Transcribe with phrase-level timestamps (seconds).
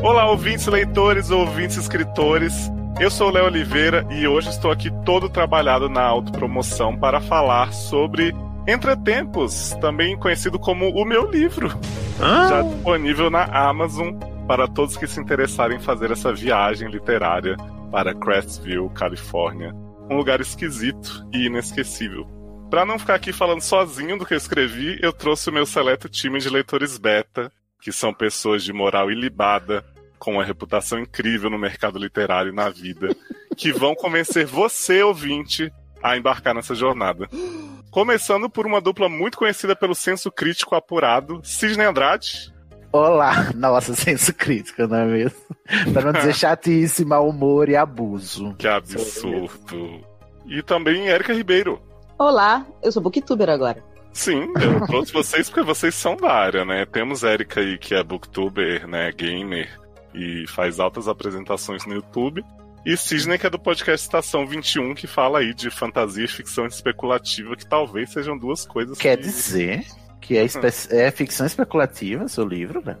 [0.00, 2.70] Olá, ouvintes leitores, ouvintes escritores.
[3.00, 7.72] Eu sou o Léo Oliveira e hoje estou aqui todo trabalhado na autopromoção para falar
[7.72, 8.32] sobre
[8.66, 11.68] Entretempos, também conhecido como o meu livro.
[12.20, 12.46] Ah.
[12.48, 14.14] Já disponível na Amazon
[14.46, 17.56] para todos que se interessarem em fazer essa viagem literária
[17.90, 19.74] para Crestville, Califórnia.
[20.08, 22.24] Um lugar esquisito e inesquecível.
[22.70, 26.08] Para não ficar aqui falando sozinho do que eu escrevi, eu trouxe o meu seleto
[26.08, 29.84] time de leitores beta, que são pessoas de moral ilibada,
[30.18, 33.14] com uma reputação incrível no mercado literário e na vida,
[33.56, 35.72] que vão convencer você, ouvinte,
[36.02, 37.28] a embarcar nessa jornada.
[37.90, 42.52] Começando por uma dupla muito conhecida pelo senso crítico apurado, Sidney Andrade.
[42.92, 45.38] Olá, nossa, senso crítico, não é mesmo?
[45.92, 48.54] Pra não dizer chatice, mau humor e abuso.
[48.56, 50.00] Que absurdo.
[50.46, 51.80] E também Érica Ribeiro.
[52.18, 53.82] Olá, eu sou booktuber agora.
[54.12, 56.84] Sim, eu trouxe vocês porque vocês são da área, né?
[56.86, 59.12] Temos Érica aí, que é booktuber, né?
[59.12, 59.68] Gamer,
[60.14, 62.44] e faz altas apresentações no YouTube.
[62.86, 66.66] E Sidney, que é do podcast Estação 21, que fala aí de fantasia e ficção
[66.66, 69.24] especulativa, que talvez sejam duas coisas Quer que...
[69.24, 69.84] dizer
[70.20, 72.96] que é, espe- é ficção especulativa seu livro, né?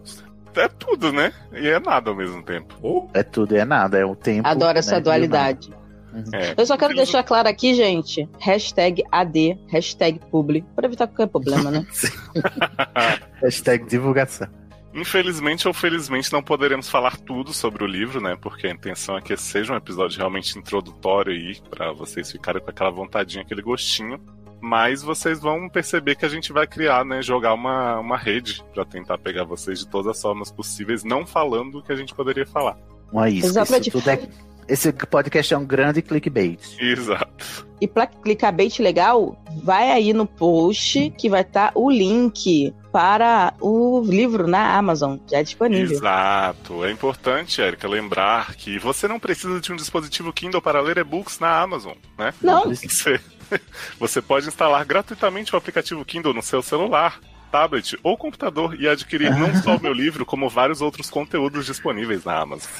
[0.56, 1.32] É tudo, né?
[1.52, 3.08] E é nada ao mesmo tempo.
[3.14, 4.46] É tudo e é nada, é o tempo.
[4.46, 5.70] Adoro né, essa de dualidade.
[5.70, 5.78] nada.
[6.32, 6.54] É.
[6.56, 11.70] Eu só quero deixar claro aqui, gente, hashtag AD, hashtag publi, para evitar qualquer problema,
[11.70, 11.86] né?
[13.40, 14.48] Hashtag divulgação.
[14.94, 18.36] Infelizmente ou felizmente não poderemos falar tudo sobre o livro, né?
[18.40, 22.62] Porque a intenção é que esse seja um episódio realmente introdutório aí, pra vocês ficarem
[22.62, 24.20] com aquela vontadinha, aquele gostinho.
[24.60, 27.22] Mas vocês vão perceber que a gente vai criar, né?
[27.22, 31.78] Jogar uma, uma rede pra tentar pegar vocês de todas as formas possíveis, não falando
[31.78, 32.76] o que a gente poderia falar.
[33.14, 33.46] É isso.
[33.46, 33.88] Exatamente.
[33.88, 34.28] Isso tudo é...
[34.68, 36.60] Esse podcast é um grande clickbait.
[36.78, 37.66] Exato.
[37.80, 43.54] E pra clicar bait legal, vai aí no post que vai estar o link para
[43.60, 45.96] o livro na Amazon, já disponível.
[45.96, 46.84] Exato.
[46.84, 51.38] É importante, Erika, lembrar que você não precisa de um dispositivo Kindle para ler e-books
[51.38, 52.32] na Amazon, né?
[52.40, 53.20] Não, Você,
[53.98, 57.20] você pode instalar gratuitamente o aplicativo Kindle no seu celular,
[57.50, 62.24] tablet ou computador e adquirir não só o meu livro, como vários outros conteúdos disponíveis
[62.24, 62.70] na Amazon.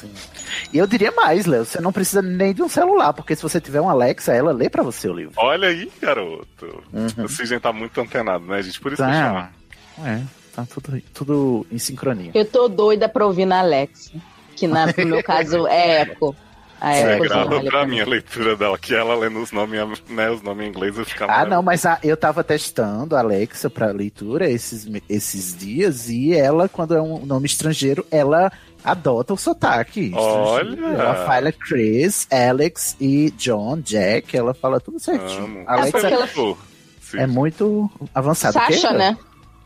[0.71, 3.59] E eu diria mais, Léo, você não precisa nem de um celular, porque se você
[3.59, 5.33] tiver um Alexa, ela lê pra você o livro.
[5.37, 6.83] Olha aí, garoto.
[6.93, 7.25] Uhum.
[7.25, 8.79] O Sidney tá muito antenado, né, gente?
[8.79, 9.58] Por isso que eu chamo.
[10.01, 10.21] Tá, é,
[10.55, 12.31] tá tudo, tudo em sincronia.
[12.33, 14.11] eu tô doida pra ouvir na Alexa,
[14.55, 16.35] que na, no meu caso é Echo.
[16.81, 17.95] A É, Echo grava pra mim.
[17.95, 21.05] mim a leitura dela, que ela lendo os nomes, né, os nomes em inglês eu
[21.05, 21.33] ficava...
[21.33, 26.33] Ah, não, mas a- eu tava testando a Alexa pra leitura esses, esses dias e
[26.33, 28.49] ela, quando é um nome estrangeiro, ela
[28.81, 30.13] adota o sotaque.
[30.15, 30.69] Olha!
[30.69, 31.01] estrangeiro.
[31.01, 35.43] Ela fala Chris, Alex e John, Jack, ela fala tudo certinho.
[35.43, 35.63] Amo.
[35.67, 36.57] A Alexa porque ela- Sid,
[37.21, 38.53] é muito avançada.
[38.53, 39.17] Sasha, né?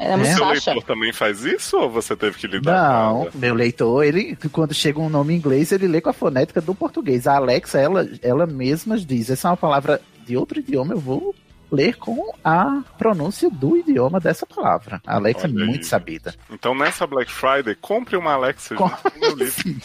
[0.04, 3.54] É muito seu leitor também faz isso ou você teve que lidar Não, com meu
[3.54, 7.28] leitor, ele quando chega um nome em inglês, ele lê com a fonética do português.
[7.28, 11.36] A Alexa, ela, ela mesma diz, essa é uma palavra de outro idioma, eu vou
[11.72, 15.02] ler com a pronúncia do idioma dessa palavra.
[15.08, 15.68] A Alexa Olha é aí.
[15.68, 16.34] muito sabida.
[16.52, 19.76] Então nessa Black Friday, compre uma Alexa Com- junto com o meu livro.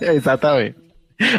[0.14, 0.84] Exatamente.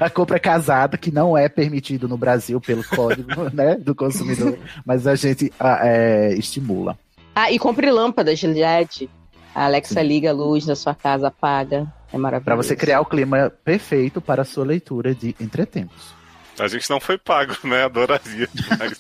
[0.02, 5.06] A compra casada, que não é permitido no Brasil pelo código né, do consumidor, mas
[5.06, 6.98] a gente ah, é, estimula.
[7.36, 9.10] Ah, e compre lâmpadas de LED.
[9.54, 11.92] A Alexa liga a luz da sua casa, apaga.
[12.12, 12.46] É maravilhoso.
[12.46, 16.14] Para você criar o clima perfeito para a sua leitura de entretempos.
[16.58, 17.84] A gente não foi pago, né?
[17.84, 18.98] Adoraria demais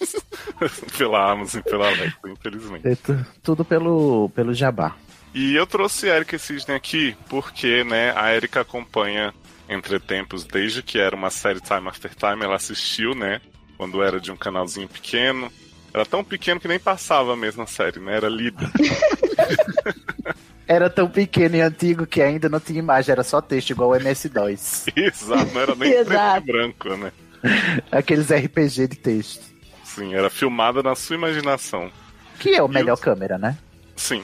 [0.97, 2.85] pela Amazon e pela Alexa, infelizmente.
[2.87, 4.95] É tu- Tudo pelo, pelo jabá.
[5.33, 9.33] E eu trouxe a Erika Cisne aqui porque, né, a Erika acompanha
[9.69, 12.43] Entretempos desde que era uma série Time After Time.
[12.43, 13.41] Ela assistiu, né,
[13.77, 15.51] quando era de um canalzinho pequeno.
[15.95, 18.17] Era tão pequeno que nem passava mesmo a série, né?
[18.17, 18.69] Era lida.
[20.67, 23.95] Era tão pequeno e antigo que ainda não tinha imagem, era só texto, igual o
[23.95, 24.85] MS-DOS.
[24.97, 27.11] Exato, não era nem preto e branco, né?
[27.91, 29.43] Aqueles RPG de texto.
[29.83, 31.91] Sim, era filmada na sua imaginação.
[32.39, 33.55] Que é o E melhor o- câmera, né?
[33.95, 34.23] Sim.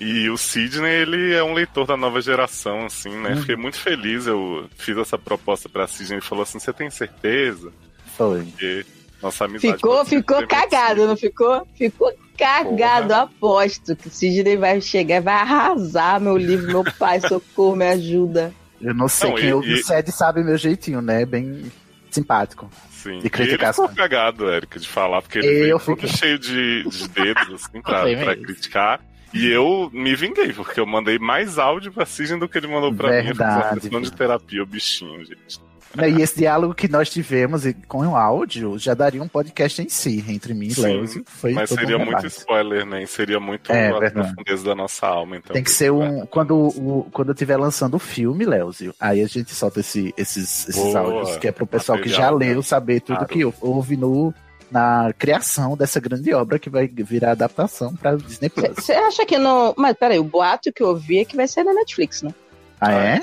[0.00, 3.36] E o Sidney, ele é um leitor da nova geração, assim, né?
[3.36, 4.26] Fiquei muito feliz.
[4.26, 6.16] Eu fiz essa proposta pra Sidney.
[6.16, 7.70] Ele falou assim: Você tem certeza?
[8.16, 8.42] Foi.
[8.44, 8.84] Porque
[9.22, 9.74] nossa amizade.
[9.76, 11.66] Ficou, ficou cagado, não ficou?
[11.74, 13.22] Ficou cagado, Porra.
[13.22, 13.94] aposto.
[13.96, 18.52] Que Sidney vai chegar e vai arrasar meu livro, meu pai, socorro, me ajuda.
[18.80, 21.24] Eu não sei Não, quem e- ouve e- o SED sabe meu jeitinho, né?
[21.24, 21.70] Bem
[22.10, 22.68] simpático.
[22.90, 23.10] Sim.
[23.10, 23.88] De E ele criticação.
[23.88, 27.80] ficou cagado, Érica, de falar, porque ele Eu veio fiquei- cheio de, de dedos, assim,
[27.80, 28.42] pra, pra mesmo.
[28.44, 29.00] criticar.
[29.34, 32.92] E eu me vinguei, porque eu mandei mais áudio pra Sidney do que ele mandou
[32.92, 33.16] pra mim.
[33.16, 35.58] Eu fiz uma Verdade, sessão de terapia, o bichinho, gente.
[35.94, 39.88] Né, e esse diálogo que nós tivemos com o áudio já daria um podcast em
[39.88, 41.06] si, entre mim e Léo.
[41.26, 43.04] Foi mas seria um muito spoiler, né?
[43.06, 45.36] Seria muito é, a profundeza da nossa alma.
[45.36, 46.24] Então, Tem que ser um.
[46.26, 50.68] Quando, o, quando eu estiver lançando o filme, Léozio, aí a gente solta esse, esses,
[50.68, 52.62] esses Boa, áudios, que é pro pessoal material, que já leu né?
[52.62, 53.32] saber tudo claro.
[53.32, 54.32] que houve no,
[54.70, 58.76] na criação dessa grande obra que vai virar adaptação para Disney Plus.
[58.76, 59.74] Você acha que no.
[59.76, 62.32] Mas peraí, o boato que eu ouvi é que vai ser na Netflix, né?
[62.80, 63.22] Ah, é?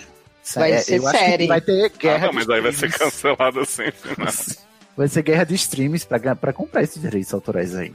[0.56, 1.48] Vai ser eu série.
[1.48, 2.26] vai ter guerra.
[2.26, 4.28] Ah, não, mas aí vai ser cancelado sempre, né?
[4.98, 7.94] Vai ser guerra de streams pra, pra comprar esses direitos autorais aí.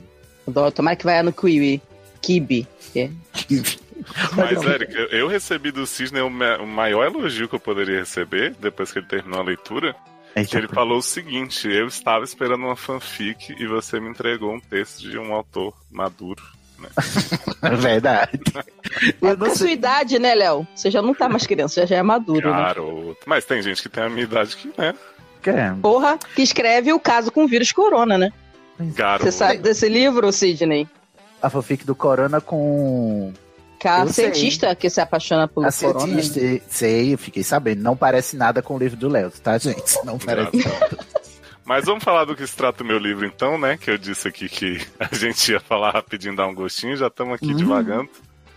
[0.74, 1.82] Tomara que vai no Kiwi.
[2.22, 2.66] Kibi.
[2.96, 3.10] É.
[4.34, 6.30] Mas, Eric, eu recebi do Cisne o
[6.66, 9.94] maior elogio que eu poderia receber depois que ele terminou a leitura.
[10.34, 14.52] É que ele falou o seguinte: eu estava esperando uma fanfic e você me entregou
[14.52, 16.42] um texto de um autor maduro.
[17.62, 17.70] Né?
[17.76, 18.40] Verdade.
[19.22, 20.66] É com a sua idade, né, Léo?
[20.74, 22.50] Você já não tá mais criança, já, já é maduro.
[22.50, 22.56] Né?
[22.56, 23.08] Claro.
[23.08, 23.14] Né?
[23.26, 24.94] Mas tem gente que tem a minha idade que, né?
[25.82, 28.32] Porra, que escreve o caso com o vírus corona, né?
[28.78, 29.24] Garoto.
[29.24, 30.88] Você sabe desse livro, Sidney?
[31.42, 33.32] A fanfic do Corona com
[33.84, 34.76] a cientista sei.
[34.76, 36.22] que se apaixona pelo a corona.
[36.22, 37.82] Cientista, sei, eu fiquei sabendo.
[37.82, 39.98] Não parece nada com o livro do Léo, tá, gente?
[40.04, 40.98] Não parece nada.
[41.64, 43.76] Mas vamos falar do que se trata o meu livro, então, né?
[43.78, 47.34] Que eu disse aqui que a gente ia falar rapidinho, dar um gostinho, já estamos
[47.34, 47.56] aqui hum.
[47.56, 48.10] devagando.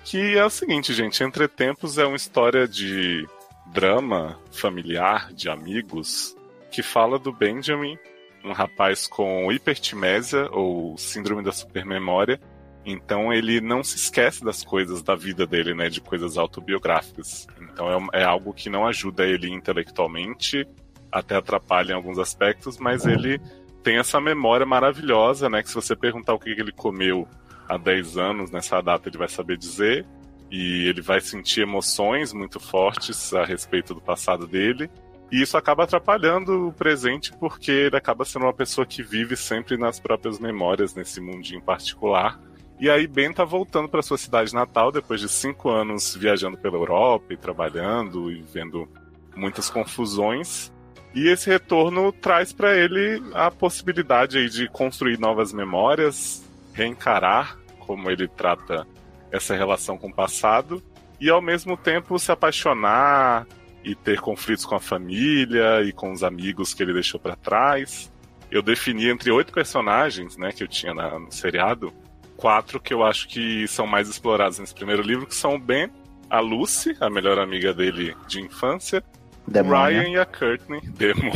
[0.04, 3.28] Que é o seguinte, gente: Entre Tempos é uma história de
[3.68, 6.36] drama familiar, de amigos,
[6.72, 7.98] que fala do Benjamin,
[8.44, 12.40] um rapaz com hipertimésia ou síndrome da supermemória,
[12.86, 15.90] então ele não se esquece das coisas da vida dele, né?
[15.90, 17.46] De coisas autobiográficas.
[17.62, 20.66] Então é, é algo que não ajuda ele intelectualmente,
[21.12, 23.40] até atrapalha em alguns aspectos, mas ele
[23.84, 25.64] tem essa memória maravilhosa, né?
[25.64, 27.28] Que se você perguntar o que ele comeu
[27.68, 30.06] há 10 anos, nessa data ele vai saber dizer.
[30.50, 34.90] E ele vai sentir emoções muito fortes a respeito do passado dele.
[35.32, 39.78] E isso acaba atrapalhando o presente porque ele acaba sendo uma pessoa que vive sempre
[39.78, 42.40] nas próprias memórias nesse mundinho particular.
[42.80, 46.78] E aí Ben tá voltando para sua cidade natal depois de cinco anos viajando pela
[46.78, 48.88] Europa e trabalhando e vendo
[49.36, 50.72] muitas confusões.
[51.18, 58.12] E esse retorno traz para ele a possibilidade aí de construir novas memórias, reencarar como
[58.12, 58.86] ele trata
[59.32, 60.80] essa relação com o passado
[61.20, 63.48] e ao mesmo tempo se apaixonar
[63.84, 68.14] e ter conflitos com a família e com os amigos que ele deixou para trás.
[68.52, 71.92] Eu defini entre oito personagens, né, que eu tinha na, no seriado,
[72.36, 75.90] quatro que eu acho que são mais explorados nesse primeiro livro, que são o Ben,
[76.30, 79.04] a Lucy, a melhor amiga dele de infância,
[79.48, 79.78] Demônia.
[79.78, 80.82] o Ryan e a Courtney.
[80.82, 81.32] Demônio.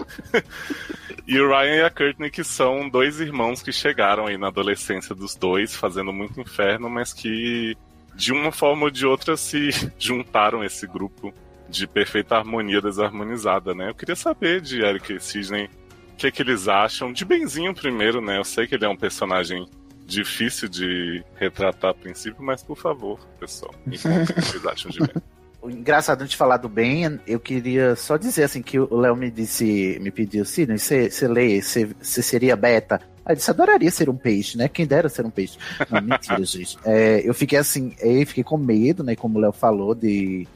[1.26, 5.14] e o Ryan e a Courtney, que são dois irmãos que chegaram aí na adolescência
[5.14, 7.76] dos dois, fazendo muito inferno, mas que
[8.14, 11.32] de uma forma ou de outra se juntaram esse grupo
[11.68, 13.90] de perfeita harmonia desarmonizada, né?
[13.90, 15.68] Eu queria saber de Eric Sidney
[16.12, 17.12] o que, é que eles acham.
[17.12, 18.38] De Benzinho primeiro, né?
[18.38, 19.68] Eu sei que ele é um personagem
[20.06, 25.22] difícil de retratar a princípio, mas por favor, pessoal, o que vocês acham de Ben.
[25.70, 29.98] Engraçado de falar do Ben, eu queria só dizer assim que o Léo me disse,
[30.00, 33.00] me pediu, Sidney, você lê, você seria beta?
[33.24, 34.68] Aí eu disse, adoraria ser um peixe, né?
[34.68, 35.58] Quem dera ser um peixe.
[35.90, 36.78] Não, mentira, gente.
[36.84, 39.16] É, eu fiquei assim, eu fiquei com medo, né?
[39.16, 40.46] Como o Léo falou, de.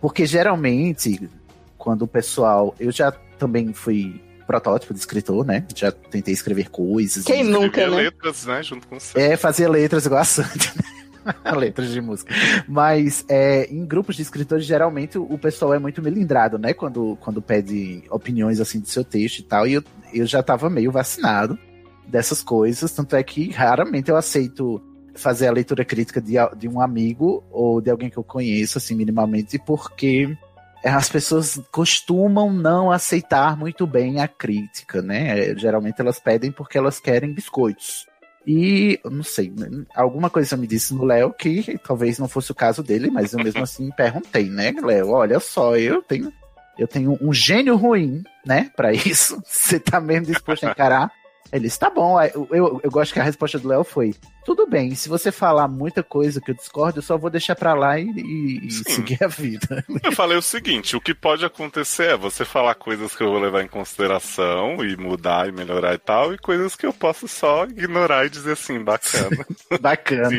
[0.00, 1.28] Porque geralmente,
[1.76, 2.72] quando o pessoal.
[2.78, 5.64] Eu já também fui protótipo de escritor, né?
[5.74, 7.24] Já tentei escrever coisas.
[7.24, 7.96] Quem nunca, né?
[7.96, 8.62] letras, né?
[8.62, 9.18] Junto com você.
[9.18, 11.09] É, fazer letras igual a Sandy, né?
[11.56, 12.34] letras de música.
[12.68, 16.72] Mas é, em grupos de escritores, geralmente o pessoal é muito melindrado, né?
[16.72, 19.66] Quando, quando pede opiniões assim do seu texto e tal.
[19.66, 21.58] E eu, eu já tava meio vacinado
[22.06, 22.92] dessas coisas.
[22.92, 24.82] Tanto é que raramente eu aceito
[25.14, 28.94] fazer a leitura crítica de, de um amigo ou de alguém que eu conheço, assim,
[28.94, 30.36] minimamente, porque
[30.84, 35.54] as pessoas costumam não aceitar muito bem a crítica, né?
[35.56, 38.06] Geralmente elas pedem porque elas querem biscoitos.
[38.52, 39.52] E, não sei,
[39.94, 43.38] alguma coisa me disse no Léo que talvez não fosse o caso dele, mas eu
[43.38, 45.10] mesmo assim perguntei, né, Léo?
[45.10, 46.32] Olha só, eu tenho,
[46.76, 49.40] eu tenho um gênio ruim, né, para isso.
[49.46, 51.12] Você tá mesmo disposto a encarar?
[51.52, 52.20] Ele está bom.
[52.20, 54.16] Eu, eu, eu, gosto que a resposta do Léo foi:
[54.50, 57.72] tudo bem, se você falar muita coisa que eu discordo, eu só vou deixar pra
[57.72, 59.84] lá e, e, e seguir a vida.
[60.02, 63.38] Eu falei o seguinte: o que pode acontecer é você falar coisas que eu vou
[63.38, 67.64] levar em consideração e mudar e melhorar e tal, e coisas que eu posso só
[67.64, 69.46] ignorar e dizer assim, bacana.
[69.80, 70.30] bacana.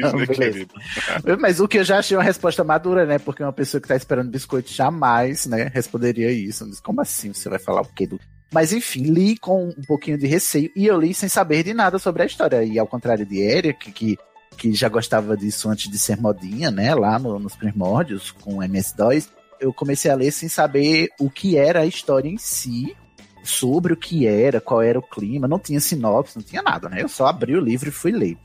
[1.39, 3.17] Mas o que eu já achei uma resposta madura, né?
[3.17, 6.69] Porque uma pessoa que tá esperando biscoito jamais, né, responderia isso.
[6.83, 7.31] Como assim?
[7.31, 8.19] Você vai falar o quê do
[8.53, 11.97] mas enfim, li com um pouquinho de receio e eu li sem saber de nada
[11.97, 12.63] sobre a história.
[12.63, 14.17] E ao contrário de Eric, que,
[14.57, 16.93] que já gostava disso antes de ser modinha, né?
[16.93, 19.29] Lá no, nos primórdios com MS2,
[19.59, 22.95] eu comecei a ler sem saber o que era a história em si,
[23.43, 27.01] sobre o que era, qual era o clima, não tinha sinopse, não tinha nada, né?
[27.01, 28.37] Eu só abri o livro e fui ler.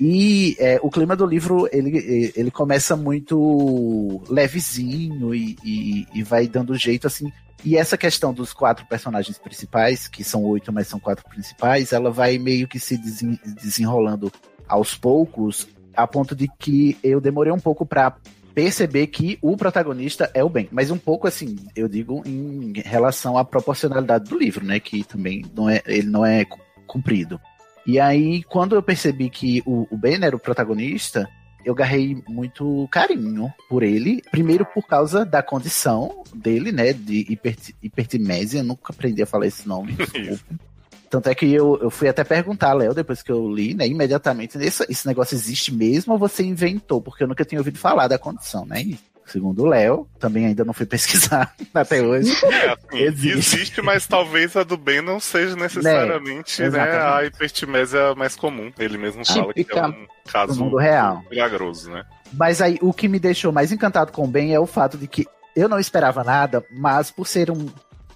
[0.00, 6.46] E é, o clima do livro, ele, ele começa muito levezinho e, e, e, vai
[6.46, 7.32] dando jeito, assim.
[7.64, 12.10] E essa questão dos quatro personagens principais, que são oito, mas são quatro principais, ela
[12.10, 14.32] vai meio que se desenrolando
[14.68, 18.14] aos poucos, a ponto de que eu demorei um pouco para
[18.54, 20.68] perceber que o protagonista é o bem.
[20.70, 24.78] Mas um pouco assim, eu digo em relação à proporcionalidade do livro, né?
[24.80, 26.44] Que também não é, ele não é
[26.86, 27.40] cumprido.
[27.86, 31.28] E aí, quando eu percebi que o, o Ben era o protagonista,
[31.68, 34.22] eu garrei muito carinho por ele.
[34.30, 36.94] Primeiro por causa da condição dele, né?
[36.94, 38.60] De hipert hipertimésia.
[38.60, 39.94] Eu nunca aprendi a falar esse nome.
[41.10, 43.86] Tanto é que eu, eu fui até perguntar a Léo, depois que eu li, né?
[43.86, 47.02] Imediatamente, esse, esse negócio existe mesmo ou você inventou?
[47.02, 48.82] Porque eu nunca tinha ouvido falar da condição, né?
[49.28, 52.32] Segundo o Léo, também ainda não fui pesquisar até hoje.
[52.46, 53.56] É, assim, existe.
[53.56, 53.82] existe.
[53.82, 58.72] mas talvez a do bem não seja necessariamente né, né a hipertimésia mais comum.
[58.78, 61.22] Ele mesmo fala que é um caso mundo real.
[61.30, 62.04] milagroso, né?
[62.32, 65.06] Mas aí o que me deixou mais encantado com o Ben é o fato de
[65.06, 67.66] que eu não esperava nada, mas por ser um,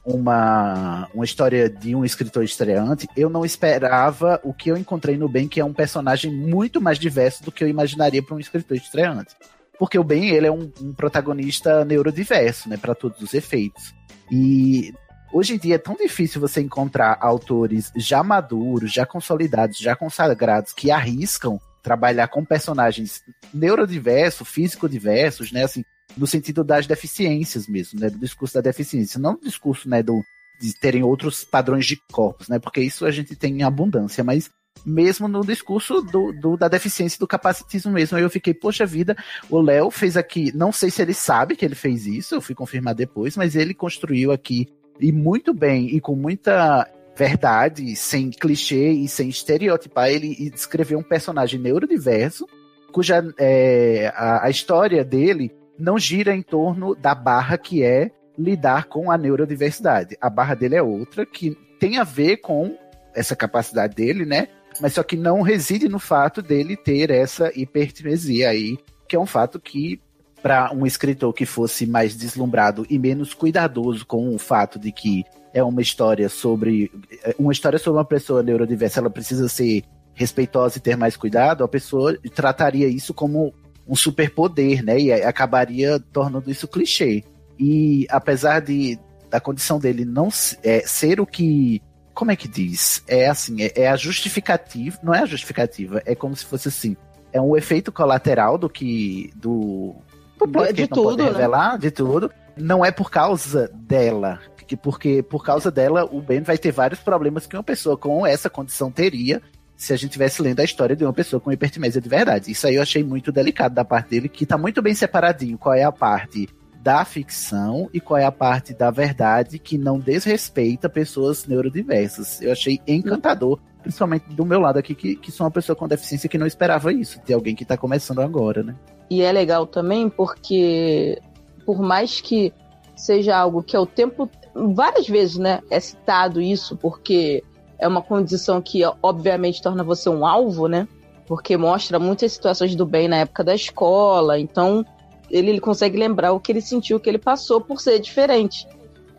[0.04, 5.28] uma, uma história de um escritor estreante, eu não esperava o que eu encontrei no
[5.28, 8.76] Ben, que é um personagem muito mais diverso do que eu imaginaria para um escritor
[8.76, 9.34] estreante
[9.82, 13.92] porque o Ben ele é um, um protagonista neurodiverso, né, para todos os efeitos.
[14.30, 14.94] E
[15.32, 20.72] hoje em dia é tão difícil você encontrar autores já maduros, já consolidados, já consagrados
[20.72, 25.84] que arriscam trabalhar com personagens neurodiversos, físico-diversos, né, assim,
[26.16, 30.22] no sentido das deficiências mesmo, né, do discurso da deficiência, não do discurso, né, do
[30.60, 34.48] de terem outros padrões de corpos, né, porque isso a gente tem em abundância, mas
[34.84, 38.16] mesmo no discurso do, do, da deficiência do capacitismo mesmo.
[38.16, 39.16] Aí eu fiquei, poxa vida,
[39.48, 42.54] o Léo fez aqui, não sei se ele sabe que ele fez isso, eu fui
[42.54, 44.68] confirmar depois, mas ele construiu aqui,
[45.00, 51.02] e muito bem, e com muita verdade, sem clichê e sem estereotipar, ele descreveu um
[51.02, 52.46] personagem neurodiverso,
[52.92, 58.86] cuja é, a, a história dele não gira em torno da barra que é lidar
[58.86, 60.16] com a neurodiversidade.
[60.20, 62.76] A barra dele é outra, que tem a ver com
[63.14, 64.48] essa capacidade dele, né?
[64.80, 69.26] Mas só que não reside no fato dele ter essa hipertimesia aí, que é um
[69.26, 70.00] fato que
[70.42, 75.24] para um escritor que fosse mais deslumbrado e menos cuidadoso com o fato de que
[75.54, 76.90] é uma história sobre
[77.38, 81.68] uma história sobre uma pessoa neurodiversa, ela precisa ser respeitosa e ter mais cuidado, a
[81.68, 83.54] pessoa trataria isso como
[83.86, 84.98] um superpoder, né?
[84.98, 87.24] E acabaria tornando isso clichê.
[87.58, 88.98] E apesar de
[89.30, 90.28] da condição dele não
[90.62, 91.80] é, ser o que
[92.14, 93.02] como é que diz?
[93.06, 96.96] É assim, é, é, a justificativa, não é a justificativa, é como se fosse assim,
[97.32, 99.94] é um efeito colateral do que do,
[100.38, 101.30] do de tudo, né?
[101.30, 102.30] revelar, de tudo.
[102.56, 107.00] Não é por causa dela, que porque por causa dela o Ben vai ter vários
[107.00, 109.40] problemas que uma pessoa com essa condição teria
[109.74, 112.52] se a gente tivesse lendo a história de uma pessoa com hipertimésia de verdade.
[112.52, 115.74] Isso aí eu achei muito delicado da parte dele, que tá muito bem separadinho qual
[115.74, 116.48] é a parte
[116.82, 122.42] da ficção e qual é a parte da verdade que não desrespeita pessoas neurodiversas.
[122.42, 126.28] Eu achei encantador, principalmente do meu lado aqui, que, que sou uma pessoa com deficiência
[126.28, 128.74] que não esperava isso, de alguém que está começando agora, né?
[129.08, 131.20] E é legal também porque,
[131.64, 132.52] por mais que
[132.96, 134.30] seja algo que é o tempo.
[134.54, 135.60] Várias vezes, né?
[135.70, 137.42] É citado isso, porque
[137.78, 140.86] é uma condição que, obviamente, torna você um alvo, né?
[141.26, 144.38] Porque mostra muitas situações do bem na época da escola.
[144.38, 144.84] Então,
[145.32, 148.68] ele, ele consegue lembrar o que ele sentiu, o que ele passou por ser diferente.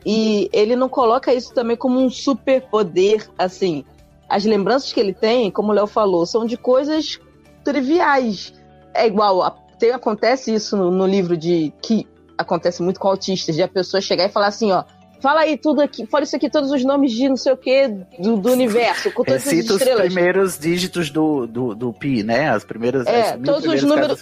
[0.05, 3.83] E ele não coloca isso também como um superpoder, assim.
[4.29, 7.19] As lembranças que ele tem, como o Léo falou, são de coisas
[7.63, 8.53] triviais.
[8.93, 13.63] É igual, tem, acontece isso no, no, livro de que acontece muito com autistas, de
[13.63, 14.83] a pessoa chegar e falar assim, ó,
[15.21, 17.87] fala aí tudo aqui, fala isso aqui, todos os nomes de não sei o que
[18.19, 20.05] do, do universo, com todas Recita as estrelas.
[20.05, 22.49] os primeiros dígitos do, do, do pi, né?
[22.49, 24.21] As primeiras, é, as todos os números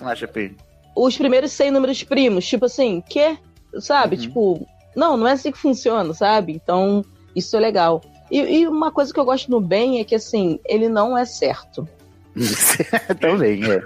[0.96, 3.38] os primeiros 100 números primos, tipo assim, que?
[3.80, 4.16] Sabe?
[4.16, 4.22] Uhum.
[4.22, 6.54] Tipo, não, não é assim que funciona, sabe?
[6.54, 7.04] Então,
[7.36, 8.02] isso é legal.
[8.30, 11.26] E, e, uma coisa que eu gosto no Ben é que, assim, ele não é
[11.26, 11.88] certo.
[13.20, 13.84] Também, é.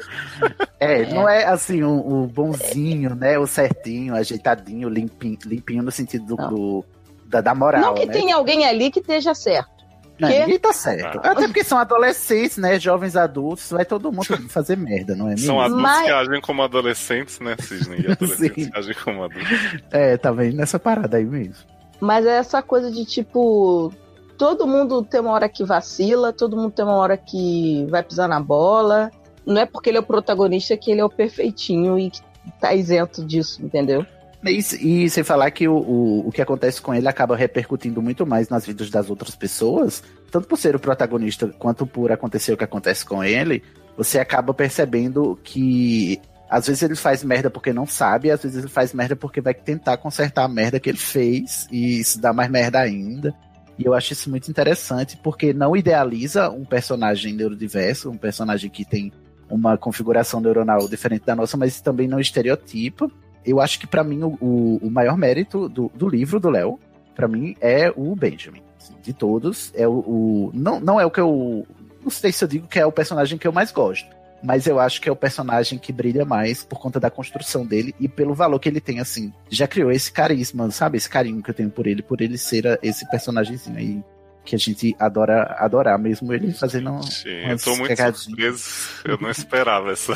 [0.79, 1.01] é.
[1.01, 3.39] É, não é assim o, o bonzinho, né?
[3.39, 6.85] O certinho, ajeitadinho, limpinho, limpinho no sentido do, do
[7.25, 7.81] da, da, moral.
[7.81, 8.13] Não que né?
[8.13, 9.74] tenha alguém ali que esteja certo.
[10.19, 11.19] Não, ninguém tá certo.
[11.23, 11.31] Ah.
[11.31, 12.79] Até porque são adolescentes, né?
[12.79, 15.47] Jovens adultos, vai todo mundo fazer merda, não é mesmo?
[15.47, 16.05] São adultos Mas...
[16.05, 17.97] que agem como adolescentes, né, Cisne?
[18.01, 19.59] E adolescentes que agem como adultos.
[19.91, 21.65] É, tá vendo nessa parada aí mesmo.
[21.99, 23.91] Mas é essa coisa de tipo.
[24.37, 28.27] Todo mundo tem uma hora que vacila, todo mundo tem uma hora que vai pisar
[28.27, 29.09] na bola.
[29.45, 32.19] Não é porque ele é o protagonista que ele é o perfeitinho e que
[32.59, 34.05] tá isento disso, entendeu?
[34.45, 38.25] E, e sem falar que o, o, o que acontece com ele acaba repercutindo muito
[38.25, 42.57] mais nas vidas das outras pessoas, tanto por ser o protagonista quanto por acontecer o
[42.57, 43.63] que acontece com ele,
[43.97, 48.67] você acaba percebendo que às vezes ele faz merda porque não sabe, às vezes ele
[48.67, 52.49] faz merda porque vai tentar consertar a merda que ele fez e se dá mais
[52.49, 53.33] merda ainda.
[53.77, 58.85] E eu acho isso muito interessante porque não idealiza um personagem neurodiverso, um personagem que
[58.85, 59.11] tem
[59.49, 63.09] uma configuração neuronal diferente da nossa, mas também não estereotipa.
[63.45, 66.79] Eu acho que para mim o, o, maior mérito do, do livro do Léo,
[67.15, 68.61] para mim, é o Benjamin.
[68.79, 71.65] Assim, de todos, é o, o, não, não é o que eu.
[72.03, 74.79] Não sei se eu digo que é o personagem que eu mais gosto mas eu
[74.79, 78.35] acho que é o personagem que brilha mais por conta da construção dele e pelo
[78.35, 79.33] valor que ele tem, assim.
[79.49, 80.97] Já criou esse carisma, sabe?
[80.97, 84.03] Esse carinho que eu tenho por ele, por ele ser esse personagemzinho aí
[84.45, 87.01] que a gente adora adorar, mesmo ele fazendo.
[87.03, 88.69] Sim, eu tô muito surpreso.
[89.03, 90.13] Eu não esperava essa.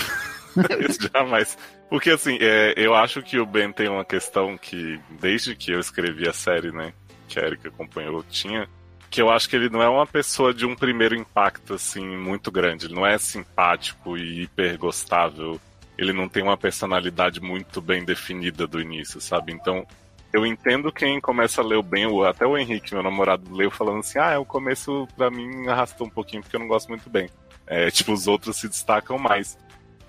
[0.88, 1.58] Isso jamais.
[1.90, 5.80] Porque, assim, é, eu acho que o Ben tem uma questão que, desde que eu
[5.80, 6.94] escrevi a série, né,
[7.28, 8.70] que a Erika acompanhou, tinha,
[9.10, 12.52] que eu acho que ele não é uma pessoa de um primeiro impacto assim muito
[12.52, 12.86] grande.
[12.86, 15.60] Ele não é simpático e hiper gostável.
[15.98, 19.52] Ele não tem uma personalidade muito bem definida do início, sabe?
[19.52, 19.86] Então,
[20.32, 24.00] eu entendo quem começa a ler o bem, até o Henrique, meu namorado, leu falando
[24.00, 27.30] assim: ah, o começo pra mim arrastou um pouquinho porque eu não gosto muito bem.
[27.66, 29.58] É, tipo, os outros se destacam mais.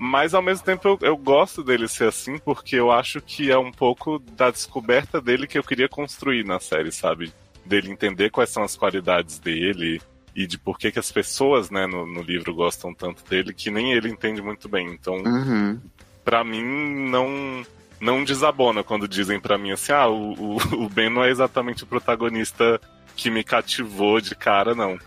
[0.02, 3.58] Mas ao mesmo tempo eu, eu, gosto dele ser assim porque eu acho que é
[3.58, 7.30] um pouco da descoberta dele que eu queria construir na série, sabe?
[7.64, 10.00] dele entender quais são as qualidades dele
[10.34, 13.70] e de por que, que as pessoas né, no, no livro gostam tanto dele que
[13.70, 14.88] nem ele entende muito bem.
[14.88, 15.80] Então, uhum.
[16.24, 16.62] para mim,
[17.08, 17.64] não
[18.00, 21.84] não desabona quando dizem para mim assim: ah, o, o, o Ben não é exatamente
[21.84, 22.80] o protagonista
[23.16, 24.98] que me cativou de cara, não.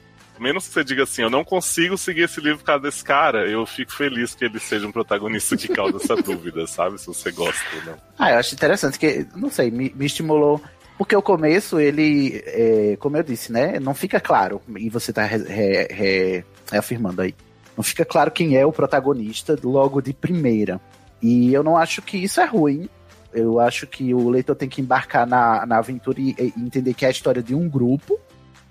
[0.43, 3.49] Menos que você diga assim, eu não consigo seguir esse livro por causa desse cara,
[3.49, 6.99] eu fico feliz que ele seja um protagonista que causa essa dúvida, sabe?
[6.99, 7.97] Se você gosta ou não.
[8.19, 10.61] Ah, eu acho interessante, que, não sei, me, me estimulou
[10.97, 13.79] porque o começo, ele, é, como eu disse, né?
[13.79, 15.37] Não fica claro, e você tá re,
[15.89, 17.33] re, reafirmando aí.
[17.75, 20.79] Não fica claro quem é o protagonista logo de primeira.
[21.21, 22.87] E eu não acho que isso é ruim.
[23.33, 27.05] Eu acho que o leitor tem que embarcar na, na aventura e, e entender que
[27.05, 28.19] é a história de um grupo.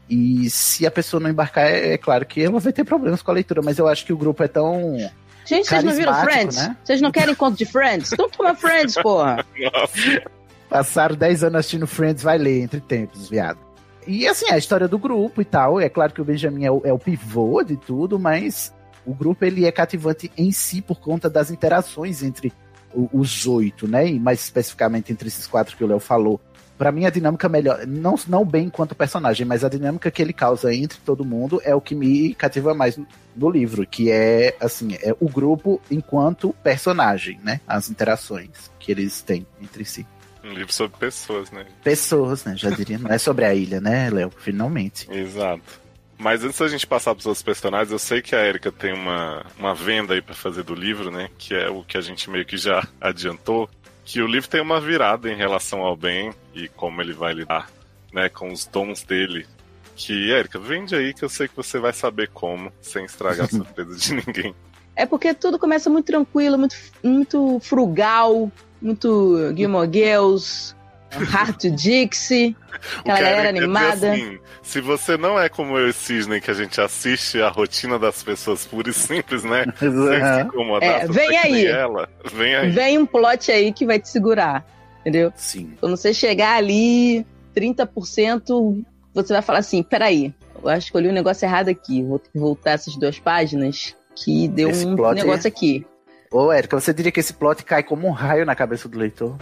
[0.09, 3.31] E se a pessoa não embarcar, é, é, claro que ela vai ter problemas com
[3.31, 4.97] a leitura, mas eu acho que o grupo é tão.
[5.45, 6.57] Gente, vocês não viram Friends?
[6.57, 6.77] Né?
[6.85, 8.13] Vocês não querem conto de Friends?
[8.13, 9.45] Então toma Friends, porra!
[10.69, 13.59] Passaram 10 anos assistindo Friends, vai ler entre tempos, viado.
[14.07, 15.81] E assim, a história do grupo e tal.
[15.81, 18.73] É claro que o Benjamin é o, é o pivô de tudo, mas
[19.05, 22.53] o grupo ele é cativante em si por conta das interações entre
[22.95, 24.09] o, os oito, né?
[24.09, 26.41] E mais especificamente entre esses quatro que o Léo falou.
[26.83, 30.33] Para mim, a dinâmica melhor, não, não bem enquanto personagem, mas a dinâmica que ele
[30.33, 34.57] causa entre todo mundo é o que me cativa mais no, no livro, que é
[34.59, 37.61] assim, é o grupo enquanto personagem, né?
[37.69, 40.05] As interações que eles têm entre si.
[40.43, 41.67] Um livro sobre pessoas, né?
[41.85, 42.57] Pessoas, né?
[42.57, 42.99] Já diria.
[42.99, 44.33] Não é sobre a ilha, né, Léo?
[44.37, 45.07] Finalmente.
[45.09, 45.81] Exato.
[46.19, 48.93] Mas antes da gente passar para os outros personagens, eu sei que a Erika tem
[48.93, 51.31] uma, uma venda aí para fazer do livro, né?
[51.39, 53.71] Que é o que a gente meio que já adiantou.
[54.05, 57.71] Que o livro tem uma virada em relação ao bem e como ele vai lidar
[58.13, 59.47] né, com os dons dele.
[59.95, 63.49] Que, Erika, vende aí que eu sei que você vai saber como, sem estragar a
[63.51, 64.55] surpresa de ninguém.
[64.95, 70.75] É porque tudo começa muito tranquilo, muito, muito frugal, muito Gilmore Girls,
[71.33, 72.57] Heart Dixie,
[73.01, 74.13] aquela galera animada.
[74.13, 77.99] Assim, se você não é como eu e Cisne, que a gente assiste a rotina
[77.99, 79.65] das pessoas pura e simples, né?
[79.79, 81.03] Sem se incomodar.
[81.03, 81.67] É, vem aí.
[81.67, 82.71] Ela, vem aí.
[82.71, 84.65] Vem um plot aí que vai te segurar.
[85.01, 85.33] Entendeu?
[85.37, 85.73] Sim.
[85.81, 91.09] Quando você chegar ali, 30%, você vai falar assim: peraí, eu acho que eu li
[91.09, 92.03] um negócio errado aqui.
[92.03, 95.49] Vou voltar essas duas páginas que deu Esse um negócio é...
[95.49, 95.87] aqui.
[96.31, 99.37] Ô, Érica, você diria que esse plot cai como um raio na cabeça do leitor?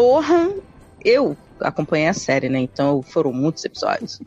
[0.00, 0.50] Porra,
[1.04, 2.58] eu acompanhei a série, né?
[2.58, 4.18] Então foram muitos episódios.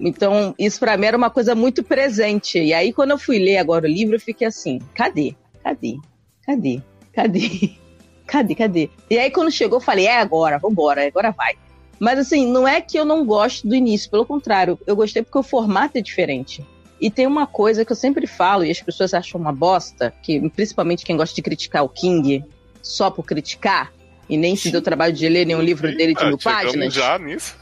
[0.00, 2.58] Então, isso para mim era uma coisa muito presente.
[2.58, 5.36] E aí, quando eu fui ler agora o livro, eu fiquei assim: cadê?
[5.62, 5.98] Cadê?
[6.44, 6.82] Cadê?
[7.12, 7.70] Cadê?
[8.26, 8.54] Cadê?
[8.56, 8.90] Cadê?
[9.08, 11.54] E aí, quando chegou, eu falei: é agora, vambora, agora vai.
[12.00, 15.38] Mas assim, não é que eu não gosto do início, pelo contrário, eu gostei porque
[15.38, 16.66] o formato é diferente.
[17.00, 20.50] E tem uma coisa que eu sempre falo, e as pessoas acham uma bosta, que
[20.50, 22.44] principalmente quem gosta de criticar o King
[22.82, 23.92] só por criticar,
[24.28, 26.92] e nem se deu trabalho de ler nenhum livro dele de ah, mil páginas.
[26.92, 27.56] já nisso.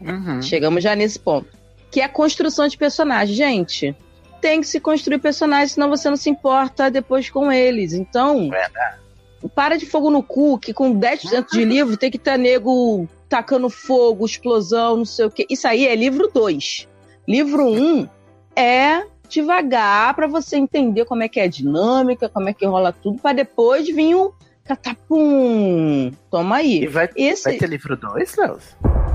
[0.00, 0.42] Uhum.
[0.42, 1.48] Chegamos já nesse ponto.
[1.90, 3.36] Que é a construção de personagens.
[3.36, 3.94] Gente,
[4.40, 7.92] tem que se construir personagens, senão você não se importa depois com eles.
[7.92, 8.50] Então,
[9.54, 13.68] para de fogo no cu, que com 10% de livro tem que estar nego tacando
[13.70, 15.46] fogo, explosão, não sei o quê.
[15.48, 16.88] Isso aí é livro 2.
[17.26, 18.08] Livro 1 um,
[18.54, 22.92] é devagar para você entender como é que é a dinâmica, como é que rola
[22.92, 26.10] tudo, para depois vir o Catapum!
[26.30, 26.84] Toma aí.
[26.84, 28.58] E vai, Esse, vai ter livro 2, Léo?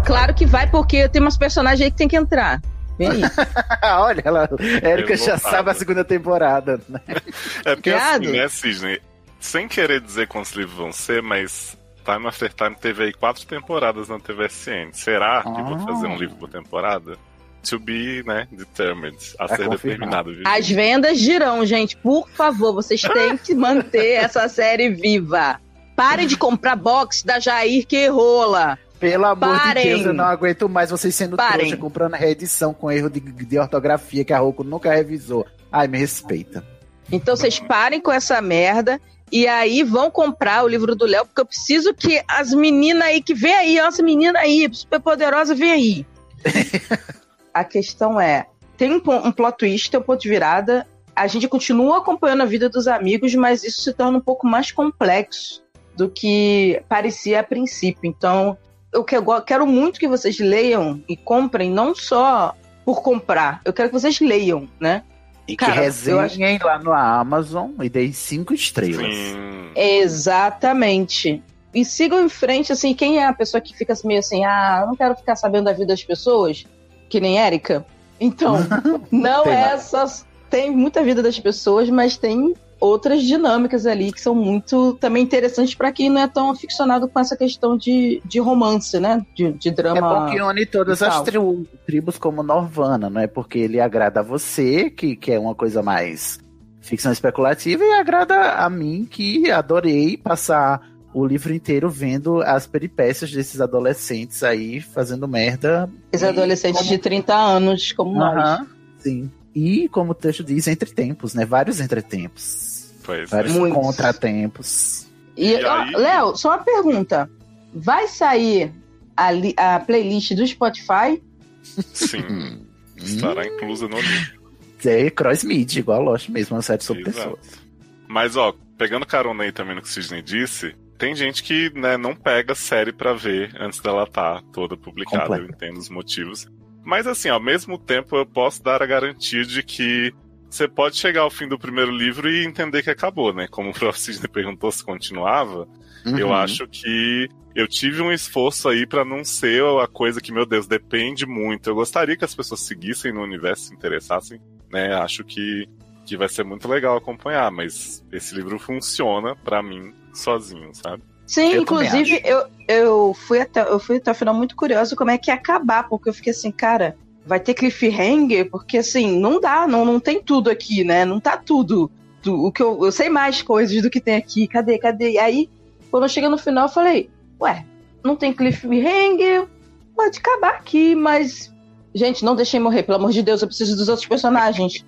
[0.05, 2.61] claro que vai, porque tem umas personagens aí que tem que entrar.
[2.97, 3.21] Vem aí.
[3.97, 4.49] Olha, ela,
[4.81, 6.79] Érica já sabe a segunda temporada.
[6.87, 6.99] Né?
[7.65, 9.01] É porque assim, né, Cisne?
[9.39, 14.09] Sem querer dizer quantos livros vão ser, mas Time After Time teve aí quatro temporadas
[14.09, 14.91] na TVSN.
[14.93, 15.79] Será que vou Ah.
[15.79, 17.17] fazer um livro por temporada?
[17.63, 19.17] To be, né, determined.
[19.37, 20.31] A Tá ser confirmado.
[20.31, 20.33] determinado.
[20.35, 20.43] viu?
[20.45, 21.97] As vendas dirão, gente.
[21.97, 25.59] Por favor, vocês têm que manter essa série viva.
[25.95, 28.79] Parem de comprar box da Jair que rola.
[28.99, 29.83] Pelo amor Parem.
[29.83, 31.59] de Deus, eu não aguento mais vocês sendo Parem.
[31.67, 35.45] trouxa, comprando reedição com erro de, de ortografia que a Roku nunca revisou.
[35.71, 36.65] Ai, me respeita.
[37.11, 38.99] Então vocês parem com essa merda.
[39.31, 43.21] E aí vão comprar o livro do Léo, porque eu preciso que as meninas aí,
[43.21, 46.05] que vem aí, essa menina aí, super poderosa, vem aí.
[47.53, 48.45] a questão é:
[48.77, 50.85] tem um, um plot twist, tem um ponto de virada.
[51.15, 54.71] A gente continua acompanhando a vida dos amigos, mas isso se torna um pouco mais
[54.71, 55.61] complexo
[55.97, 58.01] do que parecia a princípio.
[58.09, 58.57] Então,
[58.93, 63.59] eu que- eu quero muito que vocês leiam e comprem, não só por comprar.
[63.65, 65.03] Eu quero que vocês leiam, né?
[65.45, 69.13] E Cara, que eu resenhem lá no Amazon e dei cinco estrelas.
[69.13, 69.71] Sim.
[69.75, 71.43] Exatamente.
[71.73, 74.87] E sigam em frente, assim, quem é a pessoa que fica meio assim, ah, eu
[74.87, 76.65] não quero ficar sabendo da vida das pessoas,
[77.09, 77.85] que nem Érica.
[78.19, 78.55] Então,
[79.11, 80.25] não Tem é essas.
[80.49, 85.75] Tem muita vida das pessoas, mas tem outras dinâmicas ali que são muito também interessantes
[85.75, 89.23] para quem não é tão aficionado com essa questão de, de romance, né?
[89.35, 90.01] De, de É drama.
[90.01, 93.27] bom que une todas as tribu- tribos como Norvana, não é?
[93.27, 96.39] Porque ele agrada a você, que, que é uma coisa mais
[96.79, 100.81] ficção especulativa, e agrada a mim, que adorei passar
[101.13, 105.89] o livro inteiro vendo as peripécias desses adolescentes aí fazendo merda.
[106.11, 108.37] Esses adolescentes como- de 30 anos, como nós.
[108.37, 108.67] Aham,
[108.99, 109.31] sim.
[109.55, 111.45] E como o texto diz, entre tempos, né?
[111.45, 112.93] Vários entretempos.
[113.03, 113.59] Pois Vários é.
[113.59, 113.77] Muitos.
[113.81, 115.07] contratempos.
[115.35, 115.83] E, E ó?
[115.97, 117.29] Léo, só uma pergunta.
[117.73, 118.71] Vai sair
[119.17, 121.21] a, li- a playlist do Spotify?
[121.63, 122.65] Sim.
[122.97, 124.39] Estará inclusa no livro.
[124.85, 127.37] É cross-mid, igual a Lost mesmo, uma série sobre Exato.
[127.37, 127.59] pessoas.
[128.07, 131.97] Mas, ó, pegando carona aí também no que o Sidney disse, tem gente que né,
[131.97, 135.21] não pega série pra ver antes dela estar toda publicada.
[135.23, 135.43] Completa.
[135.43, 136.45] Eu entendo os motivos.
[136.83, 140.13] Mas, assim, ao mesmo tempo, eu posso dar a garantia de que
[140.49, 143.47] você pode chegar ao fim do primeiro livro e entender que acabou, né?
[143.49, 145.67] Como o próprio Sidney perguntou se continuava,
[146.05, 146.33] eu Uhum.
[146.33, 150.67] acho que eu tive um esforço aí pra não ser a coisa que, meu Deus,
[150.67, 151.69] depende muito.
[151.69, 154.39] Eu gostaria que as pessoas seguissem no universo, se interessassem,
[154.71, 154.93] né?
[154.95, 155.67] Acho que,
[156.05, 161.03] que vai ser muito legal acompanhar, mas esse livro funciona pra mim sozinho, sabe?
[161.27, 165.11] Sim, Eu inclusive eu, eu, fui até, eu fui até o final muito curiosa como
[165.11, 168.49] é que ia acabar, porque eu fiquei assim, cara, vai ter cliffhanger?
[168.49, 171.05] Porque assim, não dá, não, não tem tudo aqui, né?
[171.05, 171.91] Não tá tudo.
[172.23, 174.47] Tu- o que eu, eu sei mais coisas do que tem aqui.
[174.47, 174.79] Cadê?
[174.79, 175.11] Cadê?
[175.11, 175.49] E aí,
[175.91, 177.63] quando eu cheguei no final, eu falei, ué,
[178.03, 179.47] não tem cliffhanger,
[179.95, 181.53] pode acabar aqui, mas.
[181.93, 184.85] Gente, não deixem morrer, pelo amor de Deus, eu preciso dos outros personagens.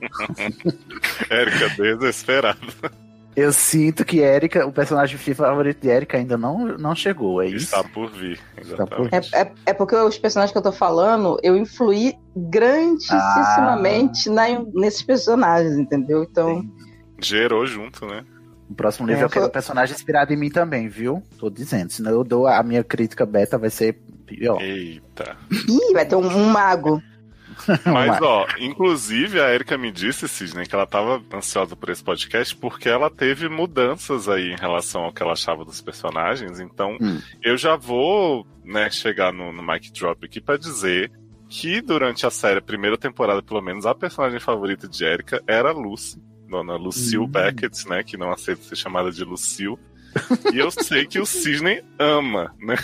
[1.30, 2.60] Érica, desesperada.
[3.36, 7.66] Eu sinto que Erika, o personagem favorito de Erika ainda não, não chegou, é isso?
[7.66, 8.40] Está por vir.
[8.58, 9.34] Exatamente.
[9.34, 15.02] É, é, é porque os personagens que eu tô falando, eu influí grandissimamente na, nesses
[15.02, 16.24] personagens, entendeu?
[16.24, 16.64] Então,
[17.22, 18.26] Gerou junto, né?
[18.70, 21.22] O próximo livro É, eu quero um personagem inspirado em mim também, viu?
[21.38, 24.62] Tô dizendo, senão eu dou a minha crítica beta vai ser pior.
[24.62, 25.38] Eita.
[25.52, 27.02] ih, vai ter um, um mago.
[27.86, 32.56] Mas, ó, inclusive a Erika me disse, Sidney, que ela tava ansiosa por esse podcast
[32.56, 36.60] porque ela teve mudanças aí em relação ao que ela achava dos personagens.
[36.60, 37.22] Então, Hum.
[37.44, 41.12] eu já vou, né, chegar no, no mic drop aqui pra dizer
[41.50, 45.70] que durante a série, a primeira temporada, pelo menos, a personagem favorita de Erika era
[45.70, 46.22] a Lucy.
[46.50, 47.28] Dona Lucille Hum.
[47.28, 48.04] Beckett, né?
[48.04, 49.78] Que não aceita ser chamada de Lucille.
[50.54, 52.76] E eu sei que o Sidney ama, né?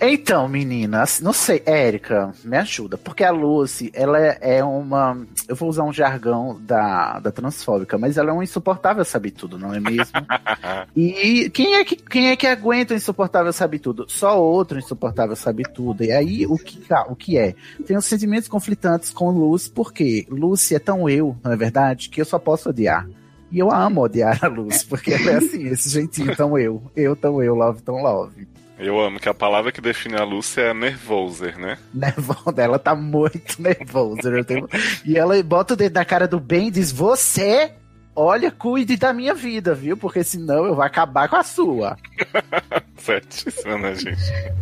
[0.00, 5.56] Então, meninas, não sei, Érica, me ajuda, porque a Lucy, ela é, é uma, eu
[5.56, 9.74] vou usar um jargão da, da transfóbica, mas ela é um insuportável sabe tudo, não
[9.74, 10.12] é mesmo?
[10.96, 14.06] e quem é que quem é que aguenta o insuportável sabe tudo?
[14.08, 16.04] Só outro insuportável sabe tudo.
[16.04, 17.54] E aí o que tá, o que é?
[17.86, 22.20] Tem os sentimentos conflitantes com Lucy, porque Lucy é tão eu, não é verdade, que
[22.20, 23.06] eu só posso odiar.
[23.54, 27.14] E eu amo odiar a Lucy, porque ela é assim, esse jeitinho tão eu, eu
[27.14, 28.48] tão eu, love tão love.
[28.76, 31.78] Eu amo que a palavra que define a Lucy é nervoser, né?
[31.94, 34.42] nervosa, ela tá muito nervosa.
[34.44, 34.68] tenho-
[35.04, 37.72] E ela bota o dedo na cara do Ben e diz: Você,
[38.16, 39.96] olha, cuide da minha vida, viu?
[39.96, 41.96] Porque senão eu vou acabar com a sua.
[42.98, 44.20] Certíssima, né, gente?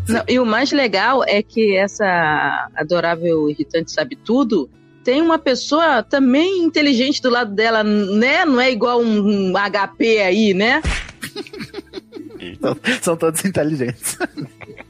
[0.08, 4.68] Não, e o mais legal é que essa adorável irritante sabe tudo.
[5.04, 8.44] Tem uma pessoa também inteligente do lado dela, né?
[8.44, 10.80] Não é igual um, um HP aí, né?
[13.02, 14.16] São todos inteligentes.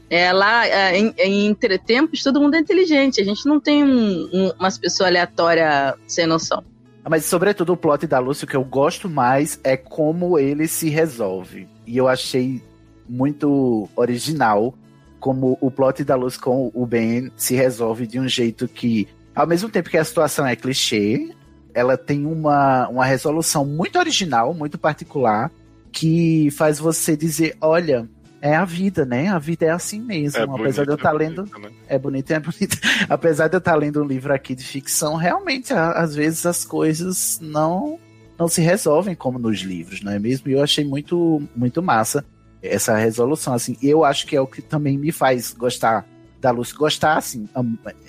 [0.09, 3.19] É, lá em, em entretempos, todo mundo é inteligente.
[3.19, 6.63] A gente não tem um, um, umas pessoas aleatórias sem noção.
[7.09, 10.89] Mas, sobretudo, o plot da Lúcia, o que eu gosto mais é como ele se
[10.89, 11.67] resolve.
[11.85, 12.61] E eu achei
[13.09, 14.73] muito original
[15.19, 19.47] como o plot da Luz com o Ben se resolve de um jeito que, ao
[19.47, 21.33] mesmo tempo que a situação é clichê,
[21.73, 25.51] ela tem uma, uma resolução muito original, muito particular,
[25.91, 28.07] que faz você dizer, olha,
[28.41, 29.29] é a vida, né?
[29.29, 30.39] A vida é assim mesmo.
[30.39, 31.43] É Apesar bonito, de eu estar tá é lendo.
[31.43, 31.71] Bonito, né?
[31.87, 32.77] É bonito é bonito.
[33.09, 36.65] Apesar de eu estar tá lendo um livro aqui de ficção, realmente, às vezes as
[36.65, 37.99] coisas não
[38.37, 40.49] não se resolvem como nos livros, não é mesmo?
[40.49, 42.25] E eu achei muito, muito massa
[42.61, 43.77] essa resolução, assim.
[43.81, 46.05] Eu acho que é o que também me faz gostar
[46.43, 46.75] da Lucy.
[46.75, 47.47] Gostar, assim,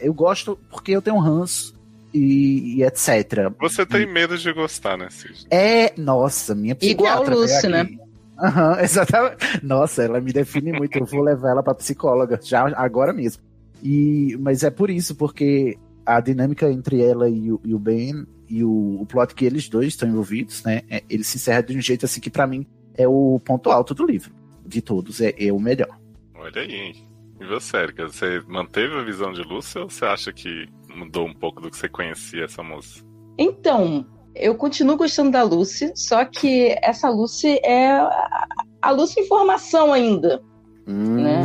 [0.00, 1.72] eu gosto porque eu tenho um ranço
[2.12, 3.52] e, e, etc.
[3.60, 5.46] Você tem medo de gostar, né, Cid?
[5.48, 7.22] É, nossa, minha psiquiatra.
[7.22, 7.82] Igual Lucy, né?
[7.82, 9.36] Uhum, exatamente.
[9.62, 10.98] Nossa, ela me define muito.
[10.98, 13.40] Eu vou levar ela para psicóloga já agora mesmo.
[13.80, 18.26] E, mas é por isso, porque a dinâmica entre ela e o, e o Ben
[18.48, 20.82] e o, o, plot que eles dois estão envolvidos, né?
[20.90, 23.94] É, ele se encerra de um jeito assim que para mim é o ponto alto
[23.94, 24.32] do livro.
[24.66, 25.98] De todos, é, é o melhor.
[26.34, 27.13] Olha aí.
[27.44, 31.34] E você, Erika, você manteve a visão de Lúcia ou você acha que mudou um
[31.34, 33.04] pouco do que você conhecia essa moça?
[33.36, 38.00] Então, eu continuo gostando da Lucy, só que essa Lucy é
[38.80, 40.42] a Lucy em formação ainda.
[40.86, 41.16] Hum.
[41.16, 41.44] Né?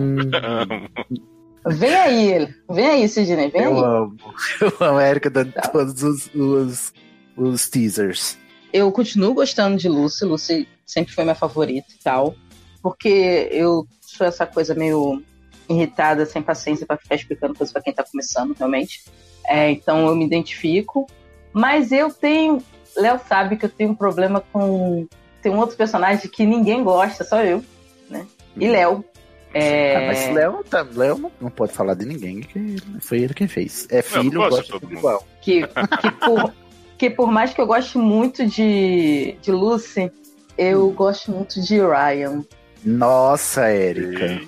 [1.68, 3.84] vem aí, vem aí, Sidney, vem eu aí.
[3.84, 4.18] Amo.
[4.62, 5.68] Eu amo a Erika dando tá.
[5.68, 6.94] todos os, os,
[7.36, 8.38] os, teasers.
[8.72, 12.36] Eu continuo gostando de Lucy, Lucy sempre foi minha favorita e tal,
[12.82, 15.22] porque eu sou essa coisa meio
[15.70, 19.04] irritada, sem paciência para ficar explicando coisas para quem tá começando, realmente.
[19.48, 21.08] É, então eu me identifico.
[21.54, 22.62] Mas eu tenho
[22.96, 25.08] Léo sabe que eu tenho um problema com.
[25.42, 27.64] Tem um outro personagem que ninguém gosta, só eu,
[28.10, 28.26] né?
[28.56, 28.72] E hum.
[28.72, 29.06] Léo.
[29.52, 29.96] É...
[29.96, 33.88] Ah, mas Léo, tá, Léo não, pode falar de ninguém, que foi ele quem fez.
[33.90, 35.26] É filho, não, gosta de igual.
[35.42, 36.54] Que, que, por,
[36.98, 40.12] que por mais que eu goste muito de, de Lucy,
[40.58, 40.94] eu hum.
[40.94, 42.44] gosto muito de Ryan.
[42.84, 44.42] Nossa, Érica.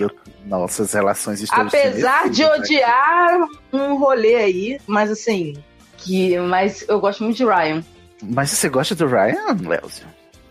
[0.00, 0.10] Eu,
[0.46, 5.54] nossas relações estão Apesar de odiar um rolê aí, mas assim,
[5.98, 7.84] que, mas eu gosto muito de Ryan.
[8.22, 10.06] Mas você gosta do Ryan, Léozio?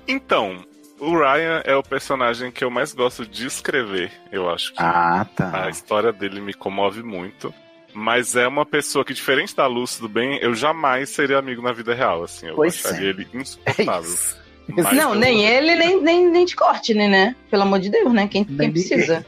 [0.07, 0.63] Então,
[0.99, 4.11] o Ryan é o personagem que eu mais gosto de escrever.
[4.31, 5.65] Eu acho que ah, tá.
[5.65, 7.53] a história dele me comove muito.
[7.93, 11.71] Mas é uma pessoa que, diferente da Lúcia do bem, eu jamais seria amigo na
[11.71, 12.23] vida real.
[12.23, 13.09] Assim, eu pois acharia é.
[13.11, 14.13] ele insuportável.
[14.67, 17.35] É não, nem ele, nem, nem, nem de corte, né, né?
[17.49, 18.27] Pelo amor de Deus, né?
[18.27, 19.25] Quem, quem precisa?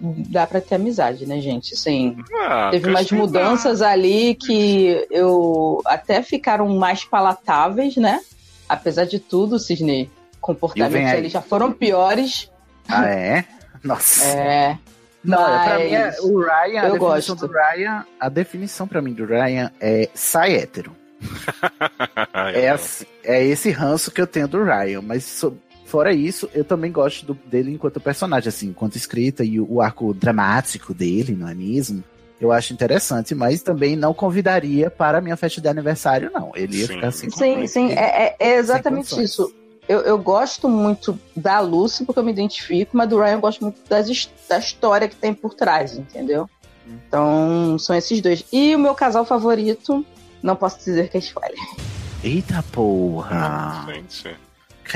[0.00, 1.74] Dá para ter amizade, né, gente?
[1.74, 8.20] Assim, ah, teve umas mudanças ali que eu até ficaram mais palatáveis, né?
[8.68, 10.10] Apesar de tudo, Cisne,
[10.40, 12.50] comportamentos ali já foram piores.
[12.88, 13.44] Ah, é?
[13.82, 14.24] Nossa.
[14.24, 14.78] É.
[15.22, 15.64] Não, mas...
[15.64, 17.36] pra mim, é, o Ryan, a eu definição gosto.
[17.36, 20.96] do Ryan, a definição para mim do Ryan é sai hétero.
[22.54, 25.24] é, assim, é esse ranço que eu tenho do Ryan, mas
[25.90, 29.82] Fora isso, eu também gosto do, dele enquanto personagem, assim, enquanto escrita e o, o
[29.82, 32.04] arco dramático dele, não é mesmo?
[32.40, 36.52] Eu acho interessante, mas também não convidaria para a minha festa de aniversário, não.
[36.54, 36.94] Ele ia sim.
[36.94, 37.28] ficar assim.
[37.30, 39.52] Sim, sim, é, é, é exatamente isso.
[39.88, 43.60] Eu, eu, gosto muito da Lucy porque eu me identifico, mas do Ryan eu gosto
[43.62, 46.48] muito das, da história que tem por trás, entendeu?
[46.86, 46.98] Hum.
[47.08, 48.44] Então, são esses dois.
[48.52, 50.06] E o meu casal favorito,
[50.40, 51.58] não posso dizer que é spoiler.
[52.22, 53.84] Eita porra!
[53.86, 54.49] Não, gente.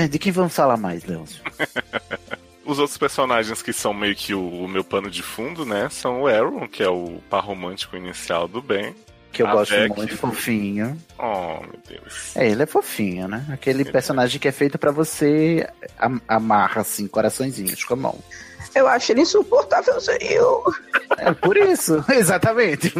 [0.09, 1.41] De quem vamos falar mais, Leôncio?
[2.65, 5.87] Os outros personagens que são meio que o, o, meu pano de fundo, né?
[5.89, 8.95] São o Aaron, que é o par romântico inicial do Ben.
[9.31, 10.97] Que eu gosto Beck, muito, fofinho.
[11.19, 12.35] Oh, meu Deus.
[12.35, 13.45] É, ele é fofinho, né?
[13.51, 14.39] Aquele ele personagem é.
[14.39, 15.69] que é feito para você
[16.27, 18.19] amarra, assim, coraçõezinhos com a mão.
[18.73, 20.79] Eu acho ele insuportável, senhor.
[21.17, 22.93] É por isso, exatamente.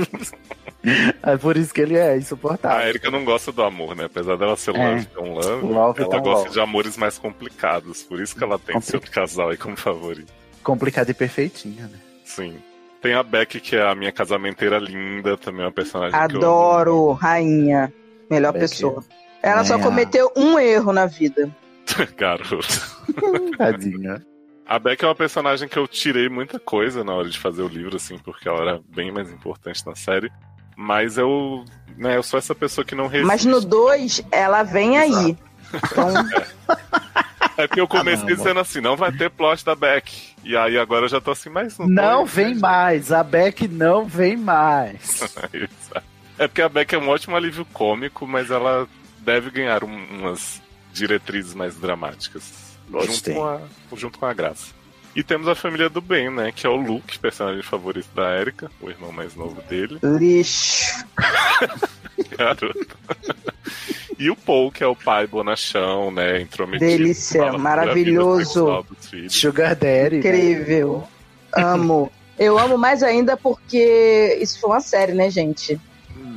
[1.24, 2.78] É por isso que ele é insuportável.
[2.78, 4.06] A Erika não gosta do amor, né?
[4.06, 5.08] Apesar dela ser é.
[5.18, 6.50] um love, love ela gosta love.
[6.52, 8.04] de amores mais complicados.
[8.04, 8.92] Por isso que ela tem Compli...
[8.92, 10.32] seu casal aí como favorito.
[10.64, 12.00] Complicado e perfeitinho, né?
[12.24, 12.58] Sim.
[13.02, 17.94] Tem a Beck, que é a minha casamenteira linda, também é uma personagem Adoro, rainha.
[18.30, 18.62] Melhor Beck.
[18.62, 19.04] pessoa.
[19.44, 19.64] Ela é.
[19.64, 21.56] só cometeu um erro na vida.
[22.18, 22.68] Garoto.
[23.58, 24.26] Tadinha.
[24.68, 27.68] A Beck é uma personagem que eu tirei muita coisa na hora de fazer o
[27.68, 30.32] livro, assim, porque ela era bem mais importante na série.
[30.76, 31.64] Mas eu,
[31.96, 33.28] né, eu sou essa pessoa que não resiste.
[33.28, 35.26] Mas no 2, ela vem Exato.
[35.26, 35.38] aí.
[35.74, 36.14] Então...
[37.58, 37.64] É.
[37.64, 40.34] é porque eu comecei ah, dizendo assim, não vai ter plot da Beck.
[40.44, 41.88] E aí agora eu já tô assim, mas não.
[41.88, 42.60] Não vem gente.
[42.60, 45.36] mais, a Beck não vem mais.
[46.38, 48.88] é porque a Beck é um ótimo alívio cômico, mas ela
[49.20, 52.65] deve ganhar um, umas diretrizes mais dramáticas.
[52.90, 53.62] Junto com, a,
[53.96, 54.74] junto com a graça.
[55.16, 56.52] E temos a família do Ben, né?
[56.52, 59.98] Que é o Luke, personagem favorito da Erika, o irmão mais novo dele.
[60.04, 61.06] Lixo.
[62.38, 62.76] Garoto.
[64.20, 66.42] E o Paul, que é o pai bonachão, né?
[66.42, 66.90] Intrometido.
[66.90, 68.86] Delícia, maravilhoso.
[69.30, 70.16] Sugar Daddy.
[70.16, 70.20] né?
[70.20, 71.08] Incrível.
[71.54, 72.12] Amo.
[72.38, 75.80] Eu amo mais ainda porque isso foi uma série, né, gente?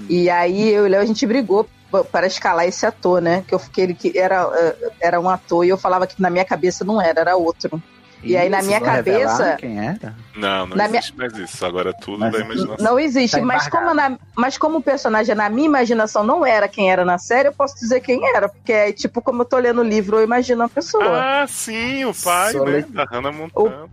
[0.08, 1.68] E aí eu e o Léo, a gente brigou
[2.12, 3.44] para escalar esse ator, né?
[3.46, 6.30] Que eu fiquei ele que era, eh, era um ator e eu falava que na
[6.30, 7.82] minha cabeça não era, era outro.
[8.20, 8.96] E aí, na minha revelar
[9.36, 10.12] cabeça- Quem era?
[10.34, 11.64] Não, não Na existe mais isso.
[11.64, 12.84] Agora é tudo Mas- da imaginação.
[12.84, 16.66] Não existe, Tá mas, como na- mas como o personagem na minha imaginação não era
[16.66, 18.48] quem era na série, eu posso dizer quem era.
[18.48, 21.04] Porque é tipo como eu tô lendo o livro, eu imagino a pessoa.
[21.42, 22.64] Ah, sim, o pai, né?
[22.64, 23.88] le- Da Hannah Montana.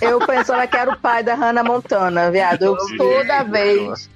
[0.00, 2.62] Eu pensava que era o pai da Hannah Montana, viado.
[2.62, 4.08] Eu toda vez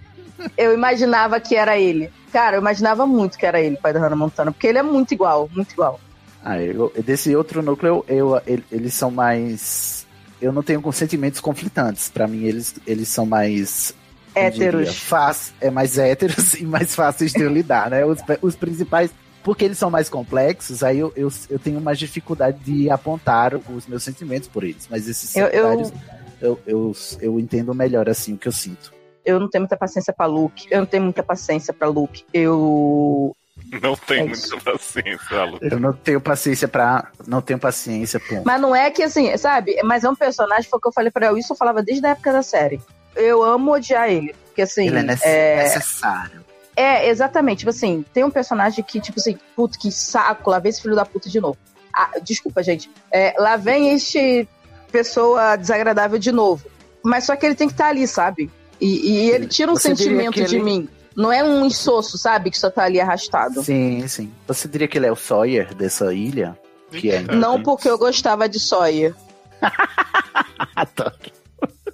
[0.56, 2.10] eu imaginava que era ele.
[2.32, 5.12] Cara, eu imaginava muito que era ele, pai da Hannah Montana, porque ele é muito
[5.12, 6.00] igual, muito igual.
[6.44, 10.06] Ah, eu, desse outro núcleo, eu, ele- eles são mais.
[10.40, 12.08] Eu não tenho sentimentos conflitantes.
[12.08, 13.94] Pra mim, eles, eles são mais.
[14.34, 14.96] Héteros.
[14.98, 18.04] fácil- é mais héteros e mais fáceis de eu lidar, né?
[18.04, 19.10] Os, os principais.
[19.44, 23.88] Porque eles são mais complexos, aí eu, eu, eu tenho mais dificuldade de apontar os
[23.88, 24.86] meus sentimentos por eles.
[24.88, 25.92] Mas esses eu- secundários,
[26.40, 28.92] eu, eu, eu, entendo melhor, assim, o que eu sinto.
[29.24, 30.66] Eu não tenho muita paciência pra Luke.
[30.70, 32.24] Eu não tenho muita paciência pra Luke.
[32.32, 33.36] Eu.
[33.80, 35.58] Não tem É muita paciência, Lu.
[35.60, 37.08] Eu não tenho paciência pra.
[37.26, 38.42] Não tenho paciência, ponto.
[38.44, 39.80] Mas não é que assim, sabe?
[39.84, 42.04] Mas é um personagem, foi o que eu falei pra ela, isso eu falava desde
[42.06, 42.80] a época da série.
[43.14, 44.34] Eu amo odiar ele.
[44.46, 44.86] Porque assim.
[44.88, 45.56] Ele é, nece- é...
[45.62, 46.44] necessário.
[46.74, 47.58] É, exatamente.
[47.58, 50.96] Tipo assim, tem um personagem que, tipo assim, puto, que saco, lá vem esse filho
[50.96, 51.58] da puta de novo.
[51.94, 52.90] Ah, desculpa, gente.
[53.12, 54.48] É, lá vem este
[54.90, 56.66] pessoa desagradável de novo.
[57.04, 58.50] Mas só que ele tem que estar ali, sabe?
[58.82, 60.88] E, e ele tira um Você sentimento que de ele- mim.
[61.14, 62.50] Não é um insosso, sabe?
[62.50, 63.62] Que só tá ali arrastado.
[63.62, 64.32] Sim, sim.
[64.48, 66.58] Você diria que ele é o Sawyer dessa ilha?
[66.90, 69.14] Que é- Não porque eu gostava de Sawyer.
[70.74, 71.14] Adoro.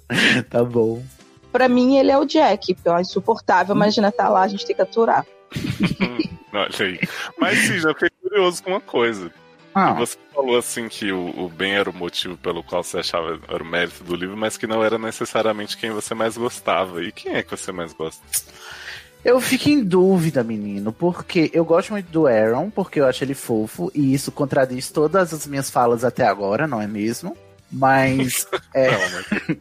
[0.49, 1.03] tá bom.
[1.51, 4.65] Pra mim, ele é o Jack, que é insuportável, mas né, tá lá, a gente
[4.65, 5.25] tem que aturar.
[6.53, 6.99] Olha aí.
[7.39, 9.31] Mas sim, já fiquei curioso com uma coisa.
[9.79, 13.39] Ah, Você falou assim que o, o bem era o motivo pelo qual você achava
[13.47, 17.03] era o mérito do livro, mas que não era necessariamente quem você mais gostava.
[17.03, 18.21] E quem é que você mais gosta?
[19.23, 23.33] eu fico em dúvida, menino, porque eu gosto muito do Aaron, porque eu acho ele
[23.33, 27.35] fofo, e isso contradiz todas as minhas falas até agora, não é mesmo?
[27.71, 28.47] Mas.
[28.73, 28.89] é,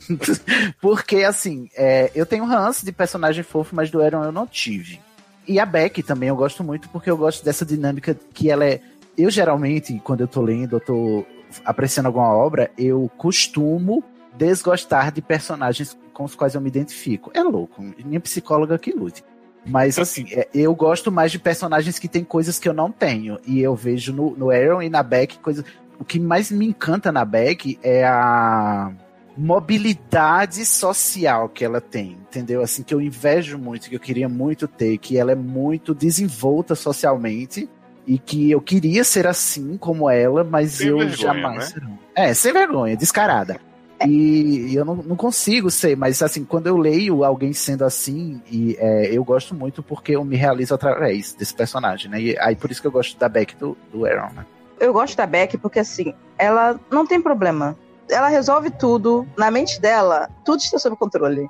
[0.80, 5.00] porque, assim, é, eu tenho ranço de personagem fofo, mas do Aaron eu não tive.
[5.46, 8.80] E a Beck também eu gosto muito, porque eu gosto dessa dinâmica que ela é.
[9.18, 11.26] Eu geralmente, quando eu tô lendo, eu tô
[11.64, 14.04] apreciando alguma obra, eu costumo
[14.36, 17.30] desgostar de personagens com os quais eu me identifico.
[17.34, 19.24] É louco, minha psicóloga que lute.
[19.66, 23.38] Mas assim, é, eu gosto mais de personagens que têm coisas que eu não tenho.
[23.44, 25.64] E eu vejo no, no Aaron e na Beck coisas.
[25.98, 28.92] O que mais me encanta na Beck é a
[29.36, 32.62] mobilidade social que ela tem, entendeu?
[32.62, 36.74] Assim, que eu invejo muito, que eu queria muito ter, que ela é muito desenvolta
[36.74, 37.68] socialmente
[38.08, 41.64] e que eu queria ser assim como ela, mas Sem eu vergonha, jamais né?
[41.66, 41.98] serão.
[42.16, 43.60] É, sem vergonha, descarada.
[44.06, 48.76] E eu não, não consigo ser, mas assim, quando eu leio alguém sendo assim, e
[48.78, 52.20] é, eu gosto muito porque eu me realizo através desse personagem, né?
[52.20, 54.46] E aí por isso que eu gosto da Beck do, do Aaron, né?
[54.80, 57.76] Eu gosto da Beck porque, assim, ela não tem problema.
[58.08, 59.26] Ela resolve tudo.
[59.36, 61.46] Na mente dela, tudo está sob controle.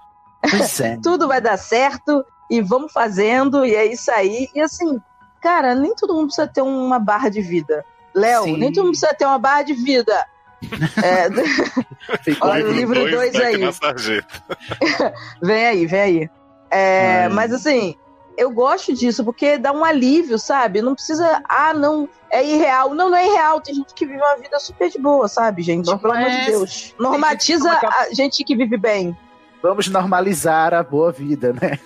[0.50, 0.96] Pois é.
[1.02, 4.48] Tudo vai dar certo e vamos fazendo, e é isso aí.
[4.54, 4.98] E assim,
[5.40, 7.84] cara, nem todo mundo precisa ter uma barra de vida.
[8.14, 10.26] Léo, nem todo mundo precisa ter uma barra de vida.
[11.02, 11.28] É,
[12.40, 13.58] Olha o livro dois dois tá aqui aí.
[13.58, 14.42] na sarjeta.
[15.40, 16.30] vem aí, vem aí.
[16.70, 17.28] É, Ai.
[17.28, 17.94] mas assim,
[18.36, 20.82] eu gosto disso porque dá um alívio, sabe?
[20.82, 22.94] Não precisa, ah, não, é irreal.
[22.94, 23.60] Não, não é irreal.
[23.60, 25.86] Tem gente que vive uma vida super de boa, sabe, gente?
[25.86, 26.46] Não Pelo amor de é.
[26.46, 26.94] Deus.
[26.98, 29.16] Normatiza gente a gente que vive bem.
[29.62, 31.78] Vamos normalizar a boa vida, né?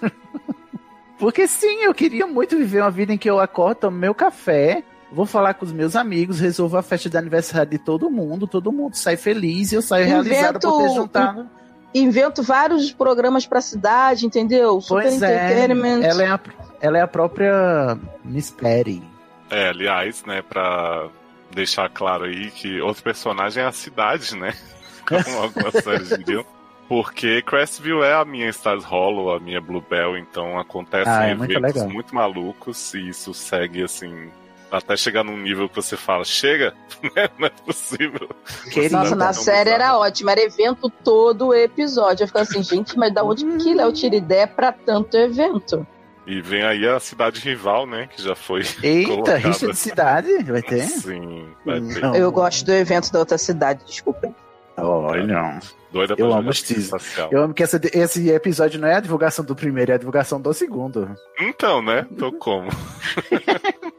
[1.22, 4.82] Porque sim, eu queria muito viver uma vida em que eu acordo, tomo meu café,
[5.12, 8.72] vou falar com os meus amigos, resolvo a festa de aniversário de todo mundo, todo
[8.72, 11.50] mundo sai feliz e eu saio realizado por ter Invento- juntado.
[11.94, 14.80] Invento vários programas pra cidade, entendeu?
[14.80, 16.02] Super Pois é, entertainment.
[16.02, 16.40] ela é, a,
[16.80, 19.00] ela é a própria Miss Perry.
[19.48, 21.06] É, aliás, né, pra
[21.54, 24.52] deixar claro aí que outro personagem é a cidade, né?
[25.06, 26.44] Como algumas séries diriam.
[26.88, 31.50] Porque Crestville é a minha Stars Hollow, a minha Bluebell, então acontecem Ah, é muito
[31.52, 31.90] eventos legal.
[31.90, 34.30] muito malucos e isso segue assim.
[34.70, 36.72] Até chegar num nível que você fala, chega,
[37.14, 37.28] né?
[37.38, 38.28] não é possível.
[38.90, 39.98] Nossa, na Não, série era precisava.
[39.98, 42.24] ótimo, era evento todo o episódio.
[42.24, 45.86] Eu ficava assim, gente, mas da onde que Léo tira ideia pra tanto evento?
[46.26, 48.06] E vem aí a cidade rival, né?
[48.06, 48.62] Que já foi.
[48.82, 50.42] Eita, rixa de cidade?
[50.44, 50.82] Vai ter?
[50.84, 52.00] Sim, vai ter.
[52.00, 52.14] Não.
[52.14, 54.34] Eu gosto do evento da outra cidade, desculpa.
[54.76, 55.58] Olha.
[55.92, 57.16] Doida Eu amo os teasers.
[57.30, 60.40] Eu amo que essa- esse episódio não é a divulgação do primeiro, é a divulgação
[60.40, 61.14] do segundo.
[61.38, 62.06] Então, né?
[62.18, 62.68] Tô como.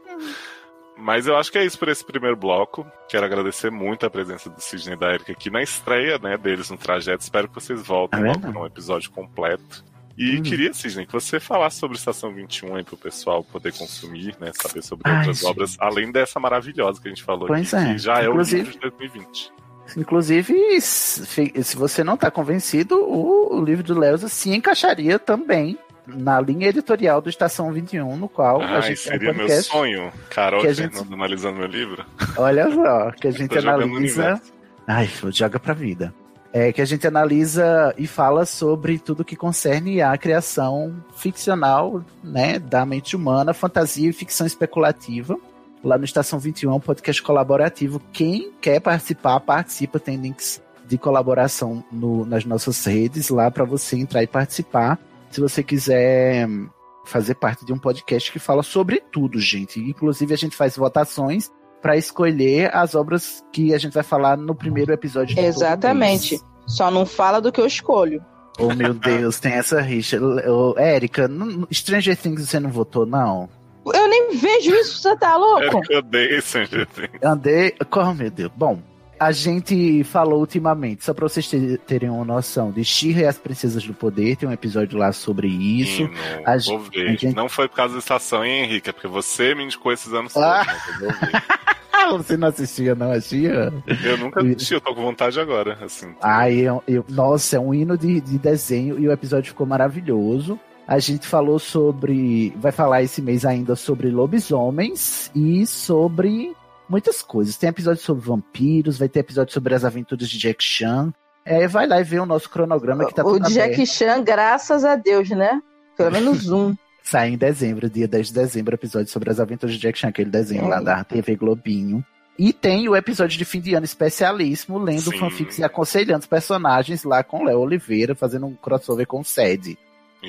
[0.96, 2.86] Mas eu acho que é isso por esse primeiro bloco.
[3.08, 6.70] Quero agradecer muito a presença do Sidney e da Erika aqui na estreia né, deles
[6.70, 7.22] no trajeto.
[7.22, 9.84] Espero que vocês voltem É logo para um episódio completo.
[10.16, 10.42] E Hum.
[10.42, 14.52] queria, Sidney, que você falasse sobre Estação 21 aí pro pessoal poder consumir, né?
[14.54, 15.46] Saber sobre Ai, outras gente.
[15.50, 17.92] obras, além dessa maravilhosa que a gente falou Pois aqui, é.
[17.92, 19.52] que já é o Inclusive- livro de 2020.
[19.96, 26.68] Inclusive, se você não tá convencido, o, livro do Leusa se encaixaria também na linha
[26.68, 29.72] editorial do Estação 21, no qual a Ai, gente tem um seria meu podcast.
[29.72, 32.04] sonho, Carol que a gente- analisando meu livro.
[32.36, 34.40] Olha só, que a gente analisa.
[34.86, 36.12] Ai, joga pra vida.
[36.52, 42.58] É que a gente analisa e fala sobre tudo que concerne a criação ficcional, né,
[42.60, 45.36] da mente humana, fantasia e ficção especulativa.
[45.84, 48.00] Lá no Estação 21 é um podcast colaborativo.
[48.12, 53.96] Quem quer participar, participa, tem links de colaboração no- nas nossas redes lá para você
[53.98, 54.98] entrar e participar.
[55.30, 56.68] Se você quiser hum,
[57.04, 59.78] fazer parte de um podcast que fala sobre tudo, gente.
[59.80, 61.50] Inclusive a gente faz votações
[61.82, 65.38] para escolher as obras que a gente vai falar no primeiro episódio.
[65.38, 66.40] Exatamente.
[66.66, 68.24] Só não fala do que eu escolho.
[68.58, 70.18] Oh, meu Deus, tem essa rixa.
[70.22, 73.50] Ô, Érica, não- Stranger Things você não votou, não?
[73.92, 75.80] Eu nem vejo isso, você tá louco?
[75.90, 76.02] Eu
[76.40, 77.22] Stranger Things.
[77.22, 77.74] Andei.
[77.90, 78.50] Oh, meu Deus.
[78.56, 78.80] Bom,
[79.18, 83.38] a gente falou ultimamente, só pra vocês te- terem uma noção, de She-Ra e as
[83.38, 84.36] Princesas do Poder.
[84.36, 86.02] Tem um episódio lá sobre isso.
[86.02, 86.14] Hino,
[86.44, 87.06] A vou gente- ver.
[87.06, 88.88] a gente- Não foi por causa da estação, hein, Henrique?
[88.90, 90.64] É porque você me indicou esses anos Ah.
[90.98, 91.14] todos.
[92.26, 93.72] você não assistia, não, a She-Ra?
[94.04, 96.14] Eu nunca assisti, eu tô com vontade agora, assim.
[96.20, 100.58] Ai, eu, eu- nossa, é um hino de, de desenho e o episódio ficou maravilhoso.
[100.86, 102.52] A gente falou sobre.
[102.56, 106.54] Vai falar esse mês ainda sobre lobisomens e sobre
[106.88, 107.56] muitas coisas.
[107.56, 111.12] Tem episódio sobre vampiros, vai ter episódio sobre as aventuras de Jack Chan.
[111.44, 113.86] É, vai lá e vê o nosso cronograma que tá o Jack aberto.
[113.86, 115.60] Chan, graças a Deus, né?
[115.96, 116.74] Pelo menos um.
[117.02, 120.30] Sai em dezembro, dia 10 de dezembro, episódio sobre as aventuras de Jack Chan, aquele
[120.30, 120.68] desenho É.
[120.68, 122.02] lá da TV Globinho.
[122.38, 125.18] E tem o episódio de fim de ano especialíssimo, lendo Sim.
[125.18, 129.24] fanfics e aconselhando os personagens lá com Léo Oliveira, fazendo um crossover com o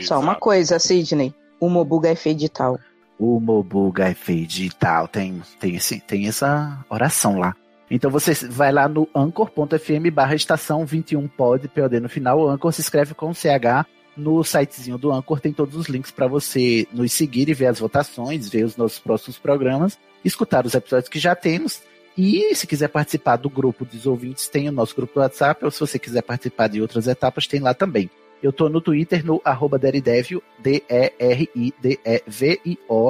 [0.01, 1.33] Só uma coisa, Sidney.
[1.59, 2.79] O Mobuga é feio de tal.
[3.17, 7.55] O Mobuga Fade e tal, tem, tem, esse, tem essa oração lá.
[7.89, 12.73] Então você vai lá no anchor.fm barra estação 21 pod, POD no final, o Anchor
[12.73, 13.85] se escreve com CH,
[14.17, 17.79] no sitezinho do Anchor tem todos os links para você nos seguir e ver as
[17.79, 21.81] votações, ver os nossos próximos programas, escutar os episódios que já temos,
[22.17, 25.69] e se quiser participar do grupo dos ouvintes, tem o nosso grupo do WhatsApp, ou
[25.69, 28.09] se você quiser participar de outras etapas, tem lá também.
[28.45, 31.01] Eu tô no Twitter, no arroba Deridevio, D-E-R-I-D-E-V-I-O.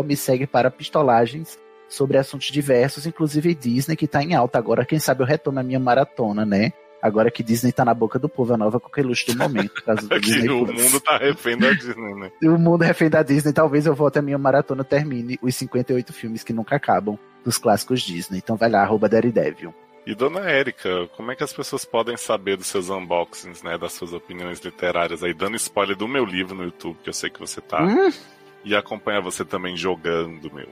[0.02, 1.60] Me segue para pistolagens
[1.90, 4.86] sobre assuntos diversos, inclusive Disney, que tá em alta agora.
[4.86, 6.72] Quem sabe eu retomo a minha maratona, né?
[7.02, 9.74] Agora que Disney tá na boca do povo, a nova coqueluche do momento.
[9.86, 10.82] Do Disney o Plus.
[10.82, 12.32] mundo tá refém da Disney, né?
[12.42, 13.52] O mundo é refém da Disney.
[13.52, 18.00] Talvez eu volte a minha maratona termine os 58 filmes que nunca acabam dos clássicos
[18.00, 18.38] Disney.
[18.38, 19.74] Então vai lá, arroba Daredevil.
[20.06, 23.78] E dona Érica, como é que as pessoas podem saber dos seus unboxings, né?
[23.78, 27.30] Das suas opiniões literárias aí, dando spoiler do meu livro no YouTube, que eu sei
[27.30, 27.84] que você tá.
[27.84, 28.12] Hum,
[28.64, 30.70] E acompanhar você também jogando, meu.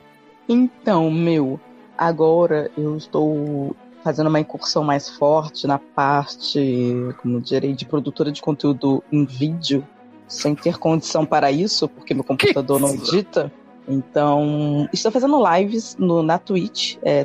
[0.47, 1.59] Então, meu,
[1.97, 6.59] agora eu estou fazendo uma incursão mais forte na parte,
[7.21, 9.87] como direi, de produtora de conteúdo em vídeo,
[10.27, 13.15] sem ter condição para isso, porque meu computador não isso?
[13.15, 13.51] edita.
[13.87, 17.23] Então, estou fazendo lives no, na Twitch, é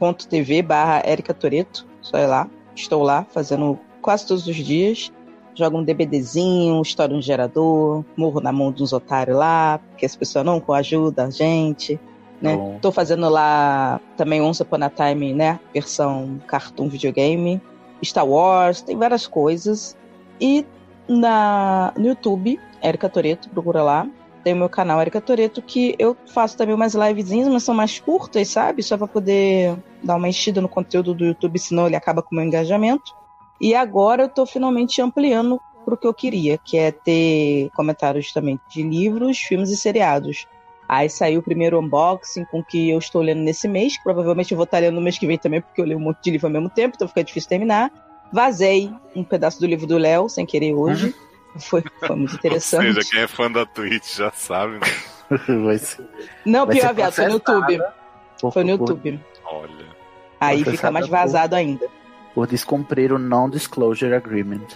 [0.00, 2.48] twitch.tv barra Erika Toreto, só ir lá.
[2.74, 5.12] Estou lá fazendo quase todos os dias.
[5.54, 10.16] Jogo um DBDzinho, estouro um gerador, morro na mão de uns otários lá, porque as
[10.16, 12.00] pessoas não ajudam a gente
[12.40, 12.56] né?
[12.56, 12.78] Bom.
[12.80, 15.60] Tô fazendo lá também Once Upon a Time, né?
[15.72, 17.60] Versão cartoon videogame.
[18.02, 19.96] Star Wars, tem várias coisas.
[20.40, 20.64] E
[21.06, 24.08] na, no YouTube, Erika Toreto, procura lá.
[24.42, 27.98] Tem o meu canal Erika Toreto, que eu faço também umas livezinhas, mas são mais
[27.98, 28.82] curtas, sabe?
[28.82, 32.36] Só pra poder dar uma enchida no conteúdo do YouTube, senão ele acaba com o
[32.36, 33.14] meu engajamento.
[33.60, 38.58] E agora eu tô finalmente ampliando pro que eu queria, que é ter comentários também
[38.70, 40.46] de livros, filmes e seriados.
[40.88, 44.56] Aí saiu o primeiro unboxing com que eu estou lendo nesse mês, que provavelmente eu
[44.56, 46.46] vou estar lendo no mês que vem também, porque eu leio um monte de livro
[46.46, 47.92] ao mesmo tempo, então fica difícil terminar.
[48.32, 51.14] Vazei um pedaço do livro do Léo, sem querer hoje.
[51.58, 52.86] Foi, foi muito interessante.
[52.88, 54.80] Ou seja, quem é fã da Twitch já sabe, né?
[55.64, 56.06] vai ser-
[56.44, 57.78] Não, vai pior, ser viado, foi no YouTube.
[58.40, 59.20] por- Foi no por- YouTube.
[59.44, 59.86] Olha.
[60.40, 61.86] Aí fica mais por- vazado ainda.
[62.34, 64.66] Por descumprir o Non-Disclosure Agreement.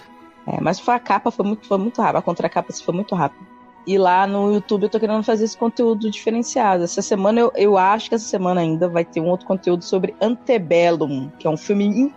[0.47, 2.17] É, mas foi a capa foi muito, foi muito rápido.
[2.17, 3.45] A contracapa foi muito rápido.
[3.87, 6.83] E lá no YouTube eu tô querendo fazer esse conteúdo diferenciado.
[6.83, 10.15] Essa semana eu, eu acho que essa semana ainda vai ter um outro conteúdo sobre
[10.21, 12.13] Antebellum, que é um filme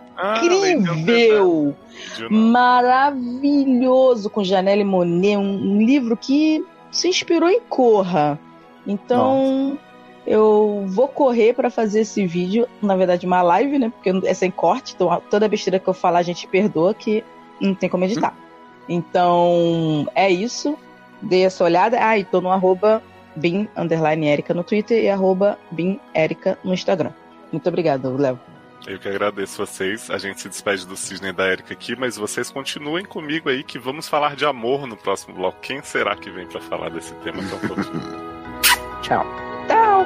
[0.71, 1.75] incrível!
[2.19, 8.39] Ah, maravilhoso com Janelle Monet, um, um, livro que se inspirou em Corra.
[8.85, 9.79] Então, Nossa.
[10.25, 13.89] eu vou correr para fazer esse vídeo, na verdade uma live, né?
[13.89, 17.23] Porque é sem corte, então toda besteira que eu falar a gente perdoa que
[17.61, 18.35] não tem como editar.
[18.87, 20.77] Então, é isso.
[21.21, 21.97] Dê essa olhada.
[22.01, 23.03] Ah, e tô no arroba
[23.35, 23.67] bin,
[24.55, 25.99] no Twitter e arroba bin
[26.63, 27.11] no Instagram.
[27.51, 28.39] Muito obrigada, Léo.
[28.89, 30.09] Eu que agradeço vocês.
[30.09, 33.63] A gente se despede do Cisne e da Erika aqui, mas vocês continuem comigo aí
[33.63, 35.59] que vamos falar de amor no próximo bloco.
[35.61, 38.01] Quem será que vem para falar desse tema tão fofinho?
[39.03, 39.23] Tchau.
[39.67, 40.05] Tchau.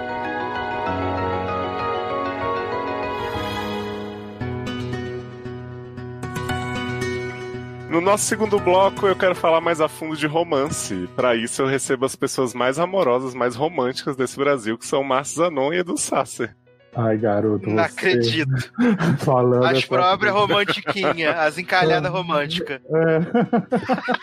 [7.90, 11.08] No nosso segundo bloco, eu quero falar mais a fundo de romance.
[11.16, 15.06] Para isso, eu recebo as pessoas mais amorosas, mais românticas desse Brasil, que são o
[15.06, 16.54] Márcio Zanon e Edu Sasser.
[16.96, 17.70] Ai, garoto.
[17.70, 18.52] Não acredito.
[19.20, 22.80] Falando as próprias romantiquinhas, as encalhadas românticas.
[22.86, 23.20] É.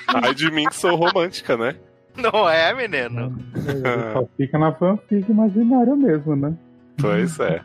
[0.06, 1.74] Ai de mim que sou romântica, né?
[2.16, 3.36] Não é, menino?
[3.56, 6.54] É, só fica na fanfic imaginária mesmo, né?
[7.00, 7.62] Pois é.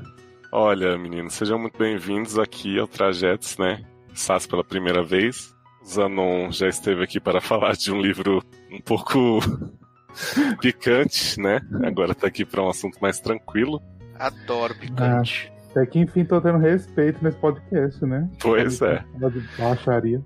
[0.51, 3.83] Olha, meninos, sejam muito bem-vindos aqui ao Trajetos, né?
[4.13, 5.53] Sas pela primeira vez.
[5.85, 8.41] Zanon já esteve aqui para falar de um livro
[8.71, 9.39] um pouco
[10.61, 11.59] picante, né?
[11.83, 13.81] Agora está aqui para um assunto mais tranquilo.
[14.19, 15.51] Adoro picante.
[15.51, 18.29] Ah, até que enfim tô tendo respeito nesse podcast, né?
[18.41, 19.03] Pois é.
[19.13, 20.23] De baixaria.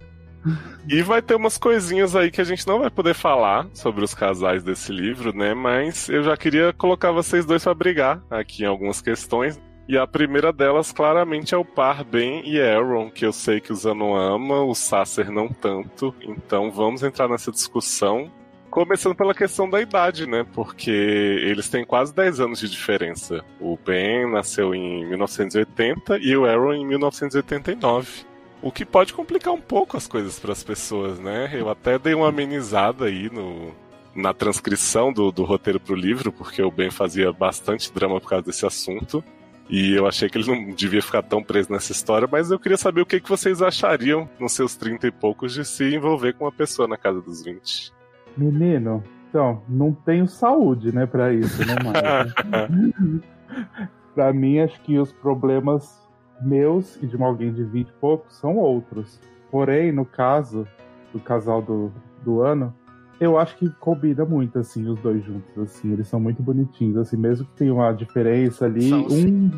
[0.87, 4.13] E vai ter umas coisinhas aí que a gente não vai poder falar sobre os
[4.13, 5.53] casais desse livro, né?
[5.53, 9.59] Mas eu já queria colocar vocês dois para brigar aqui em algumas questões.
[9.87, 13.73] E a primeira delas, claramente, é o par Ben e Aaron, que eu sei que
[13.73, 16.13] o Zanon ama, o Sasser não tanto.
[16.21, 18.31] Então vamos entrar nessa discussão.
[18.69, 20.45] Começando pela questão da idade, né?
[20.53, 23.43] Porque eles têm quase 10 anos de diferença.
[23.59, 28.25] O Ben nasceu em 1980 e o Aaron em 1989.
[28.61, 31.49] O que pode complicar um pouco as coisas para as pessoas, né?
[31.53, 33.73] Eu até dei uma amenizada aí no,
[34.13, 38.29] na transcrição do, do roteiro para o livro, porque o Ben fazia bastante drama por
[38.29, 39.23] causa desse assunto.
[39.67, 42.77] E eu achei que ele não devia ficar tão preso nessa história, mas eu queria
[42.77, 46.45] saber o que, que vocês achariam, nos seus 30 e poucos, de se envolver com
[46.45, 47.98] uma pessoa na casa dos 20.
[48.39, 53.21] Menino, então, não tenho saúde, né, pra isso, né, mano?
[54.15, 55.99] pra mim, acho que os problemas
[56.41, 59.19] meus e de alguém de 20 e poucos são outros.
[59.51, 60.67] Porém, no caso
[61.13, 61.91] do casal do,
[62.23, 62.73] do ano,
[63.19, 65.91] eu acho que combina muito, assim, os dois juntos, assim.
[65.91, 68.89] Eles são muito bonitinhos, assim, mesmo que tenha uma diferença ali.
[68.89, 69.51] São, um,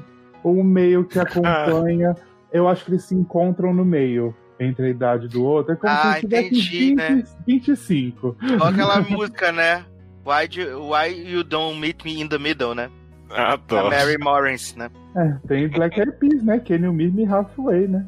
[0.43, 2.15] um meio que acompanha.
[2.51, 5.73] eu acho que eles se encontram no meio entre a idade do outro.
[5.73, 7.23] É como ah, se entendi, 20, né?
[7.47, 8.37] 25.
[8.59, 9.85] Olha aquela música, né?
[10.25, 12.89] Why, do, why You Don't Meet Me in the Middle, né?
[13.29, 13.89] Adoro.
[13.89, 14.89] Da Mary Morris, né?
[15.15, 16.59] É, tem Black Eyed Peas, né?
[16.59, 18.05] Can You Meet Me Halfway, né?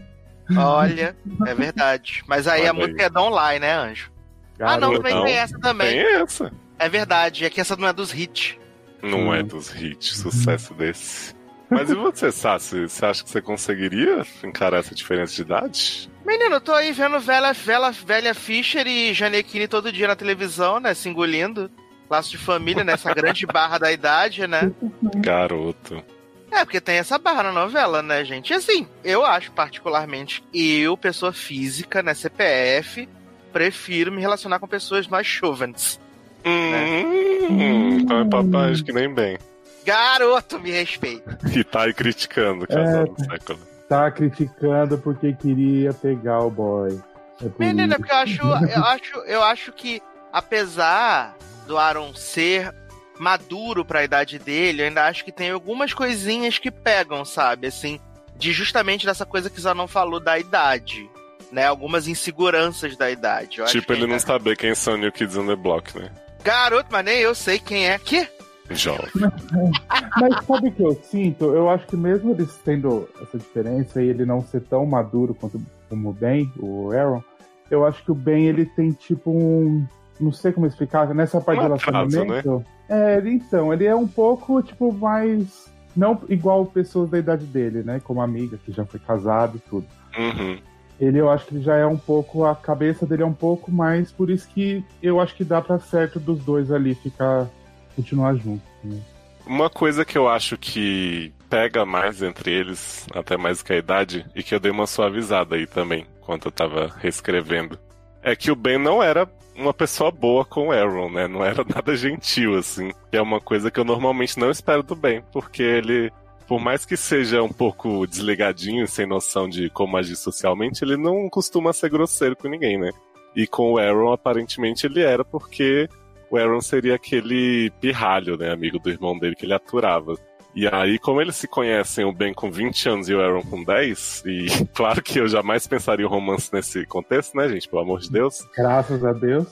[0.56, 1.16] Olha,
[1.48, 2.24] é verdade.
[2.28, 3.06] Mas aí Olha a música aí.
[3.06, 4.12] é Don't Lie, né, Anjo?
[4.60, 5.90] ah, não, também tem essa também.
[5.90, 6.52] Tem essa.
[6.78, 8.58] É verdade, é que essa não é dos hits.
[9.02, 9.34] Não hum.
[9.34, 11.34] é dos hits, sucesso desse.
[11.74, 12.88] Mas e você, Sassi?
[12.88, 16.10] Você acha que você conseguiria encarar essa diferença de idade?
[16.26, 20.80] Menino, eu tô aí vendo velha, velha, velha Fischer e Janequine todo dia na televisão,
[20.80, 20.94] né?
[20.94, 21.70] Se engolindo.
[22.10, 24.72] Laço de família, nessa né, grande barra da idade, né?
[25.16, 26.04] Garoto.
[26.52, 28.52] É, porque tem essa barra na novela, né, gente?
[28.52, 33.10] E assim, eu acho particularmente, eu, pessoa física, né, CPF,
[33.52, 36.00] prefiro me relacionar com pessoas mais jovens.
[36.46, 37.98] Hum, né?
[38.00, 39.38] então é papai, acho que nem bem.
[39.86, 41.38] Garoto, me respeita.
[41.54, 43.60] E tá aí criticando o casal é, do século.
[43.88, 47.00] Tá criticando porque queria pegar o boy.
[47.42, 51.36] É por Menina, porque eu acho, eu acho, eu acho que apesar
[51.68, 52.74] do Aaron ser
[53.20, 57.68] maduro para a idade dele, eu ainda acho que tem algumas coisinhas que pegam, sabe?
[57.68, 58.00] Assim,
[58.36, 61.10] de justamente dessa coisa que Zanon falou da idade.
[61.52, 63.60] Né, algumas inseguranças da idade.
[63.60, 66.10] Eu tipo, ele não saber quem são New Kids on the Block, né?
[66.44, 68.00] Garoto, mas nem eu sei quem é.
[68.00, 68.28] Que?
[68.72, 69.10] Jovem.
[70.20, 71.46] Mas sabe o que eu sinto?
[71.46, 75.62] Eu acho que mesmo eles tendo essa diferença e ele não ser tão maduro quanto
[75.90, 77.22] como o Ben, o Aaron,
[77.70, 79.86] eu acho que o Ben ele tem tipo um.
[80.20, 82.60] Não sei como explicar, nessa parte um de relacionamento.
[82.60, 82.66] né?
[82.88, 85.72] É, então, ele é um pouco, tipo, mais.
[85.96, 88.00] Não igual pessoas da idade dele, né?
[88.04, 89.88] Como amiga, que já foi casado e tudo.
[90.18, 90.58] Uhum.
[91.00, 92.46] Ele, eu acho que já é um pouco.
[92.46, 94.12] A cabeça dele é um pouco mais.
[94.12, 97.48] Por isso que eu acho que dá para certo dos dois ali ficar
[97.96, 98.64] continuar junto.
[98.84, 99.00] Né?
[99.46, 104.26] Uma coisa que eu acho que pega mais entre eles, até mais que a idade,
[104.36, 107.78] e que eu dei uma suavizada aí também, enquanto eu tava reescrevendo,
[108.22, 111.28] é que o Ben não era uma pessoa boa com o Aaron, né?
[111.28, 112.92] Não era nada gentil, assim.
[113.12, 116.12] Que é uma coisa que eu normalmente não espero do Ben, porque ele
[116.48, 121.30] por mais que seja um pouco desligadinho, sem noção de como agir socialmente, ele não
[121.30, 122.92] costuma ser grosseiro com ninguém, né?
[123.36, 125.90] E com o Aaron, aparentemente, ele era porque
[126.34, 128.52] o Aaron seria aquele pirralho, né?
[128.52, 130.16] Amigo do irmão dele que ele aturava.
[130.56, 133.64] E aí, como eles se conhecem, o Ben com 20 anos e o Aaron com
[133.64, 137.70] 10, e claro que eu jamais pensaria o romance nesse contexto, né, gente?
[137.70, 138.48] Pelo amor de Deus.
[138.56, 139.48] Graças a Deus.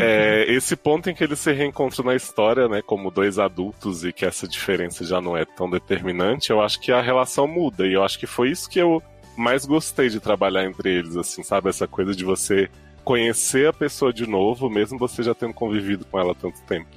[0.00, 4.10] É, esse ponto em que eles se reencontram na história, né, como dois adultos e
[4.10, 7.86] que essa diferença já não é tão determinante, eu acho que a relação muda.
[7.86, 9.02] E eu acho que foi isso que eu
[9.36, 11.68] mais gostei de trabalhar entre eles, assim, sabe?
[11.68, 12.70] Essa coisa de você
[13.06, 16.88] conhecer a pessoa de novo, mesmo você já tendo convivido com ela há tanto tempo.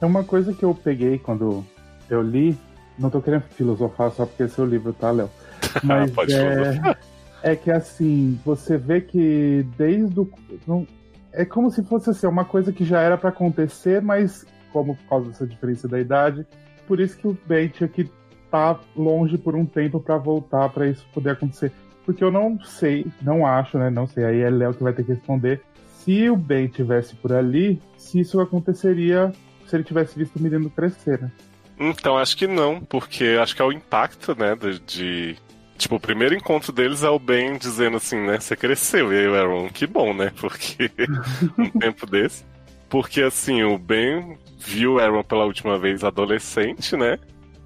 [0.00, 1.66] É uma coisa que eu peguei quando
[2.08, 2.56] eu li,
[2.96, 5.28] não tô querendo filosofar só porque é seu livro, tá, Léo?
[5.82, 6.96] Mas Pode é,
[7.42, 10.30] é que assim, você vê que desde o.
[10.68, 10.86] Não,
[11.32, 15.04] é como se fosse assim, uma coisa que já era para acontecer, mas como por
[15.08, 16.46] causa dessa diferença da idade,
[16.86, 20.68] por isso que o Ben tinha que estar tá longe por um tempo para voltar
[20.68, 21.72] para isso poder acontecer.
[22.04, 23.90] Porque eu não sei, não acho, né?
[23.90, 25.62] Não sei, aí é Léo que vai ter que responder.
[26.04, 29.32] Se o Ben tivesse por ali, se isso aconteceria
[29.66, 31.30] se ele tivesse visto o menino crescer, né?
[31.78, 35.36] Então, acho que não, porque acho que é o impacto, né, de, de...
[35.76, 39.26] Tipo, o primeiro encontro deles é o Ben dizendo assim, né, você cresceu, e aí
[39.26, 40.90] o Aaron, que bom, né, porque
[41.58, 42.44] um tempo desse.
[42.88, 47.18] Porque, assim, o Ben viu o Aaron pela última vez adolescente, né,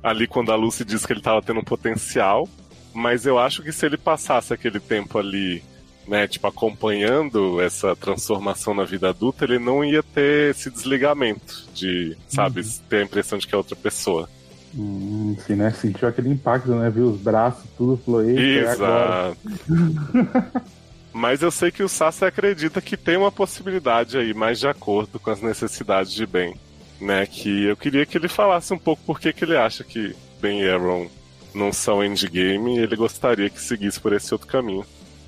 [0.02, 2.48] ali quando a Lucy disse que ele tava tendo um potencial,
[2.94, 5.62] mas eu acho que se ele passasse aquele tempo ali
[6.08, 12.16] né, tipo, acompanhando essa transformação na vida adulta, ele não ia ter esse desligamento de,
[12.26, 12.68] sabe, uhum.
[12.88, 14.28] ter a impressão de que é outra pessoa.
[14.74, 15.70] Hum, sim, né?
[15.70, 16.90] Sentiu aquele impacto, né?
[16.90, 19.36] Viu os braços, tudo falou, Exato.
[21.12, 25.18] Mas eu sei que o Sassi acredita que tem uma possibilidade aí, mais de acordo
[25.18, 26.54] com as necessidades de Ben.
[27.00, 27.26] Né?
[27.26, 30.68] Que eu queria que ele falasse um pouco por que ele acha que Ben e
[30.68, 31.08] Aaron
[31.54, 34.86] não são endgame e ele gostaria que seguisse por esse outro caminho.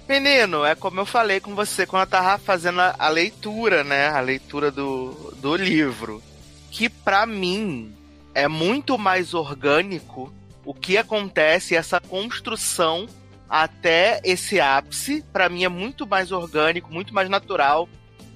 [0.09, 4.09] Menino, é como eu falei com você quando eu tava fazendo a, a leitura, né?
[4.09, 6.23] A leitura do, do livro.
[6.71, 7.95] Que para mim
[8.35, 10.33] é muito mais orgânico
[10.65, 13.07] o que acontece, essa construção
[13.49, 17.89] até esse ápice, para mim é muito mais orgânico, muito mais natural,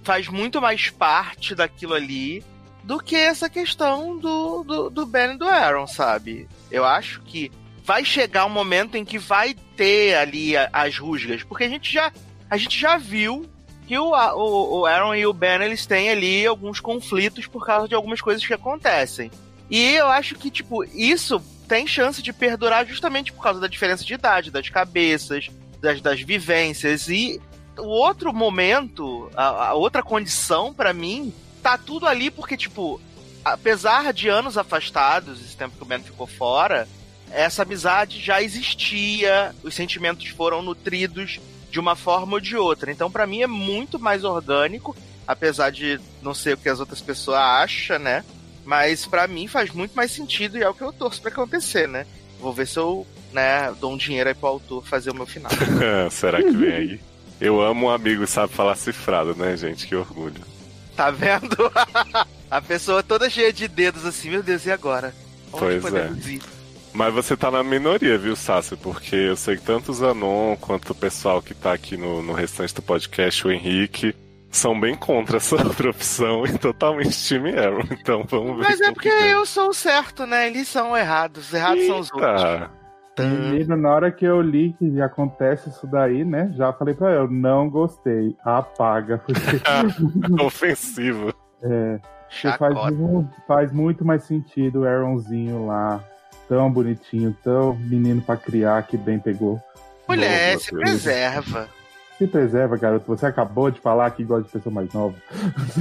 [0.02, 2.42] faz muito mais parte daquilo ali
[2.82, 6.48] do que essa questão do, do, do Ben e do Aaron, sabe?
[6.70, 7.50] Eu acho que
[7.84, 12.10] vai chegar um momento em que vai ter ali as rusgas, porque a gente já
[12.50, 13.46] a gente já viu
[13.86, 17.86] que o, o, o Aaron e o Ben eles têm ali alguns conflitos por causa
[17.86, 19.30] de algumas coisas que acontecem.
[19.70, 24.04] E eu acho que tipo isso tem chance de perdurar justamente por causa da diferença
[24.04, 27.40] de idade, das cabeças, das, das vivências e
[27.76, 32.98] o outro momento, a, a outra condição para mim, tá tudo ali porque tipo
[33.44, 36.88] apesar de anos afastados, esse tempo que o Ben ficou fora,
[37.34, 42.92] essa amizade já existia, os sentimentos foram nutridos de uma forma ou de outra.
[42.92, 47.00] Então, para mim, é muito mais orgânico, apesar de não ser o que as outras
[47.00, 48.24] pessoas acham, né?
[48.64, 51.86] Mas para mim faz muito mais sentido e é o que eu torço para acontecer,
[51.88, 52.06] né?
[52.40, 55.50] Vou ver se eu, né, dou um dinheiro aí pro autor fazer o meu final.
[56.10, 57.00] Será que vem aí?
[57.40, 59.86] Eu amo um amigo sabe falar cifrado, né, gente?
[59.86, 60.40] Que orgulho.
[60.96, 61.70] Tá vendo?
[62.50, 65.12] A pessoa toda cheia de dedos assim, meu Deus, e agora?
[65.52, 66.10] Onde pois é.
[66.26, 66.40] Ir?
[66.94, 68.76] Mas você tá na minoria, viu, Sassi?
[68.76, 72.32] Porque eu sei que tanto o Zanon quanto o pessoal que tá aqui no, no
[72.32, 74.14] restante do podcast, o Henrique,
[74.48, 77.82] são bem contra essa outra opção e totalmente time Aaron.
[77.90, 78.62] Então vamos ver.
[78.62, 80.46] Mas é porque eu sou o certo, né?
[80.46, 81.48] Eles são errados.
[81.48, 81.92] Os errados Eita.
[81.92, 82.70] são os outros.
[83.18, 86.52] Menino, na hora que eu li que acontece isso daí, né?
[86.56, 88.36] Já falei pra eu, não gostei.
[88.44, 89.18] Apaga.
[89.18, 89.42] Porque...
[90.40, 91.34] Ofensivo.
[91.60, 91.98] É.
[92.58, 92.74] Faz,
[93.46, 96.02] faz muito mais sentido o Aaronzinho lá
[96.48, 99.60] tão bonitinho, tão menino para criar que bem pegou.
[100.08, 101.68] Mulher, se preserva.
[102.18, 103.06] Se preserva, garoto.
[103.06, 105.14] Você acabou de falar que gosta de pessoa mais nova.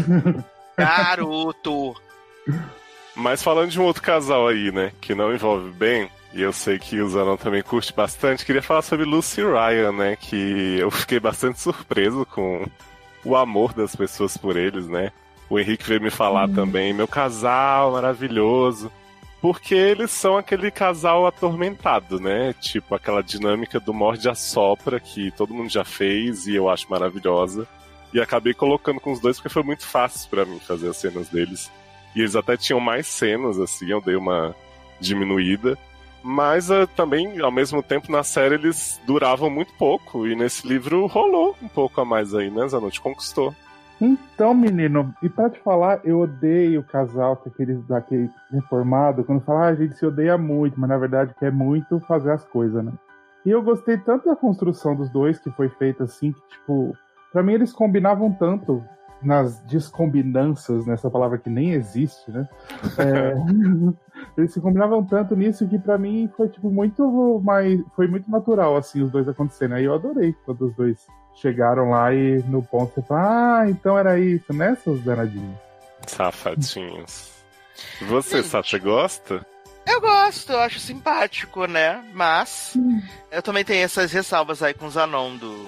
[0.78, 1.94] Garoto!
[3.16, 4.92] Mas falando de um outro casal aí, né?
[5.00, 8.82] Que não envolve bem, e eu sei que o Zanon também curte bastante, queria falar
[8.82, 10.16] sobre Lucy e Ryan, né?
[10.16, 12.66] Que eu fiquei bastante surpreso com
[13.24, 15.12] o amor das pessoas por eles, né?
[15.48, 16.54] O Henrique veio me falar hum.
[16.54, 18.92] também, meu casal maravilhoso.
[19.44, 22.54] Porque eles são aquele casal atormentado, né?
[22.62, 26.90] Tipo, aquela dinâmica do morde a sopra que todo mundo já fez e eu acho
[26.90, 27.68] maravilhosa.
[28.14, 31.28] E acabei colocando com os dois porque foi muito fácil para mim fazer as cenas
[31.28, 31.70] deles.
[32.16, 34.56] E eles até tinham mais cenas, assim, eu dei uma
[34.98, 35.78] diminuída.
[36.24, 40.26] Mas uh, também, ao mesmo tempo, na série eles duravam muito pouco.
[40.26, 42.66] E nesse livro rolou um pouco a mais aí, né?
[42.70, 43.54] Zanuti conquistou.
[44.04, 49.40] Então, menino, e pra te falar, eu odeio o casal que aqueles daquele reformado, quando
[49.40, 52.84] fala, ah, a gente se odeia muito, mas na verdade quer muito fazer as coisas,
[52.84, 52.92] né?
[53.46, 56.98] E eu gostei tanto da construção dos dois que foi feita assim, que, tipo,
[57.32, 58.84] pra mim eles combinavam tanto
[59.22, 62.46] nas descombinanças, nessa palavra que nem existe, né?
[63.00, 63.34] É,
[64.38, 68.76] eles se combinavam tanto nisso que pra mim foi tipo muito mais, foi muito natural
[68.76, 69.76] assim os dois acontecendo.
[69.76, 73.98] Aí eu adorei quando os dois chegaram lá e no ponto você fala, ah, então
[73.98, 75.58] era isso, né, seus danadinhos?
[76.08, 77.32] Safadinhos.
[78.08, 79.46] Você, Gente, Sá, você gosta?
[79.86, 82.04] Eu gosto, eu acho simpático, né?
[82.14, 82.78] Mas
[83.32, 85.68] eu também tenho essas ressalvas aí com o Zanon do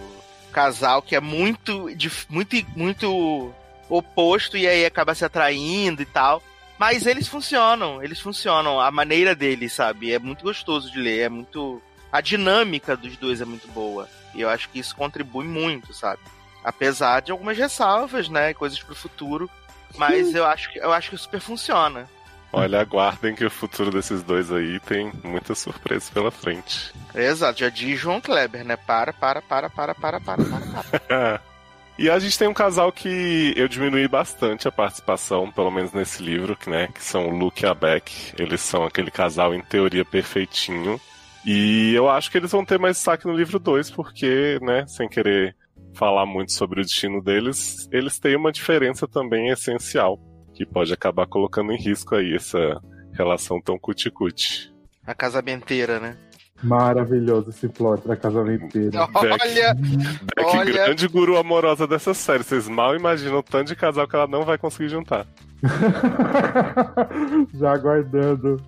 [0.54, 1.90] casal que é muito,
[2.30, 3.54] muito, muito
[3.90, 6.42] oposto e aí acaba se atraindo e tal.
[6.78, 8.80] Mas eles funcionam, eles funcionam.
[8.80, 10.12] A maneira deles, sabe?
[10.12, 11.82] É muito gostoso de ler, é muito.
[12.12, 14.08] A dinâmica dos dois é muito boa.
[14.34, 16.22] E eu acho que isso contribui muito, sabe?
[16.64, 18.54] Apesar de algumas ressalvas, né?
[18.54, 19.50] Coisas pro futuro.
[19.98, 22.10] Mas eu acho que eu acho que super funciona.
[22.52, 26.94] Olha, aguardem que o futuro desses dois aí tem muitas surpresas pela frente.
[27.14, 28.78] Exato, já diz João Kleber, né?
[28.78, 31.42] Para, para, para, para, para, para, para, para.
[31.98, 36.22] e a gente tem um casal que eu diminui bastante a participação, pelo menos nesse
[36.22, 36.88] livro, né?
[36.88, 38.34] Que são o Luke e a Beck.
[38.38, 41.00] Eles são aquele casal, em teoria, perfeitinho.
[41.46, 45.08] E eu acho que eles vão ter mais destaque no livro 2, porque, né, sem
[45.08, 45.56] querer
[45.94, 50.20] falar muito sobre o destino deles, eles têm uma diferença também essencial,
[50.54, 52.82] que pode acabar colocando em risco aí essa
[53.14, 54.74] relação tão cuticute.
[55.06, 56.18] A casamenteira, né?
[56.64, 59.08] Maravilhoso esse plot da casamenteira.
[59.14, 59.76] Olha!
[59.76, 60.72] Beck, olha.
[60.72, 62.44] grande guru amorosa dessa série.
[62.44, 65.28] Vocês mal imaginam o tanto de casal que ela não vai conseguir juntar.
[67.54, 68.62] Já aguardando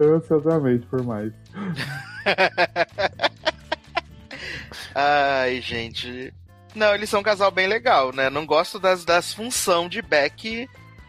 [0.00, 1.32] ansiosamente por mais.
[4.94, 6.32] Ai, gente.
[6.74, 8.30] Não, eles são um casal bem legal, né?
[8.30, 10.68] Não gosto das, das função de Beck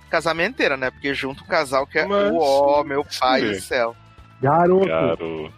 [0.09, 0.91] casamenteira, né?
[0.91, 3.95] Porque junto um casal que é o ó, meu pai do céu.
[4.41, 4.87] Garoto.
[4.87, 5.53] Garoto.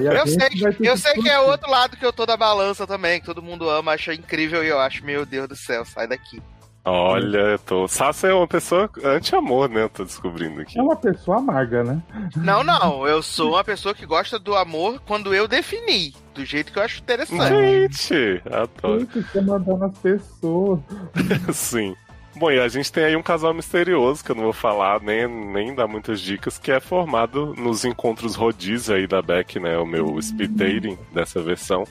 [0.00, 0.48] eu sei,
[0.80, 3.68] eu sei que é outro lado que eu tô da balança também, que todo mundo
[3.68, 6.42] ama, acha incrível e eu acho, meu Deus do céu, sai daqui.
[6.88, 7.88] Olha, eu tô.
[7.88, 9.82] Sassa é uma pessoa anti-amor, né?
[9.82, 10.78] Eu tô descobrindo aqui.
[10.78, 12.00] É uma pessoa amarga, né?
[12.36, 13.04] Não, não.
[13.04, 16.14] Eu sou uma pessoa que gosta do amor quando eu defini.
[16.32, 17.48] Do jeito que eu acho interessante.
[17.48, 19.00] Gente, adoro.
[19.00, 20.78] Gente, você mandando as pessoas.
[21.52, 21.96] Sim.
[22.36, 25.26] Bom, e a gente tem aí um casal misterioso, que eu não vou falar nem,
[25.26, 29.78] nem dar muitas dicas, que é formado nos encontros rodízio aí da Beck, né?
[29.78, 31.84] O meu speed dating dessa versão.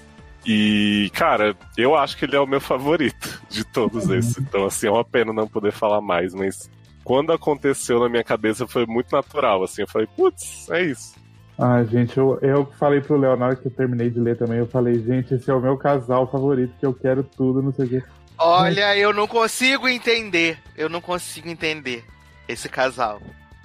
[0.45, 4.37] E, cara, eu acho que ele é o meu favorito de todos esses.
[4.37, 6.69] Então, assim, é uma pena não poder falar mais, mas
[7.03, 9.81] quando aconteceu na minha cabeça foi muito natural, assim.
[9.81, 11.15] Eu falei, putz, é isso.
[11.57, 14.59] Ah, gente, eu, eu falei pro Leonardo que eu terminei de ler também.
[14.59, 17.85] Eu falei, gente, esse é o meu casal favorito, que eu quero tudo, não sei
[17.85, 18.03] o quê.
[18.37, 20.57] Olha, eu não consigo entender.
[20.75, 22.03] Eu não consigo entender
[22.47, 23.21] esse casal.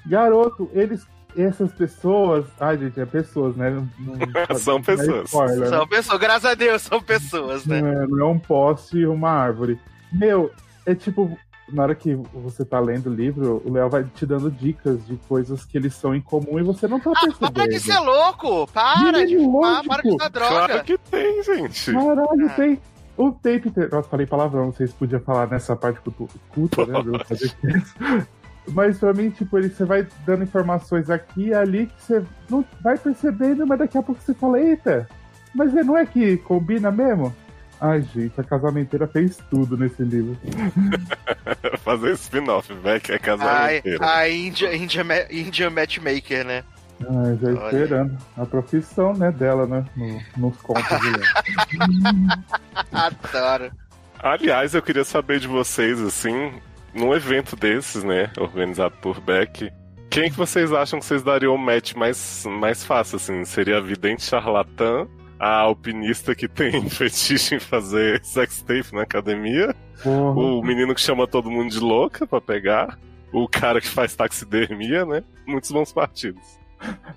[0.06, 1.06] Garoto, eles
[1.36, 2.46] essas pessoas.
[2.58, 3.70] Ai, gente, é pessoas, né?
[3.70, 5.26] Não, não, são pessoas.
[5.26, 5.86] Spoiler, são né?
[5.88, 7.80] pessoas, graças a Deus, são pessoas, né?
[7.80, 9.78] Não é, não é um poste e uma árvore.
[10.12, 10.50] Meu,
[10.86, 11.38] é tipo.
[11.72, 15.16] Na hora que você tá lendo o livro, o Léo vai te dando dicas de
[15.28, 17.46] coisas que eles são em comum e você não tá percebendo.
[17.46, 18.66] Ah, para de ser louco!
[18.72, 20.66] Para de fumar, para de dar droga!
[20.66, 21.92] Claro que tem, gente!
[21.92, 22.54] Caralho, ah.
[22.56, 22.80] tem.
[23.20, 23.70] O tape.
[23.92, 26.00] Nossa, falei palavrão, não sei se podia falar nessa parte
[26.48, 26.94] culta, né?
[28.72, 32.64] Mas pra mim, tipo, ele, você vai dando informações aqui e ali que você não
[32.82, 35.08] vai percebendo, mas daqui a pouco você fala, eita,
[35.54, 37.34] mas não é que combina mesmo?
[37.80, 40.36] Ai, gente, a casamenteira fez tudo nesse livro.
[41.82, 44.04] Fazer spin-off, velho, que é casamenteira.
[44.04, 46.62] A, a India, India, India Matchmaker, né?
[47.02, 47.64] Ah, já Olha.
[47.64, 48.18] esperando.
[48.36, 49.84] A profissão, né, dela, né?
[49.96, 51.20] No, nos contos de
[52.92, 53.72] Adoro.
[54.18, 56.52] Aliás, eu queria saber de vocês, assim,
[56.94, 59.72] num evento desses, né, organizado por Beck,
[60.10, 63.44] quem que vocês acham que vocês dariam o match mais, mais fácil, assim?
[63.44, 65.06] Seria a vidente charlatã,
[65.38, 69.74] a alpinista que tem fetiche em fazer sex tape na academia,
[70.04, 70.58] uhum.
[70.58, 72.98] o menino que chama todo mundo de louca pra pegar,
[73.32, 75.22] o cara que faz taxidermia, né?
[75.46, 76.59] Muitos bons partidos.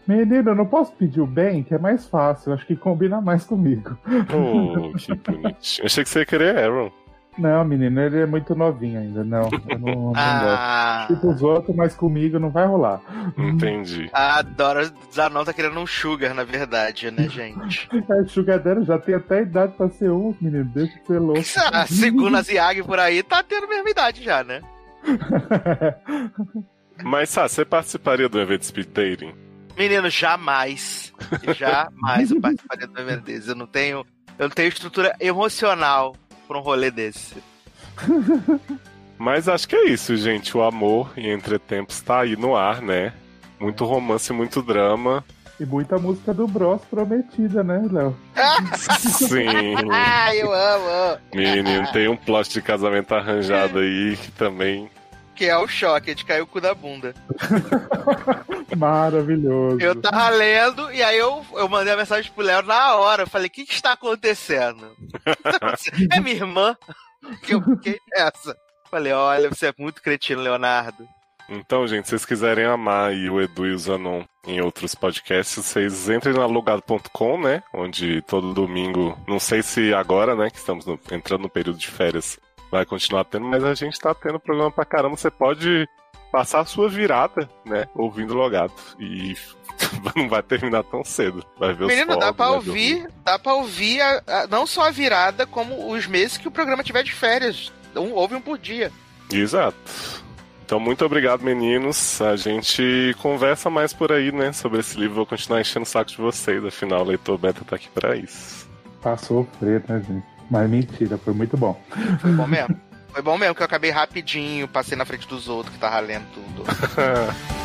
[0.07, 2.53] Menino, eu não posso pedir o bem, que é mais fácil.
[2.53, 3.97] Acho que combina mais comigo.
[4.05, 5.85] Oh, que bonitinho.
[5.85, 6.91] Achei que você ia querer Aaron.
[7.37, 9.23] Não, menino, ele é muito novinho ainda.
[9.23, 11.05] Não, eu não, não ah.
[11.07, 13.01] Tipo os outros, mas comigo não vai rolar.
[13.37, 14.09] Entendi.
[14.13, 14.91] Adoro.
[15.11, 17.89] Zanon tá querendo um sugar, na verdade, né, gente?
[18.09, 20.65] É, sugar dela já tem até idade pra ser um, menino.
[20.65, 21.41] Deixa de ser louco.
[21.73, 24.61] Ah, segundo as Yag por aí, tá tendo a mesma idade já, né?
[27.03, 29.33] mas, Sá, você participaria do evento Speed Dating?
[29.77, 31.13] Menino, jamais.
[31.55, 33.49] Jamais eu participaria do evento desse.
[33.49, 34.05] Eu não tenho.
[34.37, 36.15] Eu não tenho estrutura emocional
[36.47, 37.35] pra um rolê desse.
[39.17, 40.55] Mas acho que é isso, gente.
[40.57, 43.13] O amor e entretempos tá aí no ar, né?
[43.59, 45.23] Muito romance, muito drama.
[45.59, 48.17] E muita música do Bros prometida, né, Léo?
[48.99, 49.75] Sim.
[49.91, 51.19] Ah, eu amo.
[51.33, 54.89] Menino, tem um plot de casamento arranjado aí que também.
[55.35, 57.13] Que é o choque, de cair o cu da bunda.
[58.77, 59.79] Maravilhoso.
[59.79, 63.23] Eu tava lendo e aí eu, eu mandei a mensagem pro Léo na hora.
[63.23, 64.95] Eu falei, o que, que está acontecendo?
[65.01, 66.07] O que está acontecendo?
[66.13, 66.77] É minha irmã?
[67.41, 68.55] Que eu fiquei nessa.
[68.89, 71.07] Falei, olha, você é muito cretino, Leonardo.
[71.49, 75.55] Então, gente, se vocês quiserem amar aí o Edu e o Zanon em outros podcasts,
[75.65, 77.61] vocês entrem na logado.com, né?
[77.73, 81.87] Onde todo domingo, não sei se agora, né, que estamos no- entrando no período de
[81.87, 82.39] férias,
[82.73, 85.15] vai continuar tendo, mas a gente tá tendo programa pra caramba.
[85.15, 85.87] Você pode
[86.31, 88.73] passar a sua virada, né, ouvindo Logado.
[88.99, 89.35] E
[90.15, 91.45] não vai terminar tão cedo.
[91.59, 94.65] Vai ver os Menino, dá fogos, pra vai ouvir, dá pra ouvir a- a- não
[94.65, 97.71] só a virada, como os meses que o programa tiver de férias.
[97.95, 98.91] Um, ouve um por dia.
[99.31, 99.77] Exato.
[100.65, 102.19] Então, muito obrigado, meninos.
[102.21, 105.13] A gente conversa mais por aí, né, sobre esse livro.
[105.17, 108.67] Vou continuar enchendo o saco de vocês, afinal, o Leitor Beta tá aqui pra isso.
[108.99, 110.32] Pra sofrer, né, gente?
[110.53, 111.81] Mas mentira, foi muito bom.
[112.21, 112.79] Foi bom mesmo.
[113.11, 116.25] Foi bom mesmo, que eu acabei rapidinho, passei na frente dos outros que tava lendo
[116.31, 116.63] tudo.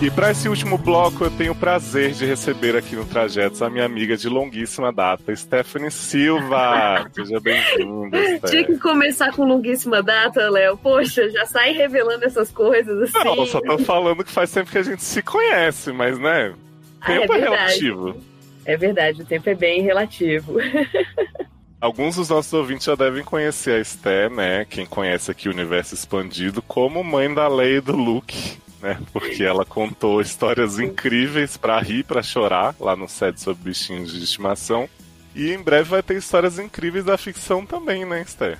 [0.00, 3.68] E para esse último bloco, eu tenho o prazer de receber aqui no Trajetos a
[3.68, 7.10] minha amiga de longuíssima data, Stephanie Silva.
[7.12, 8.16] Seja bem-vinda,
[8.48, 10.76] Tinha que começar com longuíssima data, Léo.
[10.78, 13.24] Poxa, já sai revelando essas coisas assim.
[13.24, 16.54] Não, só tô falando que faz tempo que a gente se conhece, mas né,
[17.00, 18.16] Ah, é tempo é, relativo.
[18.64, 20.54] É verdade, o tempo é bem relativo.
[21.80, 24.64] Alguns dos nossos ouvintes já devem conhecer a Esté, né?
[24.64, 28.98] Quem conhece aqui o Universo Expandido, como mãe da lei do Luke, né?
[29.12, 34.24] Porque ela contou histórias incríveis pra rir, pra chorar, lá no set sobre bichinhos de
[34.24, 34.88] estimação.
[35.36, 38.58] E em breve vai ter histórias incríveis da ficção também, né, Esté?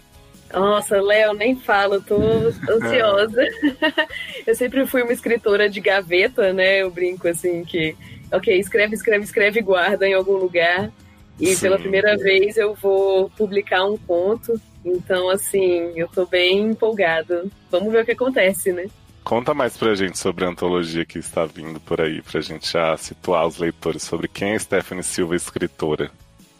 [0.53, 2.16] Nossa, Léo, nem falo, tô
[2.70, 3.43] ansiosa.
[4.47, 6.82] eu sempre fui uma escritora de gaveta, né?
[6.82, 7.97] Eu brinco assim que,
[8.33, 10.91] ok, escreve, escreve, escreve e guarda em algum lugar.
[11.41, 11.61] E Sim.
[11.61, 14.61] pela primeira vez eu vou publicar um conto.
[14.85, 17.47] Então, assim, eu tô bem empolgada.
[17.70, 18.87] Vamos ver o que acontece, né?
[19.22, 22.97] Conta mais pra gente sobre a antologia que está vindo por aí, pra gente já
[22.97, 26.11] situar os leitores sobre quem é Stephanie Silva, escritora.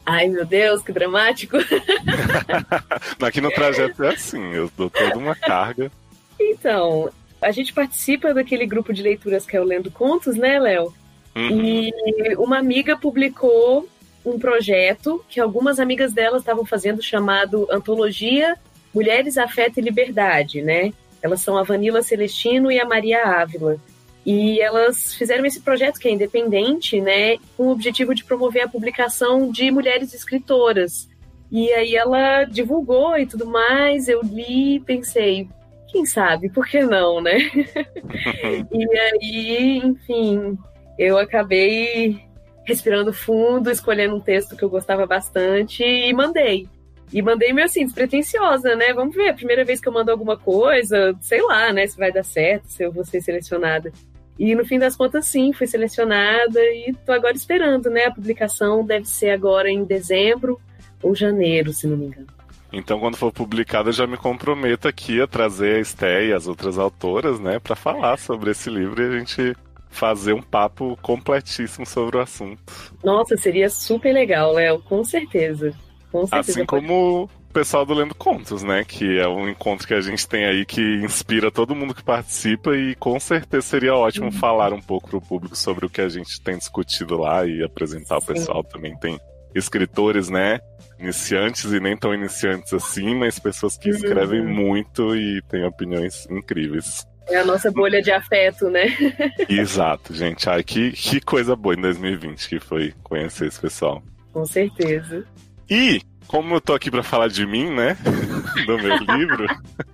[0.05, 1.57] Ai, meu Deus, que dramático.
[3.19, 5.91] Aqui no trajeto é assim, eu dou toda uma carga.
[6.39, 7.09] Então,
[7.41, 10.93] a gente participa daquele grupo de leituras que é o Lendo Contos, né, Léo?
[11.39, 11.61] Uhum.
[11.61, 11.93] E
[12.37, 13.87] uma amiga publicou
[14.25, 18.57] um projeto que algumas amigas delas estavam fazendo chamado Antologia
[18.93, 20.91] Mulheres, Afeto e Liberdade, né?
[21.21, 23.77] Elas são a Vanilla Celestino e a Maria Ávila.
[24.25, 28.67] E elas fizeram esse projeto que é independente, né, com o objetivo de promover a
[28.67, 31.09] publicação de mulheres escritoras.
[31.51, 35.47] E aí ela divulgou e tudo mais, eu li e pensei,
[35.87, 37.37] quem sabe, por que não, né?
[38.71, 40.57] e aí, enfim,
[40.99, 42.21] eu acabei
[42.65, 46.67] respirando fundo, escolhendo um texto que eu gostava bastante e mandei.
[47.11, 48.93] E mandei meio assim, despretensiosa, né?
[48.93, 51.87] Vamos ver, a primeira vez que eu mando alguma coisa, sei lá, né?
[51.87, 53.91] Se vai dar certo, se eu vou ser selecionada.
[54.37, 58.05] E no fim das contas, sim, fui selecionada e tô agora esperando, né?
[58.05, 60.59] A publicação deve ser agora em dezembro
[61.01, 62.27] ou janeiro, se não me engano.
[62.71, 66.45] Então, quando for publicado, eu já me comprometo aqui a trazer a Esté e as
[66.45, 69.55] outras autoras, né, para falar sobre esse livro e a gente
[69.89, 72.61] fazer um papo completíssimo sobre o assunto.
[73.03, 75.73] Nossa, seria super legal, Léo, com certeza.
[76.11, 76.51] Com certeza.
[76.59, 80.27] Assim como o pessoal do Lendo Contos, né, que é um encontro que a gente
[80.27, 84.31] tem aí que inspira todo mundo que participa e com certeza seria ótimo Uhum.
[84.31, 88.17] falar um pouco pro público sobre o que a gente tem discutido lá e apresentar
[88.17, 88.27] o Sim.
[88.27, 88.95] pessoal também.
[88.99, 89.19] Tem
[89.55, 90.59] escritores, né,
[90.99, 94.53] iniciantes e nem tão iniciantes assim, mas pessoas que escrevem Uhum.
[94.53, 97.05] muito e têm opiniões incríveis.
[97.29, 98.85] É a nossa bolha de afeto, né?
[99.47, 100.49] Exato, gente.
[100.49, 104.01] Ai, que, que coisa boa em 2020 que foi conhecer esse pessoal.
[104.33, 105.25] Com certeza.
[105.69, 107.95] E, como eu tô aqui pra falar de mim, né,
[108.65, 109.45] do meu livro,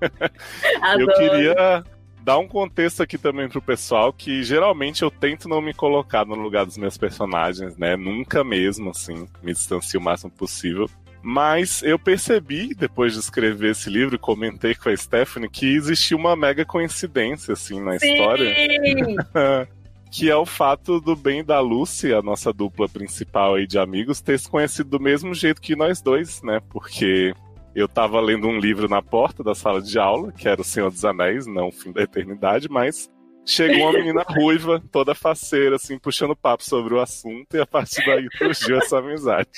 [0.97, 1.83] eu queria
[2.21, 6.35] dar um contexto aqui também pro pessoal que geralmente eu tento não me colocar no
[6.35, 7.95] lugar dos meus personagens, né?
[7.95, 10.89] Nunca mesmo, assim, me distancio o máximo possível.
[11.27, 16.35] Mas eu percebi, depois de escrever esse livro, comentei com a Stephanie, que existia uma
[16.35, 18.53] mega coincidência, assim, na história.
[18.53, 19.15] Sim!
[20.11, 23.79] que é o fato do Ben e da Lucy, a nossa dupla principal aí de
[23.79, 26.61] amigos, ter se conhecido do mesmo jeito que nós dois, né?
[26.69, 27.33] Porque
[27.73, 30.91] eu tava lendo um livro na porta da sala de aula, que era O Senhor
[30.91, 33.09] dos Anéis, não O Fim da Eternidade, mas
[33.43, 38.05] chegou uma menina ruiva, toda faceira, assim, puxando papo sobre o assunto, e a partir
[38.05, 39.49] daí surgiu essa amizade.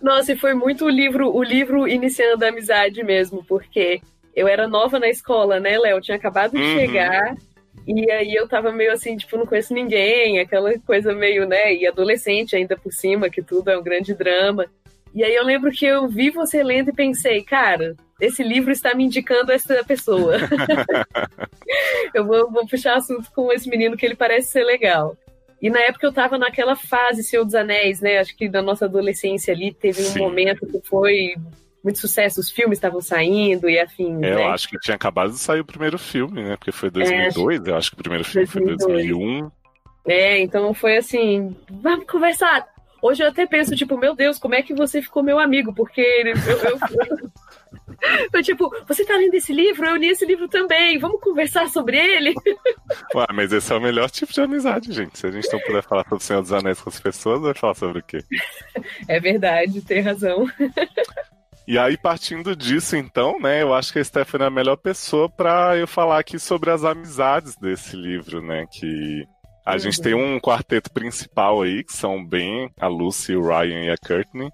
[0.00, 4.00] Nossa, e foi muito o livro, o livro iniciando a amizade mesmo, porque
[4.34, 6.00] eu era nova na escola, né, Léo?
[6.00, 6.78] Tinha acabado de Uhum.
[6.78, 7.34] chegar.
[7.86, 11.74] E aí eu tava meio assim, tipo, não conheço ninguém, aquela coisa meio, né?
[11.74, 14.66] E adolescente ainda por cima, que tudo é um grande drama.
[15.14, 18.94] E aí eu lembro que eu vi você lendo e pensei, cara, esse livro está
[18.94, 20.36] me indicando essa pessoa.
[22.14, 25.16] eu vou, vou puxar assunto com esse menino que ele parece ser legal.
[25.60, 28.18] E na época eu tava naquela fase Senhor dos Anéis, né?
[28.18, 30.18] Acho que na nossa adolescência ali teve um Sim.
[30.20, 31.34] momento que foi
[31.82, 34.34] muito sucesso, os filmes estavam saindo e afins, É, né?
[34.34, 36.56] eu acho que tinha acabado de sair o primeiro filme, né?
[36.56, 39.08] Porque foi 2002, eu acho que o primeiro filme foi 2002.
[39.08, 39.50] 2001.
[40.06, 42.66] É, então foi assim, vamos conversar.
[43.02, 45.74] Hoje eu até penso, tipo, meu Deus, como é que você ficou meu amigo?
[45.74, 46.78] Porque eu, eu,
[48.32, 49.86] eu, tipo, você tá lendo esse livro?
[49.86, 52.34] Eu li esse livro também, vamos conversar sobre ele?
[53.14, 55.18] Ué, mas esse é o melhor tipo de amizade, gente.
[55.18, 57.54] Se a gente não puder falar sobre o Senhor dos Anéis com as pessoas, vai
[57.54, 58.18] falar sobre o quê?
[59.08, 60.46] É verdade, tem razão.
[61.66, 65.28] E aí, partindo disso, então, né, eu acho que a Stephanie é a melhor pessoa
[65.28, 68.64] pra eu falar aqui sobre as amizades desse livro, né?
[68.72, 69.24] Que
[69.64, 70.02] a gente Uhum.
[70.02, 73.96] tem um quarteto principal aí, que são o Ben, a Lucy, o Ryan e a
[73.96, 74.50] Courtney.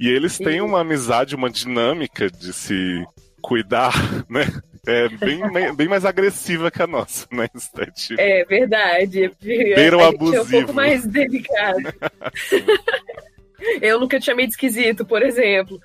[0.00, 3.04] E eles têm uma amizade, uma dinâmica de se
[3.40, 3.92] cuidar,
[4.28, 4.46] né?
[4.86, 5.42] É bem,
[5.74, 7.46] bem mais agressiva que a nossa, né?
[7.58, 8.12] Steph?
[8.18, 9.30] É verdade.
[9.42, 10.50] Beira o A gente é um abusivo.
[10.50, 11.82] pouco mais delicado.
[13.82, 15.78] Eu nunca te chamei de esquisito, por exemplo.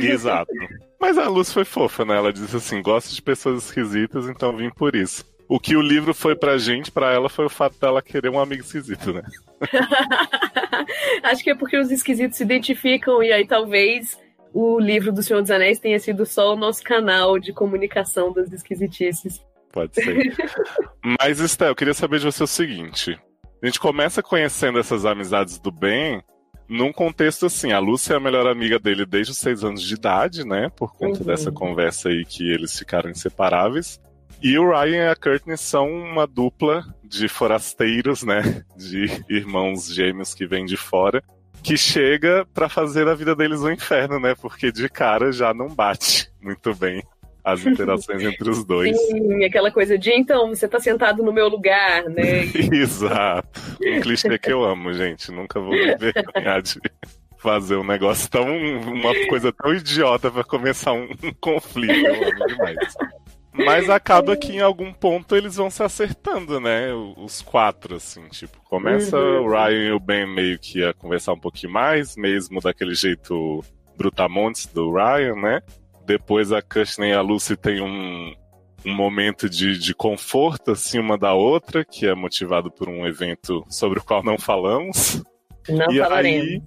[0.00, 0.50] Exato.
[0.98, 2.16] Mas a Luz foi fofa, né?
[2.16, 5.24] Ela disse assim: gosto de pessoas esquisitas, então vim por isso.
[5.48, 8.38] O que o livro foi pra gente, pra ela, foi o fato dela querer um
[8.40, 9.22] amigo esquisito, né?
[11.22, 14.18] Acho que é porque os esquisitos se identificam e aí talvez
[14.52, 18.52] o livro do Senhor dos Anéis tenha sido só o nosso canal de comunicação das
[18.52, 19.40] esquisitices.
[19.72, 20.34] Pode ser.
[21.20, 23.18] Mas, Esté, eu queria saber de você o seguinte:
[23.62, 26.22] a gente começa conhecendo essas amizades do bem
[26.68, 29.94] num contexto assim, a Lúcia é a melhor amiga dele desde os seis anos de
[29.94, 30.68] idade, né?
[30.76, 31.26] Por conta Uhum.
[31.26, 34.00] dessa conversa aí que eles ficaram inseparáveis.
[34.42, 38.64] E o Ryan e a Courtney são uma dupla de forasteiros, né?
[38.76, 41.22] De irmãos gêmeos que vêm de fora,
[41.62, 44.34] que chega pra fazer a vida deles um inferno, né?
[44.34, 47.02] Porque de cara já não bate muito bem
[47.42, 48.96] as interações entre os dois.
[48.96, 52.44] Sim, aquela coisa de então, você tá sentado no meu lugar, né?
[52.72, 53.60] Exato.
[53.80, 55.30] Um clichê que eu amo, gente.
[55.30, 56.80] Nunca vou me envergonhar de
[57.38, 58.44] fazer um negócio tão.
[58.44, 61.94] uma coisa tão idiota pra começar um, um conflito.
[61.94, 62.94] Eu amo demais.
[63.64, 66.92] Mas acaba que em algum ponto eles vão se acertando, né?
[67.16, 69.44] Os quatro, assim, tipo, começa Uhum.
[69.44, 73.64] o Ryan e o Ben meio que a conversar um pouquinho mais, mesmo daquele jeito
[73.96, 75.60] brutamontes do Ryan, né?
[76.04, 78.34] Depois a Kirsten e a Lucy têm um,
[78.84, 83.64] um momento de, de conforto, assim, uma da outra, que é motivado por um evento
[83.68, 85.22] sobre o qual não falamos.
[85.68, 86.46] Não e falaremos.
[86.46, 86.62] aí,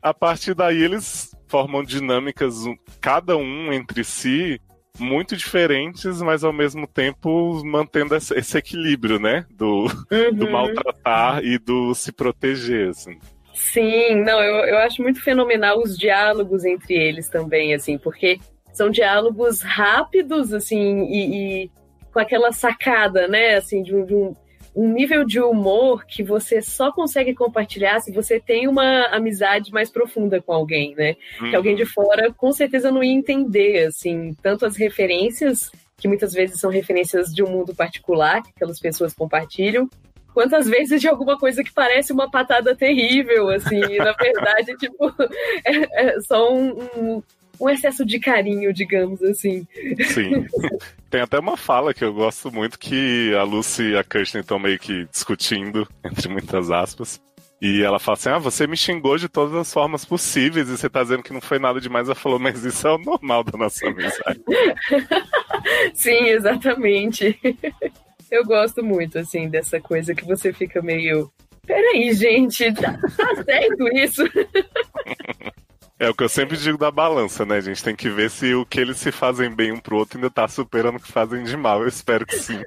[0.00, 2.54] a partir daí, eles formam dinâmicas,
[3.00, 4.60] cada um entre si,
[4.98, 9.46] muito diferentes, mas ao mesmo tempo mantendo esse, equilíbrio, né?
[9.50, 9.86] Do,
[10.34, 10.50] do Uhum.
[10.50, 13.18] maltratar e do se proteger, assim.
[13.54, 18.38] Sim, não, eu, eu acho muito fenomenal os diálogos entre eles também, assim, porque
[18.72, 21.70] são diálogos rápidos, assim, e, e
[22.12, 24.34] com aquela sacada, né, assim, de um, de um-
[24.78, 29.90] um nível de humor que você só consegue compartilhar se você tem uma amizade mais
[29.90, 31.16] profunda com alguém, né?
[31.36, 36.32] que alguém de fora com certeza não ia entender, assim, tanto as referências, que muitas
[36.32, 39.90] vezes são referências de um mundo particular que aquelas pessoas compartilham,
[40.32, 44.76] quanto às vezes de alguma coisa que parece uma patada terrível, assim, e na verdade,
[44.78, 45.12] tipo,
[45.64, 47.22] é, é só um, um,
[47.60, 49.66] um excesso de carinho, digamos assim.
[50.04, 50.46] Sim.
[51.10, 54.58] Tem até uma fala que eu gosto muito que a Lucy e a Kirsten estão
[54.58, 57.20] meio que discutindo, entre muitas aspas.
[57.60, 60.88] E ela fala assim: Ah, você me xingou de todas as formas possíveis e você
[60.88, 62.06] tá dizendo que não foi nada demais.
[62.06, 64.40] Ela falou, mas isso é o normal da nossa amizade.
[65.94, 67.38] Sim, exatamente.
[68.30, 71.32] Eu gosto muito, assim, dessa coisa que você fica meio.
[71.66, 74.22] Peraí, gente, tá, tá certo isso?
[76.00, 77.82] É o que eu sempre digo da balança, né, gente?
[77.82, 80.46] Tem que ver se o que eles se fazem bem um pro outro ainda tá
[80.46, 81.82] superando o que fazem de mal.
[81.82, 82.62] Eu espero que sim.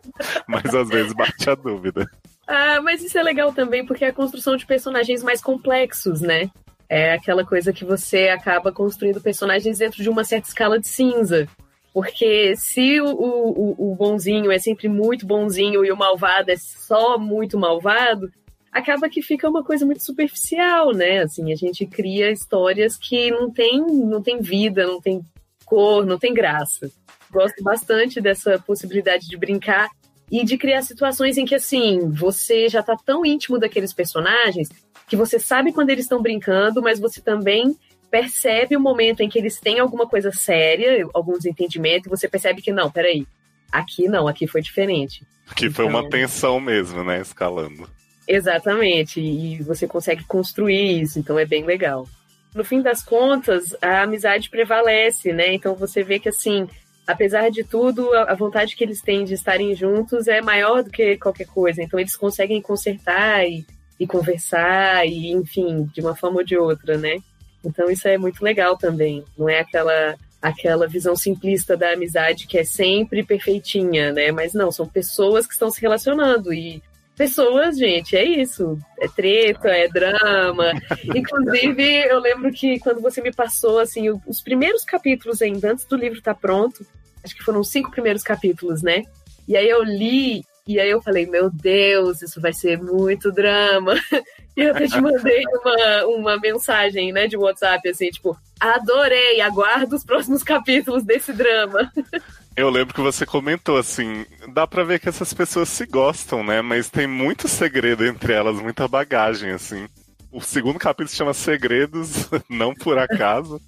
[0.48, 2.10] Mas às vezes bate a dúvida.
[2.46, 6.52] Ah, mas isso é legal também, porque é a construção de personagens mais complexos, né?
[6.90, 11.48] É aquela coisa que você acaba construindo personagens dentro de uma certa escala de cinza.
[11.94, 17.18] Porque se o, o, o bonzinho é sempre muito bonzinho e o malvado é só
[17.18, 18.30] muito malvado,
[18.72, 21.19] acaba que fica uma coisa muito superficial, né?
[21.19, 25.22] Assim, a gente cria histórias que não tem, não tem vida, não tem
[25.65, 26.89] cor, não tem graça.
[27.30, 29.89] Gosto bastante dessa possibilidade de brincar
[30.32, 34.69] e de criar situações em que, assim, você já tá tão íntimo daqueles personagens
[35.07, 37.76] que você sabe quando eles estão brincando, mas você também
[38.09, 42.61] percebe o momento em que eles têm alguma coisa séria, algum desentendimento, e você percebe
[42.61, 43.26] que não, peraí,
[43.72, 45.26] aqui não, aqui foi diferente.
[45.49, 47.89] Aqui então, foi uma então tensão mesmo, né, escalando.
[48.28, 52.07] Exatamente, e você consegue construir isso, então é bem legal.
[52.53, 55.53] No fim das contas, a amizade prevalece, né?
[55.53, 56.67] Então você vê que assim,
[57.07, 61.17] apesar de tudo, a vontade que eles têm de estarem juntos é maior do que
[61.17, 61.82] qualquer coisa.
[61.82, 63.65] Então eles conseguem consertar e,
[63.99, 67.17] e conversar, e enfim, de uma forma ou de outra, né?
[67.63, 69.24] Então isso é muito legal também.
[69.38, 74.32] Não é aquela aquela visão simplista da amizade que é sempre perfeitinha, né?
[74.32, 76.82] Mas não, são pessoas que estão se relacionando e
[77.16, 78.78] pessoas, gente, é isso.
[78.99, 80.72] É treta, é drama.
[81.16, 85.95] Inclusive, eu lembro que quando você me passou, assim, os primeiros capítulos ainda, antes do
[85.95, 86.86] livro estar tá pronto,
[87.24, 89.03] acho que foram os cinco primeiros capítulos, né?
[89.47, 93.95] E aí eu li, e aí eu falei, meu Deus, isso vai ser muito drama.
[94.53, 99.95] E eu até te mandei uma, uma mensagem, né, de WhatsApp, assim, tipo, adorei, aguardo
[99.95, 101.89] os próximos capítulos desse drama.
[102.56, 106.62] Eu lembro que você comentou assim, dá pra ver que essas pessoas se gostam, né?
[106.62, 109.88] Mas tem muito segredo entre elas, muita bagagem, assim.
[110.32, 113.60] O segundo capítulo se chama Segredos, não por acaso.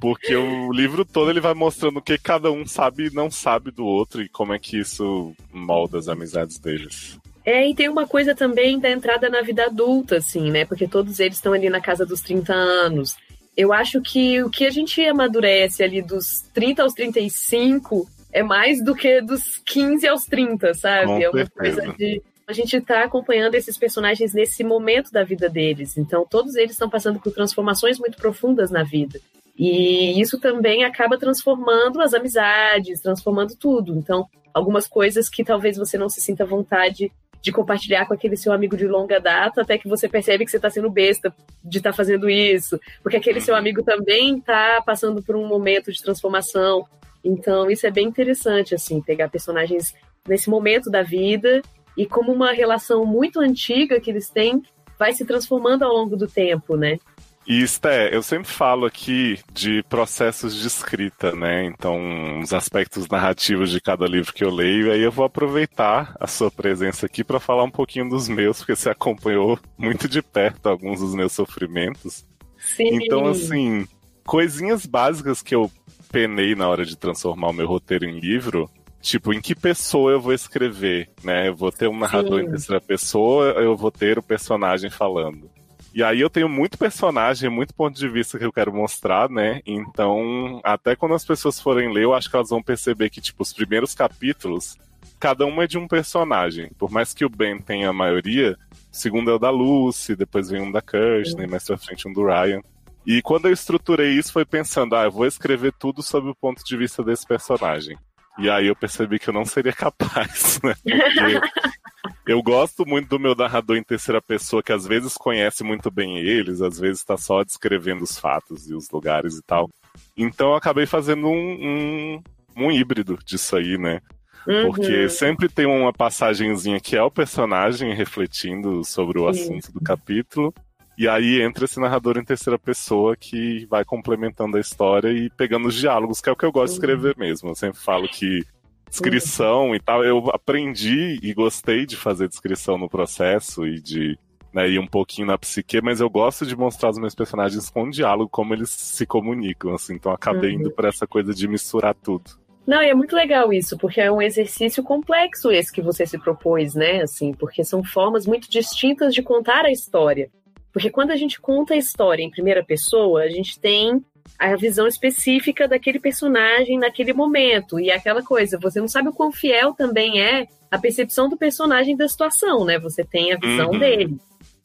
[0.00, 3.70] Porque o livro todo ele vai mostrando o que cada um sabe e não sabe
[3.70, 7.18] do outro e como é que isso molda as amizades deles.
[7.44, 10.64] É, e tem uma coisa também da entrada na vida adulta, assim, né?
[10.64, 13.14] Porque todos eles estão ali na casa dos 30 anos.
[13.54, 18.82] Eu acho que o que a gente amadurece ali dos 30 aos 35 é mais
[18.82, 21.06] do que dos 15 aos 30, sabe?
[21.06, 21.82] Com é uma certeza.
[21.82, 22.22] coisa de.
[22.46, 25.96] A gente tá acompanhando esses personagens nesse momento da vida deles.
[25.96, 29.20] Então, todos eles estão passando por transformações muito profundas na vida.
[29.56, 33.94] E isso também acaba transformando as amizades, transformando tudo.
[33.94, 37.12] Então, algumas coisas que talvez você não se sinta vontade
[37.42, 40.58] de compartilhar com aquele seu amigo de longa data, até que você percebe que você
[40.58, 45.22] está sendo besta de estar tá fazendo isso, porque aquele seu amigo também está passando
[45.22, 46.86] por um momento de transformação,
[47.24, 49.94] então, isso é bem interessante, assim, pegar personagens
[50.26, 51.62] nesse momento da vida
[51.96, 54.62] e como uma relação muito antiga que eles têm
[54.98, 56.98] vai se transformando ao longo do tempo, né?
[57.46, 61.64] E Sté, eu sempre falo aqui de processos de escrita, né?
[61.64, 66.14] Então, os aspectos narrativos de cada livro que eu leio, e aí eu vou aproveitar
[66.20, 70.22] a sua presença aqui para falar um pouquinho dos meus, porque você acompanhou muito de
[70.22, 72.24] perto alguns dos meus sofrimentos.
[72.58, 72.90] Sim.
[72.92, 73.86] Então, assim,
[74.24, 75.70] coisinhas básicas que eu
[76.10, 80.20] penei na hora de transformar o meu roteiro em livro, tipo, em que pessoa eu
[80.20, 81.48] vou escrever, né?
[81.48, 82.46] Eu vou ter um narrador Sim.
[82.46, 85.50] em terceira pessoa, eu vou ter o personagem falando.
[85.92, 89.60] E aí eu tenho muito personagem, muito ponto de vista que eu quero mostrar, né?
[89.66, 93.42] Então, até quando as pessoas forem ler, eu acho que elas vão perceber que, tipo,
[93.42, 94.76] os primeiros capítulos,
[95.18, 96.70] cada um é de um personagem.
[96.78, 100.48] Por mais que o Ben tenha a maioria, o segundo é o da Lucy, depois
[100.48, 102.60] vem um da Kirsten, mais pra frente um do Ryan.
[103.06, 106.62] E quando eu estruturei isso, foi pensando, ah, eu vou escrever tudo sob o ponto
[106.64, 107.96] de vista desse personagem.
[108.38, 110.74] E aí eu percebi que eu não seria capaz, né?
[110.82, 115.90] Porque eu gosto muito do meu narrador em terceira pessoa, que às vezes conhece muito
[115.90, 119.68] bem eles, às vezes está só descrevendo os fatos e os lugares e tal.
[120.16, 122.22] Então eu acabei fazendo um, um,
[122.56, 124.00] um híbrido disso aí, né?
[124.46, 124.66] Uhum.
[124.66, 130.54] Porque sempre tem uma passagenzinha que é o personagem refletindo sobre o assunto do capítulo.
[131.00, 135.66] E aí entra esse narrador em terceira pessoa que vai complementando a história e pegando
[135.66, 137.48] os diálogos, que é o que eu gosto de escrever mesmo.
[137.48, 138.44] Eu sempre falo que
[138.86, 144.18] descrição e tal, eu aprendi e gostei de fazer descrição no processo e de
[144.52, 147.88] né, ir um pouquinho na psique, mas eu gosto de mostrar os meus personagens com
[147.88, 149.94] diálogo, como eles se comunicam, assim.
[149.94, 150.60] Então acabei uhum.
[150.60, 152.38] indo para essa coisa de misturar tudo.
[152.66, 156.18] Não, e é muito legal isso, porque é um exercício complexo esse que você se
[156.18, 157.00] propôs, né?
[157.00, 160.30] Assim, porque são formas muito distintas de contar a história.
[160.72, 164.04] Porque quando a gente conta a história em primeira pessoa, a gente tem
[164.38, 167.78] a visão específica daquele personagem naquele momento.
[167.78, 171.36] E é aquela coisa, você não sabe o quão fiel também é a percepção do
[171.36, 172.78] personagem da situação, né?
[172.78, 173.78] Você tem a visão uhum.
[173.78, 174.16] dele.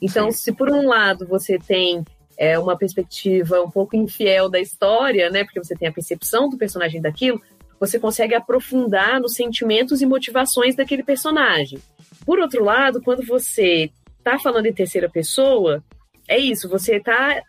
[0.02, 0.38] Então, Sim.
[0.38, 2.04] se por um lado você tem
[2.38, 5.44] é, uma perspectiva um pouco infiel da história, né?
[5.44, 7.42] Porque você tem a percepção do personagem daquilo,
[7.80, 11.80] você consegue aprofundar nos sentimentos e motivações daquele personagem.
[12.26, 13.90] Por outro lado, quando você
[14.26, 15.84] está falando em terceira pessoa,
[16.28, 17.42] é isso, você tá.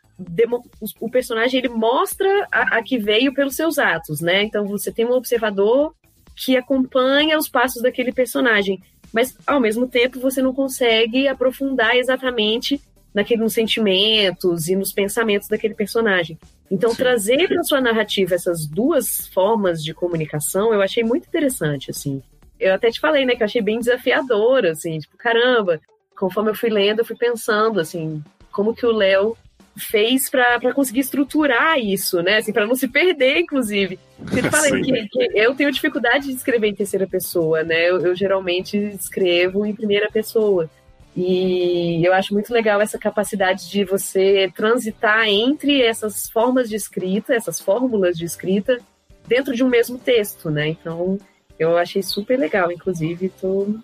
[1.00, 4.42] O personagem ele mostra a, a, que veio pelos seus atos, né?
[4.42, 5.94] Então você tem um observador
[6.34, 8.80] que acompanha os passos daquele personagem,
[9.12, 12.80] mas ao mesmo tempo você não consegue aprofundar exatamente
[13.14, 16.38] naquele, nos sentimentos e nos pensamentos daquele personagem.
[16.70, 22.22] Então trazer para sua narrativa essas duas formas de comunicação eu achei muito interessante, assim.
[22.58, 25.80] eu até te falei, né, que eu achei bem desafiador, assim, tipo, caramba,
[26.16, 29.36] conforme eu fui lendo, eu fui pensando, assim, como que o Léo
[29.78, 32.38] fez para conseguir estruturar isso, né?
[32.38, 33.98] Assim, para não se perder, inclusive.
[34.18, 37.90] Eu te falei que, que, eu tenho dificuldade de escrever em terceira pessoa, né?
[37.90, 40.70] Eu, eu, geralmente escrevo em primeira pessoa.
[41.14, 47.34] E eu acho muito legal essa capacidade de você transitar entre essas formas de escrita,
[47.34, 48.78] essas fórmulas de escrita,
[49.26, 50.68] dentro de um mesmo texto, né?
[50.68, 51.18] Então,
[51.58, 53.74] eu achei super legal, inclusive, tô,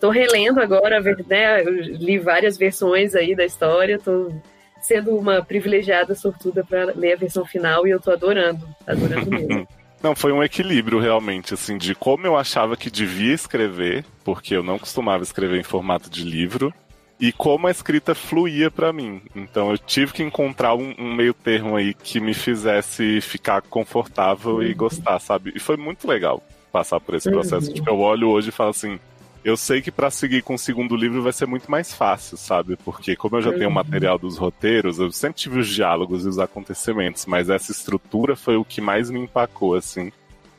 [0.00, 1.62] tô relendo agora, né?
[1.62, 4.32] Eu li várias versões aí da história, tô
[4.80, 9.68] sendo uma privilegiada, sortuda para ler a versão final e eu tô adorando, adorando mesmo.
[10.02, 14.62] Não, foi um equilíbrio realmente, assim, de como eu achava que devia escrever, porque eu
[14.62, 16.72] não costumava escrever em formato de livro,
[17.18, 19.22] e como a escrita fluía para mim.
[19.34, 24.56] Então eu tive que encontrar um, um, meio termo aí que me fizesse ficar confortável
[24.56, 24.62] uhum.
[24.62, 25.52] e gostar, sabe?
[25.54, 27.68] E foi muito legal passar por esse processo.
[27.68, 27.74] Uhum.
[27.74, 28.98] Tipo, eu olho hoje e falo assim,
[29.46, 32.76] eu sei que para seguir com o segundo livro vai ser muito mais fácil, sabe?
[32.84, 33.74] Porque como eu já tenho o uhum.
[33.74, 38.56] material dos roteiros, eu sempre tive os diálogos e os acontecimentos, mas essa estrutura foi
[38.56, 40.10] o que mais me empacou, assim.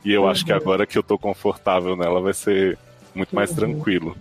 [0.05, 0.29] E eu uhum.
[0.29, 0.57] acho que uhum.
[0.57, 2.77] agora que eu tô confortável nela vai ser
[3.13, 3.57] muito mais uhum.
[3.57, 4.15] tranquilo.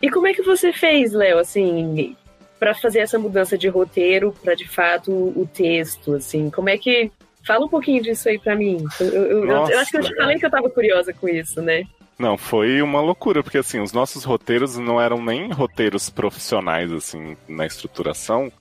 [0.00, 2.16] E como é que você fez, Léo, assim,
[2.60, 6.48] para fazer essa mudança de roteiro para de fato o texto, assim?
[6.48, 7.10] Como é que
[7.44, 8.84] Fala um pouquinho disso aí para mim.
[9.00, 11.82] Eu, eu, eu, acho que eu te falei que eu tava curiosa com isso, né?
[12.18, 17.36] Não, foi uma loucura, porque assim, os nossos roteiros não eram nem roteiros profissionais, assim,
[17.48, 18.52] na estruturação.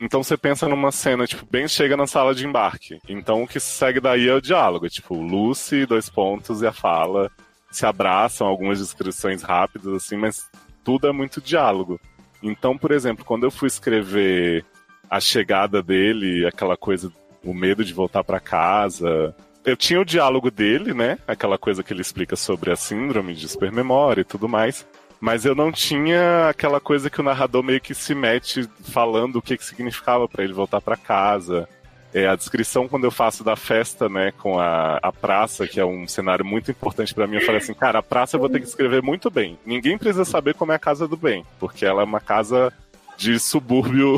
[0.00, 2.98] Então você pensa numa cena, tipo, bem chega na sala de embarque.
[3.08, 7.30] Então o que segue daí é o diálogo, tipo, Lucy, dois pontos e a fala.
[7.70, 10.48] Se abraçam, algumas descrições rápidas, assim, mas
[10.82, 12.00] tudo é muito diálogo.
[12.42, 14.64] Então, por exemplo, quando eu fui escrever
[15.10, 17.12] a chegada dele, aquela coisa,
[17.44, 19.34] o medo de voltar para casa,
[19.64, 21.18] eu tinha o diálogo dele, né?
[21.26, 24.86] Aquela coisa que ele explica sobre a síndrome de supermemória e tudo mais.
[25.20, 29.42] Mas eu não tinha aquela coisa que o narrador meio que se mete falando o
[29.42, 31.68] que, que significava para ele voltar para casa.
[32.12, 35.84] É, a descrição quando eu faço da festa, né, com a, a praça, que é
[35.84, 38.58] um cenário muito importante para mim, eu falei assim, cara, a praça eu vou ter
[38.60, 39.58] que escrever muito bem.
[39.64, 42.72] Ninguém precisa saber como é a casa do bem, porque ela é uma casa
[43.16, 44.16] de subúrbio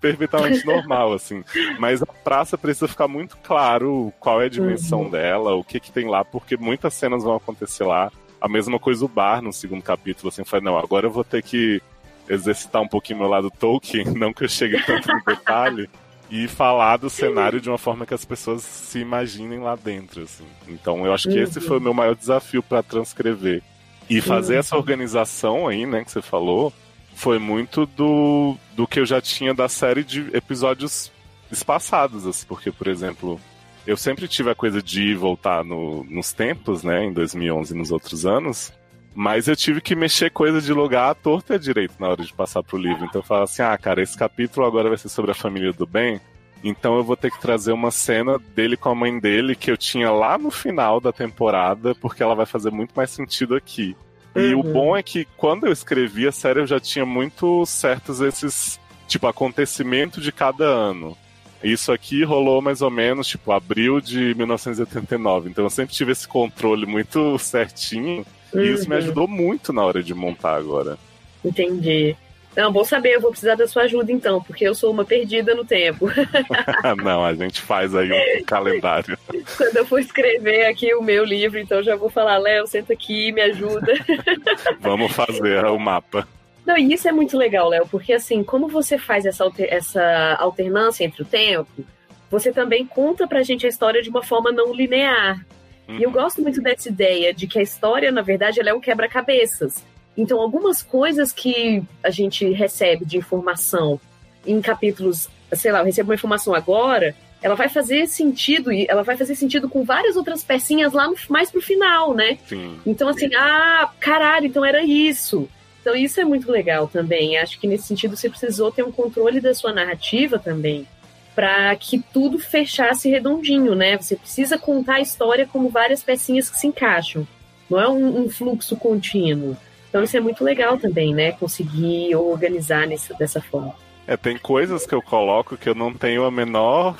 [0.00, 1.44] perfeitamente normal, assim.
[1.78, 5.10] Mas a praça precisa ficar muito claro qual é a dimensão uhum.
[5.10, 8.10] dela, o que que tem lá, porque muitas cenas vão acontecer lá.
[8.40, 11.42] A mesma coisa o bar no segundo capítulo, assim, foi não, agora eu vou ter
[11.42, 11.82] que
[12.28, 15.90] exercitar um pouquinho meu lado Tolkien, não que eu chegue tanto no detalhe,
[16.30, 20.46] e falar do cenário de uma forma que as pessoas se imaginem lá dentro, assim.
[20.68, 21.42] Então eu acho que uhum.
[21.42, 23.62] esse foi o meu maior desafio para transcrever.
[24.08, 24.60] E fazer uhum.
[24.60, 26.72] essa organização aí, né, que você falou,
[27.20, 31.12] foi muito do, do que eu já tinha da série de episódios
[31.52, 33.38] espaçados, assim, porque, por exemplo,
[33.86, 37.76] eu sempre tive a coisa de ir voltar no, nos tempos, né, em 2011 e
[37.76, 38.72] nos outros anos,
[39.14, 42.24] mas eu tive que mexer coisa de lugar à torta e à direito na hora
[42.24, 43.04] de passar pro livro.
[43.04, 45.86] Então eu falava assim, ah, cara, esse capítulo agora vai ser sobre a família do
[45.86, 46.18] bem,
[46.64, 49.76] então eu vou ter que trazer uma cena dele com a mãe dele que eu
[49.76, 53.94] tinha lá no final da temporada, porque ela vai fazer muito mais sentido aqui.
[54.34, 54.60] E uhum.
[54.60, 58.78] o bom é que quando eu escrevi a série eu já tinha muito certos esses,
[59.08, 61.16] tipo, acontecimento de cada ano.
[61.62, 65.50] Isso aqui rolou mais ou menos, tipo, abril de 1989.
[65.50, 68.24] Então eu sempre tive esse controle muito certinho.
[68.52, 68.60] Uhum.
[68.60, 69.02] E isso me uhum.
[69.02, 70.98] ajudou muito na hora de montar agora.
[71.44, 72.16] Entendi.
[72.56, 75.54] Não, bom saber, eu vou precisar da sua ajuda então, porque eu sou uma perdida
[75.54, 76.06] no tempo.
[77.02, 79.16] Não, a gente faz aí um calendário.
[79.56, 83.30] Quando eu for escrever aqui o meu livro, então já vou falar, Léo, senta aqui,
[83.30, 83.92] me ajuda.
[84.80, 86.26] Vamos fazer o mapa.
[86.66, 90.36] Não, e isso é muito legal, Léo, porque assim, como você faz essa, alter essa
[90.38, 91.84] alternância entre o tempo,
[92.30, 95.44] você também conta pra gente a história de uma forma não linear.
[95.88, 96.14] E eu uhum.
[96.14, 99.84] gosto muito dessa ideia de que a história, na verdade, ela é um quebra-cabeças.
[100.16, 104.00] Então, algumas coisas que a gente recebe de informação
[104.46, 109.02] em capítulos, sei lá, eu recebo uma informação agora, ela vai fazer sentido e ela
[109.02, 112.38] vai fazer sentido com várias outras pecinhas lá no, mais pro final, né?
[112.46, 112.78] Sim.
[112.84, 115.48] Então, assim, ah, caralho, então era isso.
[115.80, 117.38] Então, isso é muito legal também.
[117.38, 120.86] Acho que nesse sentido você precisou ter um controle da sua narrativa também,
[121.34, 123.96] para que tudo fechasse redondinho, né?
[123.96, 127.26] Você precisa contar a história como várias pecinhas que se encaixam.
[127.70, 129.56] Não é um, um fluxo contínuo.
[129.90, 131.32] Então isso é muito legal também, né?
[131.32, 133.74] Conseguir organizar nessa, dessa forma.
[134.06, 136.96] É, tem coisas que eu coloco que eu não tenho a menor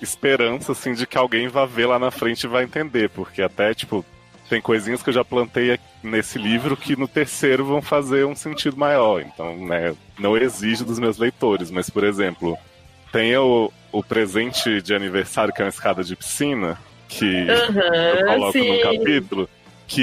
[0.00, 3.72] esperança, assim, de que alguém vá ver lá na frente e vai entender, porque até,
[3.72, 4.04] tipo,
[4.48, 8.76] tem coisinhas que eu já plantei nesse livro que no terceiro vão fazer um sentido
[8.76, 9.20] maior.
[9.22, 12.56] Então, né, não exijo dos meus leitores, mas, por exemplo,
[13.10, 17.80] tem o, o presente de aniversário, que é uma escada de piscina, que uhum,
[18.18, 18.76] eu coloco sim.
[18.76, 19.48] no capítulo,
[19.86, 20.02] que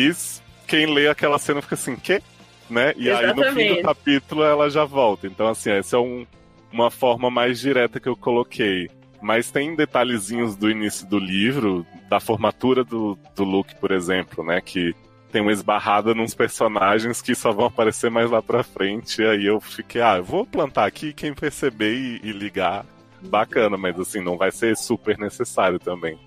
[0.73, 2.19] quem lê aquela cena fica assim, quê?
[2.67, 2.93] Né?
[2.97, 3.75] E aí no fim Exatamente.
[3.75, 5.27] do capítulo ela já volta.
[5.27, 6.25] Então, assim, essa é um-
[6.71, 8.89] uma forma mais direta que eu coloquei.
[9.21, 14.59] Mas tem detalhezinhos do início do livro, da formatura do, do Luke, por exemplo, né?
[14.61, 14.95] Que
[15.31, 19.21] tem uma esbarrada nos personagens que só vão aparecer mais lá pra frente.
[19.21, 22.83] E aí eu fiquei, ah, eu vou plantar aqui, quem perceber e, e ligar,
[23.21, 26.17] bacana, mas assim, não vai ser super necessário também.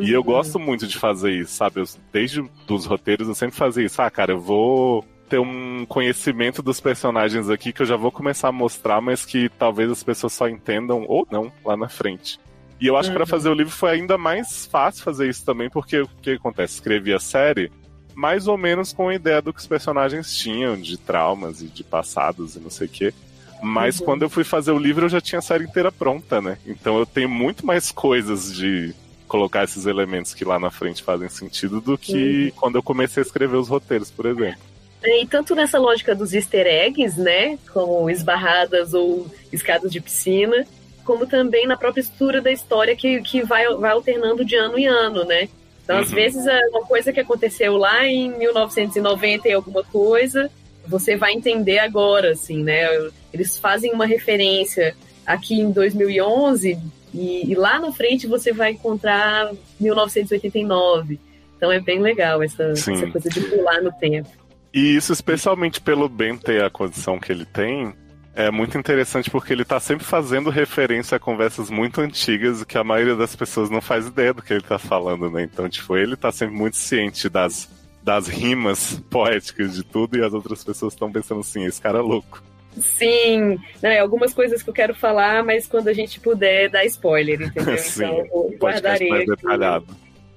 [0.00, 1.80] E eu gosto muito de fazer isso, sabe?
[1.80, 4.00] Eu- desde os roteiros eu sempre fazia isso.
[4.00, 8.48] Ah, cara, eu vou ter um conhecimento dos personagens aqui que eu já vou começar
[8.48, 12.38] a mostrar, mas que talvez as pessoas só entendam ou não lá na frente.
[12.80, 13.28] E eu acho que pra Uhum.
[13.30, 16.74] fazer o livro foi ainda mais fácil fazer isso também, porque o que acontece?
[16.74, 17.70] Escrevi a série
[18.14, 21.82] mais ou menos com a ideia do que os personagens tinham, de traumas e de
[21.82, 23.14] passados e não sei o quê.
[23.62, 24.04] Mas Uhum.
[24.06, 26.58] quando eu fui fazer o livro, eu já tinha a série inteira pronta, né?
[26.66, 28.94] Então eu tenho muito mais coisas de
[29.34, 33.26] colocar esses elementos que lá na frente fazem sentido do que quando eu comecei a
[33.26, 34.60] escrever os roteiros, por exemplo.
[35.04, 37.58] E tanto nessa lógica dos easter eggs, né?
[37.72, 40.64] Como esbarradas ou escadas de piscina,
[41.04, 44.86] como também na própria estrutura da história que, que vai, vai alternando de ano em
[44.86, 45.48] ano, né?
[45.82, 46.14] Então, às Uhum.
[46.14, 50.48] vezes, é uma coisa que aconteceu lá em 1990 e alguma coisa,
[50.86, 52.86] você vai entender agora, assim, né?
[53.32, 54.96] Eles fazem uma referência
[55.26, 56.78] aqui em 2011
[57.14, 61.20] e, e lá na frente você vai encontrar 1989.
[61.56, 64.28] Então é bem legal essa, essa coisa de pular no tempo.
[64.72, 67.94] E isso, especialmente pelo Ben ter a condição que ele tem,
[68.34, 72.76] é muito interessante porque ele tá sempre fazendo referência a conversas muito antigas e que
[72.76, 75.44] a maioria das pessoas não faz ideia do que ele tá falando, né?
[75.44, 77.70] Então, tipo, ele tá sempre muito ciente das,
[78.02, 82.02] das rimas poéticas de tudo e as outras pessoas estão pensando assim, esse cara é
[82.02, 82.42] louco.
[82.80, 87.40] Sim, né, algumas coisas que eu quero falar, mas quando a gente puder dar spoiler,
[87.40, 87.76] entendeu?
[87.78, 89.86] Sim, então eu Um podcast guardarei mais detalhado.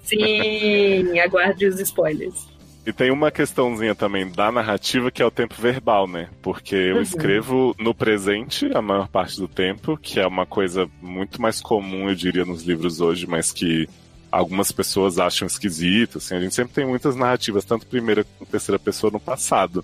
[0.04, 2.48] Sim, aguarde os spoilers.
[2.86, 6.30] E tem uma questãozinha também da narrativa que é o tempo verbal, né?
[6.42, 7.02] Porque eu Uhum.
[7.02, 12.08] escrevo no presente a maior parte do tempo, que é uma coisa muito mais comum,
[12.08, 13.90] eu diria, nos livros hoje, mas que
[14.32, 16.20] algumas pessoas acham esquisito.
[16.20, 19.84] Assim, a gente sempre tem muitas narrativas, tanto primeira como terceira pessoa no passado.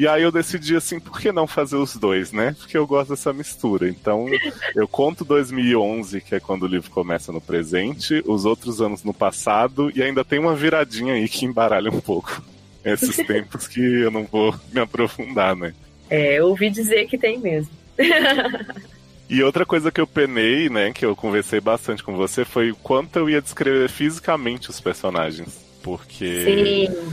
[0.00, 2.56] E aí eu decidi assim, por que não fazer os dois, né?
[2.58, 3.86] Porque eu gosto dessa mistura.
[3.86, 4.26] Então,
[4.74, 9.12] eu conto 2011, que é quando o livro começa no presente, os outros anos no
[9.12, 12.42] passado, e ainda tem uma viradinha aí que embaralha um pouco
[12.82, 15.74] esses tempos que eu não vou me aprofundar, né?
[16.08, 17.70] É, eu ouvi dizer que tem mesmo.
[19.28, 22.76] E outra coisa que eu penei, né, que eu conversei bastante com você, foi o
[22.76, 25.60] quanto eu ia descrever fisicamente os personagens.
[25.82, 27.10] Porque Sim,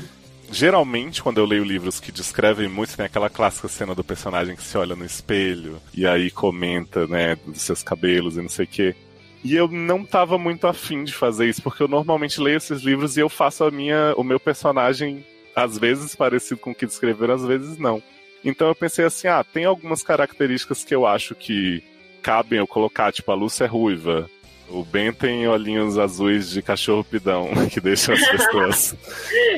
[0.52, 4.64] geralmente, quando eu leio livros que descrevem muito, tem aquela clássica cena do personagem que
[4.64, 8.68] se olha no espelho e aí comenta, né, dos seus cabelos e não sei o
[8.68, 8.96] quê.
[9.44, 13.18] E eu não tava muito afim de fazer isso, porque eu normalmente leio esses livros
[13.18, 15.26] e eu faço a minha, o meu personagem,
[15.56, 18.02] às vezes parecido com o que descreveram, às vezes não.
[18.44, 21.84] Então eu pensei assim, ah, tem algumas características que eu acho que
[22.22, 24.30] cabem eu colocar, tipo, a Lúcia é ruiva,
[24.70, 28.96] o Ben tem olhinhos azuis de cachorro pidão, que deixam as pessoas.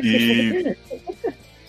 [0.03, 0.76] E,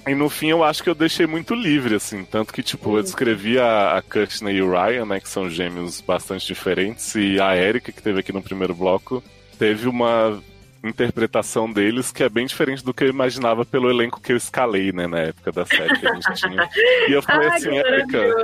[0.06, 2.24] e no fim eu acho que eu deixei muito livre, assim.
[2.24, 5.20] Tanto que, tipo, eu descrevi a, a Kirchner e o Ryan, né?
[5.20, 7.14] Que são gêmeos bastante diferentes.
[7.14, 9.22] E a Erika, que teve aqui no primeiro bloco,
[9.58, 10.40] teve uma
[10.82, 14.92] interpretação deles que é bem diferente do que eu imaginava pelo elenco que eu escalei,
[14.92, 15.06] né?
[15.06, 16.68] Na época da série que a gente tinha.
[17.08, 18.34] E eu falei assim, Erika.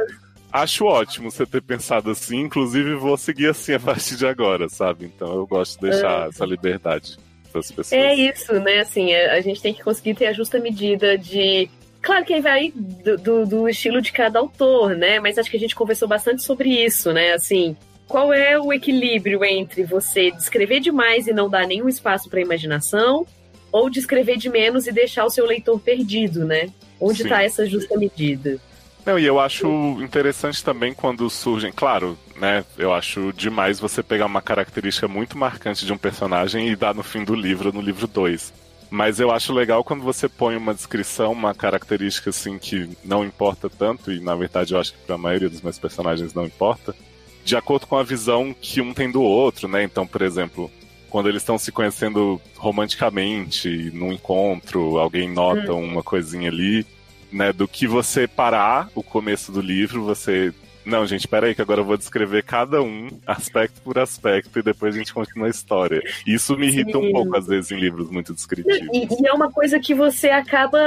[0.63, 5.07] Acho ótimo você ter pensado assim, inclusive vou seguir assim a partir de agora, sabe?
[5.07, 7.17] Então eu gosto de deixar essa liberdade
[7.53, 7.93] das pessoas.
[7.93, 8.81] É isso, né?
[8.81, 11.69] Assim, a, a gente tem que conseguir ter a justa medida de.
[12.01, 15.19] Claro que aí vai do, do, do estilo de cada autor, né?
[15.19, 17.33] Mas acho que a gente conversou bastante sobre isso, né?
[17.33, 17.77] Assim,
[18.07, 23.27] qual é o equilíbrio entre você descrever demais e não dar nenhum espaço para imaginação,
[23.73, 26.71] ou descrever de menos e deixar o seu leitor perdido, né?
[27.01, 28.61] Onde está essa justa medida?
[29.07, 29.69] Não, e eu acho
[30.03, 32.65] interessante também quando surgem, claro, né?
[32.77, 37.05] Eu acho demais você pegar uma característica muito marcante de um personagem e dar no
[37.05, 38.53] fim do livro, no livro 2.
[38.91, 43.71] Mas eu acho legal quando você põe uma descrição, uma característica assim que não importa
[43.71, 46.93] tanto, e na verdade eu acho que pra maioria dos meus personagens não importa,
[47.45, 49.85] de acordo com a visão que um tem do outro, né?
[49.85, 50.69] Então, por exemplo,
[51.09, 56.85] quando eles estão se conhecendo romanticamente, num encontro, alguém nota uma coisinha ali,
[57.33, 57.53] né?
[57.53, 60.53] Do que você parar o começo do livro, você.
[60.85, 64.95] Não, gente, peraí, que agora eu vou descrever cada um, aspecto por aspecto, e depois
[64.95, 66.01] a gente continua a história.
[66.25, 67.13] Isso me irrita um Sim.
[67.13, 68.89] pouco, às vezes, em livros muito descritivos.
[68.93, 70.79] E, e é uma coisa que você acaba.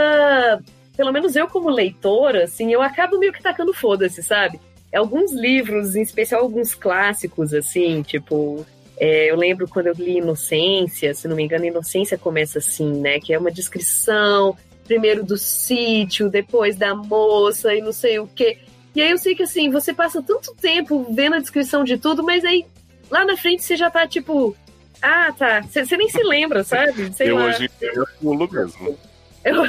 [0.95, 4.59] Pelo menos eu, como leitora, assim, eu acabo meio que tacando foda-se, sabe?
[4.93, 8.65] Alguns livros, em especial alguns clássicos, assim, tipo.
[8.97, 13.19] é, eu lembro quando eu li Inocência, se não me engano, Inocência começa assim, né?
[13.19, 14.57] Que é uma descrição
[14.89, 18.57] primeiro do sítio, depois da moça e não sei o quê.
[18.95, 22.23] E aí eu sei que assim, você passa tanto tempo vendo a descrição de tudo,
[22.23, 22.65] mas aí
[23.09, 24.55] lá na frente você já tá tipo,
[24.99, 27.13] ah, tá, você nem se lembra, sabe?
[27.13, 27.45] Sei eu lá.
[27.45, 28.97] hoje eu pulo mesmo.
[29.45, 29.63] Eu...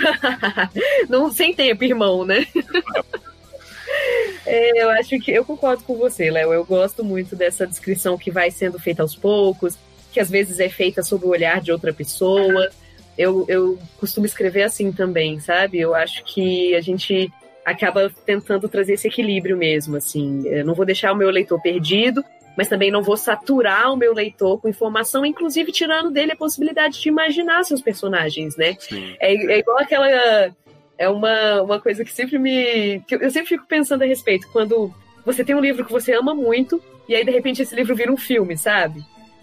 [1.06, 2.46] não, sem tempo, irmão, né?
[4.46, 6.52] É, eu acho que eu concordo com você, Léo.
[6.54, 9.76] Eu gosto muito dessa descrição que vai sendo feita aos poucos,
[10.10, 12.70] que às vezes é feita sob o olhar de outra pessoa.
[13.20, 15.78] Eu, eu costumo escrever assim também, sabe?
[15.78, 17.30] Eu acho que a gente
[17.64, 20.46] acaba tentando trazer esse equilíbrio mesmo, assim.
[20.46, 22.24] Eu não vou deixar o meu leitor perdido,
[22.56, 27.00] mas também não vou saturar o meu leitor com informação, inclusive tirando dele a possibilidade
[27.00, 28.76] de imaginar seus personagens, né?
[29.20, 30.08] É, é, igual aquela
[31.00, 33.00] é uma, uma coisa que sempre me.
[33.00, 34.48] Que eu sempre fico pensando a respeito.
[34.52, 34.92] Quando
[35.24, 38.12] você tem um livro que você ama muito, e aí de repente esse livro vira
[38.12, 39.02] um filme, sabe?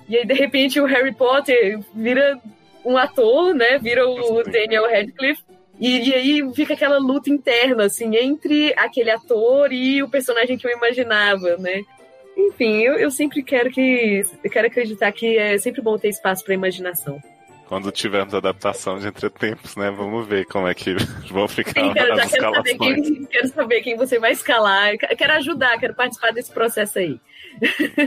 [0.10, 2.40] E aí de repente o Harry Potter vira
[2.86, 3.78] um ator, né?
[3.80, 5.44] Vira o Daniel Radcliffe.
[5.80, 10.66] E, e, aí fica aquela luta interna, assim, entre aquele ator e o personagem que
[10.66, 11.84] eu imaginava, né?
[12.36, 14.24] Enfim, eu, eu sempre quero que.
[14.52, 17.22] Quero acreditar que é sempre bom ter espaço para imaginação
[17.68, 19.92] quando tivermos adaptação de Entretempos, né?
[19.92, 20.96] Vamos ver como é que
[21.30, 24.98] vão ficar Sim, quero, as quero saber, quem, quero saber quem você vai escalar.
[24.98, 27.20] Quero ajudar, quero participar desse processo aí.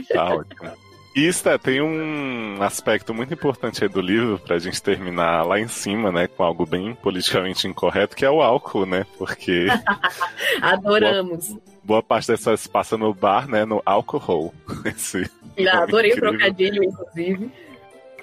[0.09, 0.71] Tá ótimo.
[1.15, 5.67] E, Sté, tem um aspecto muito importante aí do livro, pra gente terminar lá em
[5.67, 9.05] cima, né, com algo bem politicamente incorreto, que é o álcool, né?
[9.19, 9.67] Porque.
[10.63, 11.49] Adoramos.
[11.49, 14.55] Boa, boa parte dessas passa no bar, né, no álcool.
[14.85, 15.29] Esse
[15.59, 17.51] Já adorei o trocadilho, inclusive.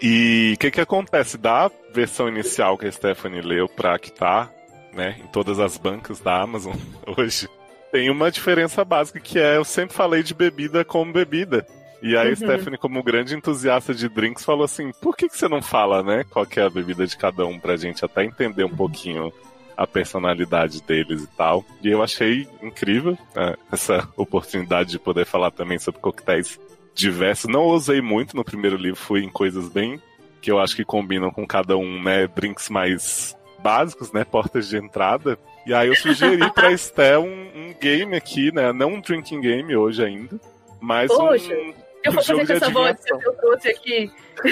[0.02, 1.38] E o que, que acontece?
[1.38, 4.50] Da versão inicial que a Stephanie leu para que tá
[4.98, 6.76] né, em todas as bancas da Amazon
[7.18, 7.48] hoje,
[7.92, 11.66] tem uma diferença básica que é eu sempre falei de bebida como bebida.
[12.02, 12.36] E aí uhum.
[12.36, 16.24] Stephanie, como grande entusiasta de drinks, falou assim: por que, que você não fala, né?
[16.30, 19.32] Qual que é a bebida de cada um pra gente até entender um pouquinho
[19.78, 21.64] a personalidade deles e tal.
[21.84, 26.60] E eu achei incrível né, essa oportunidade de poder falar também sobre coquetéis
[26.96, 27.50] diversos.
[27.50, 30.02] Não usei muito no primeiro livro, fui em coisas bem
[30.42, 32.28] que eu acho que combinam com cada um, né?
[32.28, 34.24] Drinks mais básicos, né?
[34.24, 35.38] Portas de entrada.
[35.66, 38.72] E aí eu sugeri pra Esté um, um, game aqui, né?
[38.72, 40.40] Não um drinking game hoje ainda,
[40.80, 41.74] mas Poxa, um.
[42.04, 44.12] Eu vou fazer com essa voz que eu trouxe aqui.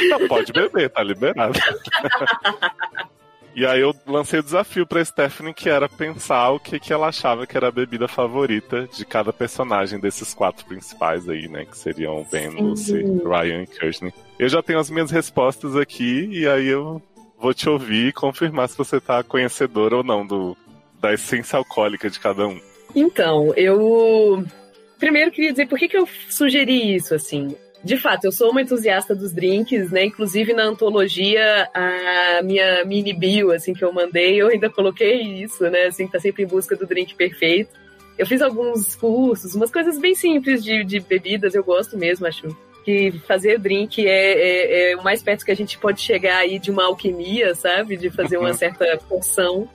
[0.09, 1.57] Não, pode beber, tá liberado.
[3.55, 7.07] E aí eu lancei o desafio pra Stephanie, que era pensar o que, que ela
[7.07, 11.63] achava que era a bebida favorita de cada personagem desses quatro principais aí, né?
[11.63, 12.57] Que seriam Ben, Sim.
[12.57, 14.13] Lucy, Ryan e Kirsten.
[14.37, 17.01] Eu já tenho as minhas respostas aqui, e aí eu
[17.39, 20.57] vou te ouvir e confirmar se você tá conhecedora ou não do,
[20.99, 22.59] da essência alcoólica de cada um.
[22.93, 24.43] Então, eu
[24.99, 27.55] primeiro queria dizer por que, que eu sugeri isso, assim
[27.85, 30.05] de fato, eu sou uma entusiasta dos drinks, né?
[30.05, 35.69] Inclusive na antologia, a minha mini bio, assim, que eu mandei, eu ainda coloquei isso,
[35.69, 35.83] né?
[35.83, 37.69] Assim, tá sempre em busca do drink perfeito.
[38.17, 42.57] Eu fiz alguns cursos, umas coisas bem simples de, de bebidas, eu gosto mesmo, acho
[42.83, 46.57] que fazer drink é, é, é, o mais perto que a gente pode chegar aí
[46.57, 47.97] de uma alquimia, sabe?
[47.97, 49.69] De fazer uma certa porção.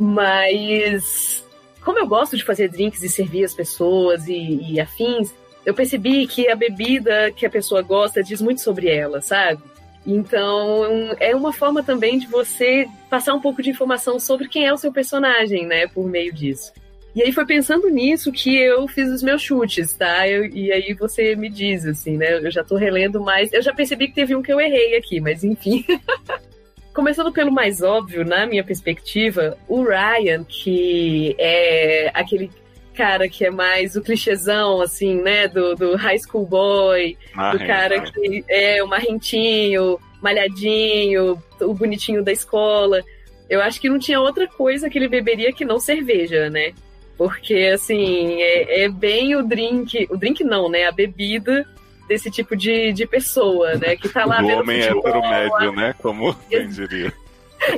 [0.00, 1.41] Mas
[1.84, 5.32] como eu gosto de fazer drinks e servir as pessoas e, e afins,
[5.64, 9.62] eu percebi que a bebida que a pessoa gosta diz muito sobre ela, sabe?
[10.04, 14.72] Então, é uma forma também de você passar um pouco de informação sobre quem é
[14.72, 16.72] o seu personagem, né, por meio disso.
[17.14, 20.26] E aí foi pensando nisso que eu fiz os meus chutes, tá?
[20.26, 22.38] Eu, e aí você me diz, assim, né?
[22.38, 23.52] Eu já tô relendo mais.
[23.52, 25.84] Eu já percebi que teve um que eu errei aqui, mas enfim.
[26.94, 32.50] Começando pelo mais óbvio, na minha perspectiva, o Ryan, que é aquele
[32.94, 35.48] cara que é mais o clichêzão, assim, né?
[35.48, 37.16] Do, do high school boy,
[37.52, 43.02] do cara que é o marrentinho, malhadinho, o bonitinho da escola.
[43.48, 46.72] Eu acho que não tinha outra coisa que ele beberia que não cerveja, né?
[47.16, 50.08] Porque, assim, é, é bem o drink.
[50.10, 50.84] O drink não, né?
[50.86, 51.66] A bebida
[52.08, 53.96] desse tipo de, de pessoa, né?
[53.96, 55.94] Que tá lá o homem hétero médio, né?
[56.00, 57.12] Como quem diria.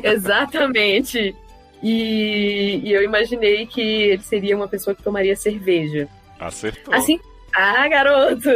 [0.03, 1.35] Exatamente.
[1.83, 6.09] E, e, eu imaginei que ele seria uma pessoa que tomaria cerveja.
[6.41, 6.95] Acertou.
[6.95, 7.21] Assim,
[7.55, 8.49] ah, garoto!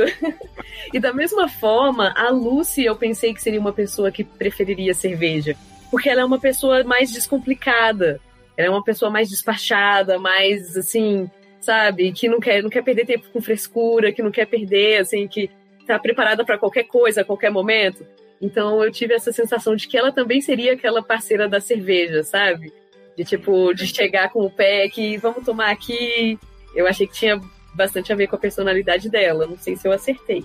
[0.92, 5.54] e da mesma forma, a Lucy eu pensei que seria uma pessoa que preferiria cerveja.
[5.90, 8.20] Porque ela é uma pessoa mais descomplicada.
[8.56, 11.30] Ela é uma pessoa mais despachada, mais assim,
[11.60, 12.12] sabe?
[12.12, 15.50] Que não quer, não quer perder tempo com frescura, que não quer perder, assim, que
[15.88, 18.06] tá preparada para qualquer coisa, a qualquer momento.
[18.40, 22.72] Então eu tive essa sensação de que ela também seria aquela parceira da cerveja, sabe?
[23.16, 26.38] De tipo, de chegar com o pé que vamos tomar aqui.
[26.74, 27.40] Eu achei que tinha
[27.74, 29.46] bastante a ver com a personalidade dela.
[29.46, 30.44] Não sei se eu acertei.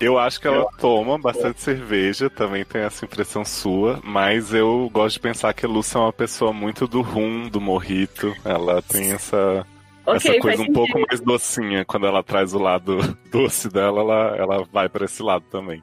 [0.00, 5.14] Eu acho que ela toma bastante cerveja, também tem essa impressão sua, mas eu gosto
[5.14, 8.34] de pensar que a Lúcia é uma pessoa muito do rum, do morrito.
[8.44, 9.64] Ela tem essa,
[10.04, 11.84] Ok, essa coisa um pouco mais docinha.
[11.84, 12.98] Quando ela traz o lado
[13.30, 15.82] doce dela, ela, ela vai para esse lado também.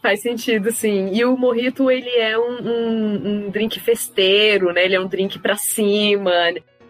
[0.00, 1.10] Faz sentido, sim.
[1.12, 4.84] E o morrito, ele é um, um, um drink festeiro, né?
[4.84, 6.32] Ele é um drink pra cima,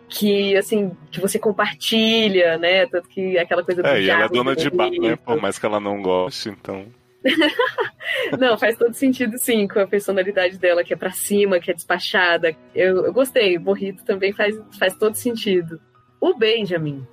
[0.08, 2.86] que, assim, que você compartilha, né?
[2.86, 5.16] Tanto que aquela coisa do É, e ela é dona do de bar, né?
[5.16, 6.86] Por mais que ela não goste, então.
[8.38, 11.74] Não, faz todo sentido, sim, com a personalidade dela, que é pra cima, que é
[11.74, 12.54] despachada.
[12.74, 15.80] Eu, eu gostei, o morrito também faz, faz todo sentido.
[16.20, 17.06] O Benjamin,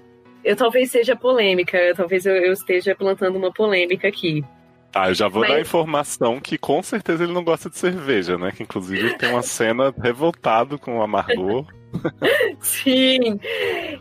[0.43, 4.43] eu talvez seja polêmica, talvez eu, eu esteja plantando uma polêmica aqui.
[4.91, 7.77] Tá, eu já vou Mas- dar a informação que com certeza ele não gosta de
[7.77, 8.51] cerveja, né?
[8.51, 11.65] Que inclusive tem uma cena revoltado com o amargor.
[12.59, 13.39] Sim,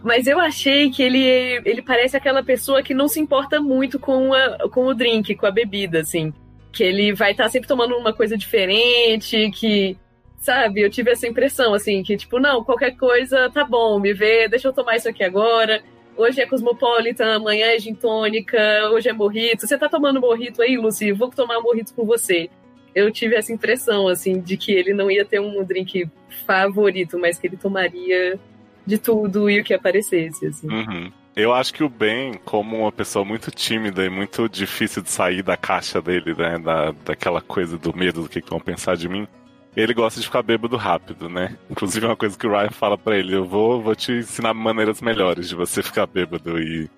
[0.02, 4.32] mas eu achei que ele, ele parece aquela pessoa que não se importa muito com,
[4.32, 6.32] a, com o drink, com a bebida, assim.
[6.70, 9.96] Que ele vai estar sempre tomando uma coisa diferente, que,
[10.43, 14.48] sabe, eu tive essa impressão, assim, que tipo, não, qualquer coisa tá bom, me vê,
[14.48, 15.82] deixa eu tomar isso aqui agora.
[16.16, 18.59] Hoje é Cosmopolitan, amanhã é gin tônica,
[18.93, 19.66] hoje é morrito.
[19.66, 21.10] Você tá tomando morrito aí, Lucy?
[21.12, 22.51] Vou tomar morrito com você.
[22.94, 26.10] Eu tive essa impressão, assim, de que ele não ia ter um drink
[26.47, 28.39] favorito, mas que ele tomaria
[28.85, 30.69] de tudo e o que aparecesse, assim.
[30.69, 31.10] Uhum.
[31.35, 35.43] Eu acho que o Ben, como uma pessoa muito tímida e muito difícil de sair
[35.43, 36.59] da caixa dele, né?
[36.59, 39.27] Da, daquela coisa do medo do que vão pensar de mim.
[39.76, 41.56] Ele gosta de ficar bêbado rápido, né?
[41.70, 44.52] Inclusive é uma coisa que o Ryan fala pra ele, eu vou, vou te ensinar
[44.52, 46.90] maneiras melhores de você ficar bêbado e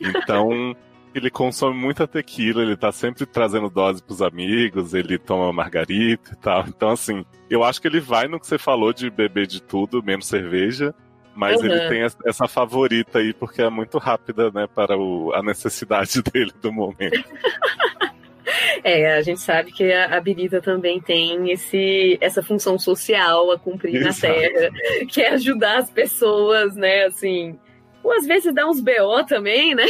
[0.00, 0.76] então
[1.14, 6.36] ele consome muita tequila, ele tá sempre trazendo dose pros amigos, ele toma margarita e
[6.36, 6.64] tal.
[6.68, 10.02] Então assim, eu acho que ele vai no que você falou de beber de tudo,
[10.02, 10.94] menos cerveja,
[11.34, 11.66] mas Uhum.
[11.66, 16.20] ele tem essa- essa favorita aí porque é muito rápida, né, para o, a necessidade
[16.32, 17.24] dele do momento.
[18.82, 23.58] É, a gente sabe que a, a bebida também tem esse, essa função social a
[23.58, 24.34] cumprir na Exato.
[24.34, 24.70] Terra,
[25.08, 27.58] que é ajudar as pessoas, né, assim...
[28.02, 29.84] Ou às vezes dá uns BO também, né?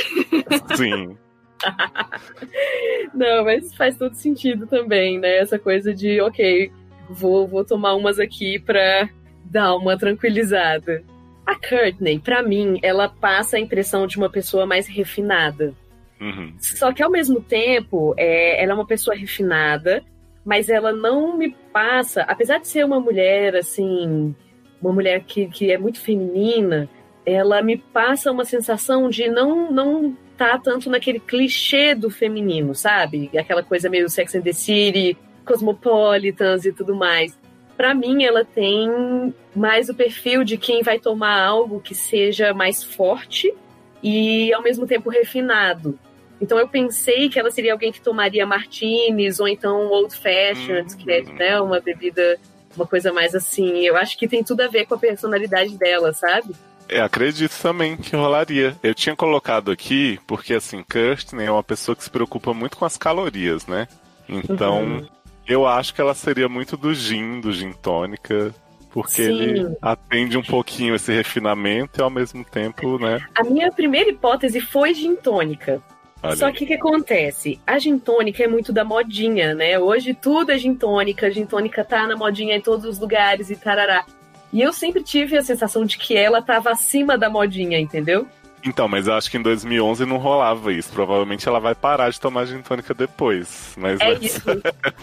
[0.77, 1.17] Sim.
[3.15, 5.37] Não, mas faz todo sentido também, né?
[5.37, 6.73] Essa coisa de, ok,
[7.09, 9.09] vou, vou tomar umas aqui pra
[9.45, 11.03] dar uma tranquilizada.
[11.47, 15.75] A Courtney, pra mim, ela passa a impressão de uma pessoa mais refinada.
[16.21, 16.55] Uhum.
[16.59, 20.05] Só que ao mesmo tempo, é, ela é uma pessoa refinada,
[20.45, 24.35] mas ela não me passa, apesar de ser uma mulher assim,
[24.81, 26.89] uma mulher que, que é muito feminina,
[27.25, 33.31] ela me passa uma sensação de não não tá tanto naquele clichê do feminino, sabe?
[33.37, 37.39] Aquela coisa meio Sex and the City, Cosmopolitans e tudo mais.
[37.77, 42.83] Pra mim, ela tem mais o perfil de quem vai tomar algo que seja mais
[42.83, 43.53] forte
[44.03, 45.99] e ao mesmo tempo refinado.
[46.41, 51.11] Então eu pensei que ela seria alguém que tomaria martinis ou então old fashions, que
[51.11, 51.35] é Uhum.
[51.35, 52.39] né, uma bebida,
[52.77, 53.81] uma coisa mais assim.
[53.87, 56.55] Eu acho que tem tudo a ver com a personalidade dela, sabe?
[56.89, 58.75] É, acredito também que rolaria.
[58.83, 62.85] Eu tinha colocado aqui, porque assim, Kirsten é uma pessoa que se preocupa muito com
[62.85, 63.87] as calorias, né?
[64.29, 65.09] Então, Uhum.
[65.47, 68.53] eu acho que ela seria muito do gin, do gin tônica,
[68.91, 69.41] porque Sim.
[69.41, 73.21] ele atende um pouquinho esse refinamento e ao mesmo tempo, né?
[73.37, 75.81] A minha primeira hipótese foi gin tônica.
[76.23, 77.61] Olha Só que o que acontece?
[77.67, 79.79] A gin tônica é muito da modinha, né?
[79.79, 83.51] Hoje tudo é gin tônica, a gin tônica tá na modinha em todos os lugares
[83.51, 84.05] e tarará.
[84.53, 88.27] E eu sempre tive a sensação de que ela tava acima da modinha, entendeu?
[88.65, 90.93] Então, mas eu acho que em 2011 não rolava isso.
[90.93, 93.75] Provavelmente ela vai parar de tomar gin tônica depois.
[93.77, 94.43] Mas É isso.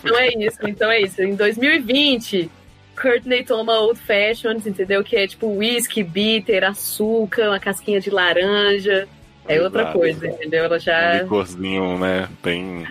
[0.03, 1.21] Então é isso, então é isso.
[1.21, 2.51] Em 2020,
[2.99, 5.03] Courtney toma old fashions, entendeu?
[5.03, 9.07] Que é tipo whisky, bitter, açúcar, uma casquinha de laranja.
[9.47, 9.97] É outra Exato.
[9.97, 10.65] coisa, entendeu?
[10.65, 11.21] Ela um já.
[11.21, 12.27] licorzinho, né?
[12.43, 12.85] Bem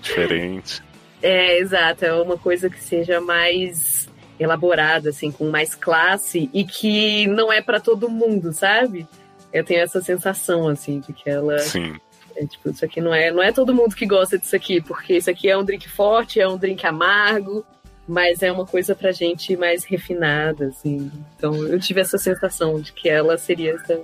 [0.00, 0.82] diferente.
[1.22, 2.04] É, exato.
[2.04, 4.08] É uma coisa que seja mais
[4.38, 9.06] elaborada, assim, com mais classe e que não é pra todo mundo, sabe?
[9.52, 11.58] Eu tenho essa sensação, assim, de que ela.
[11.58, 11.96] Sim.
[12.36, 15.16] É, tipo, isso aqui não é, não é todo mundo que gosta disso aqui, porque
[15.16, 17.66] isso aqui é um drink forte, é um drink amargo,
[18.06, 21.10] mas é uma coisa pra gente mais refinada, assim.
[21.36, 24.00] Então eu tive essa sensação de que ela seria essa,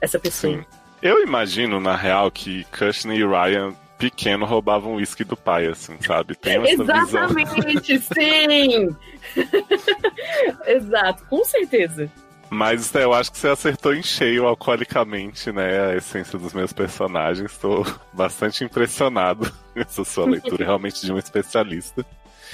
[0.00, 0.58] essa pessoa.
[0.58, 0.64] Sim.
[1.02, 6.34] Eu imagino, na real, que Kushner e Ryan pequeno roubavam uísque do pai, assim, sabe?
[6.34, 6.96] Tem essa visão.
[7.02, 8.96] Exatamente, sim!
[10.66, 12.10] Exato, com certeza.
[12.48, 15.92] Mas eu acho que você acertou em cheio alcoolicamente, né?
[15.92, 17.52] A essência dos meus personagens.
[17.52, 19.50] Estou bastante impressionado.
[19.76, 22.04] Essa sua leitura realmente de um especialista.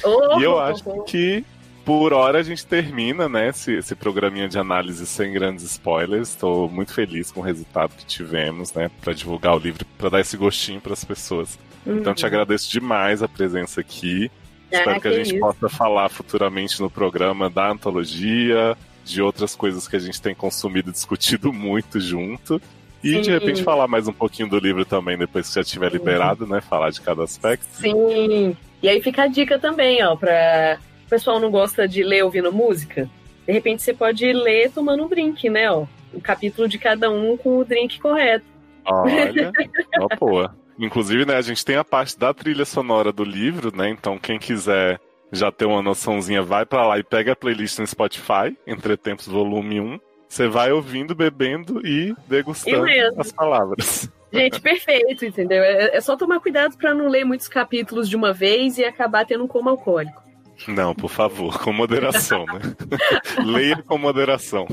[0.04, 1.02] Oh, E eu oh, acho oh.
[1.04, 1.42] que
[1.86, 6.30] por hora a gente termina, né, esse, esse programinha de análise sem grandes spoilers.
[6.30, 10.20] Estou muito feliz com o resultado que tivemos, né, para divulgar o livro, para dar
[10.20, 11.56] esse gostinho para as pessoas.
[11.86, 14.28] Então te agradeço demais a presença aqui.
[14.72, 15.38] Ah, Espero que a gente isso.
[15.38, 20.90] possa falar futuramente no programa da antologia, de outras coisas que a gente tem consumido
[20.90, 22.60] e discutido muito junto.
[23.04, 23.30] E de Sim.
[23.30, 26.60] repente falar mais um pouquinho do livro também, depois que já tiver liberado, né?
[26.60, 27.68] Falar de cada aspecto.
[27.70, 28.56] Sim.
[28.82, 32.52] E aí fica a dica também, ó, pra o pessoal não gosta de ler ouvindo
[32.52, 33.08] música.
[33.46, 35.86] De repente você pode ler tomando um drink, né, ó.
[36.12, 38.44] O capítulo de cada um com o drink correto.
[38.84, 39.52] Olha,
[40.00, 40.56] ó, boa.
[40.78, 43.88] Inclusive, né, a gente tem a parte da trilha sonora do livro, né?
[43.88, 45.00] Então, quem quiser
[45.32, 49.26] já ter uma noçãozinha, vai pra lá e pega a playlist no Spotify, Entre Tempos
[49.26, 50.00] Volume 1.
[50.28, 52.84] Você vai ouvindo, bebendo e degustando
[53.16, 54.10] as palavras.
[54.32, 55.62] Gente, perfeito, entendeu?
[55.62, 59.24] É, é só tomar cuidado pra não ler muitos capítulos de uma vez e acabar
[59.24, 60.25] tendo um coma alcoólico.
[60.68, 62.60] Não, por favor, com moderação, né?
[63.44, 64.66] Leia com moderação.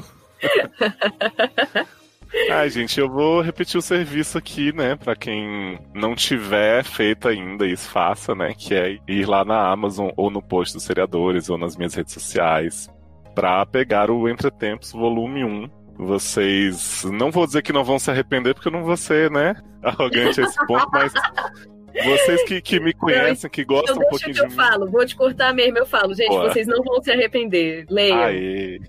[2.52, 4.96] Ai, gente, eu vou repetir o serviço aqui, né?
[4.96, 8.54] Pra quem não tiver feito ainda, isso faça, né?
[8.58, 12.14] Que é ir lá na Amazon ou no post dos seriadores ou nas minhas redes
[12.14, 12.90] sociais
[13.36, 15.70] pra pegar o Entretempos volume 1.
[15.96, 19.56] Vocês não vou dizer que não vão se arrepender, porque eu não vou ser, né?
[19.84, 21.14] Arrogante a esse ponto, mas
[22.04, 24.56] vocês que, que me conhecem, que gostam Então um pouquinho que eu de mim.
[24.56, 26.14] falo, vou te cortar mesmo, eu falo.
[26.14, 26.50] Gente, Boa.
[26.52, 27.86] vocês não vão se arrepender.
[27.90, 28.24] Leiam.
[28.24, 28.80] Aê.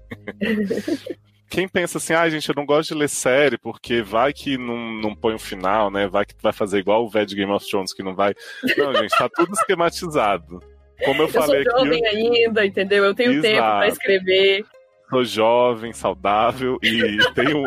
[1.49, 4.77] Quem pensa assim, ah, gente, eu não gosto de ler série porque vai que não,
[4.95, 6.09] não põe um final, né?
[6.09, 8.35] Vai que vai fazer igual o velho de Game of Thrones que não vai.
[8.77, 10.61] Não, gente, tá tudo esquematizado.
[11.05, 13.05] Como eu Eu sou falei aqui, jovem eu ainda, entendeu?
[13.05, 13.47] Eu tenho Exato.
[13.47, 14.65] tempo pra escrever.
[15.11, 17.63] sou jovem, saudável e tenho,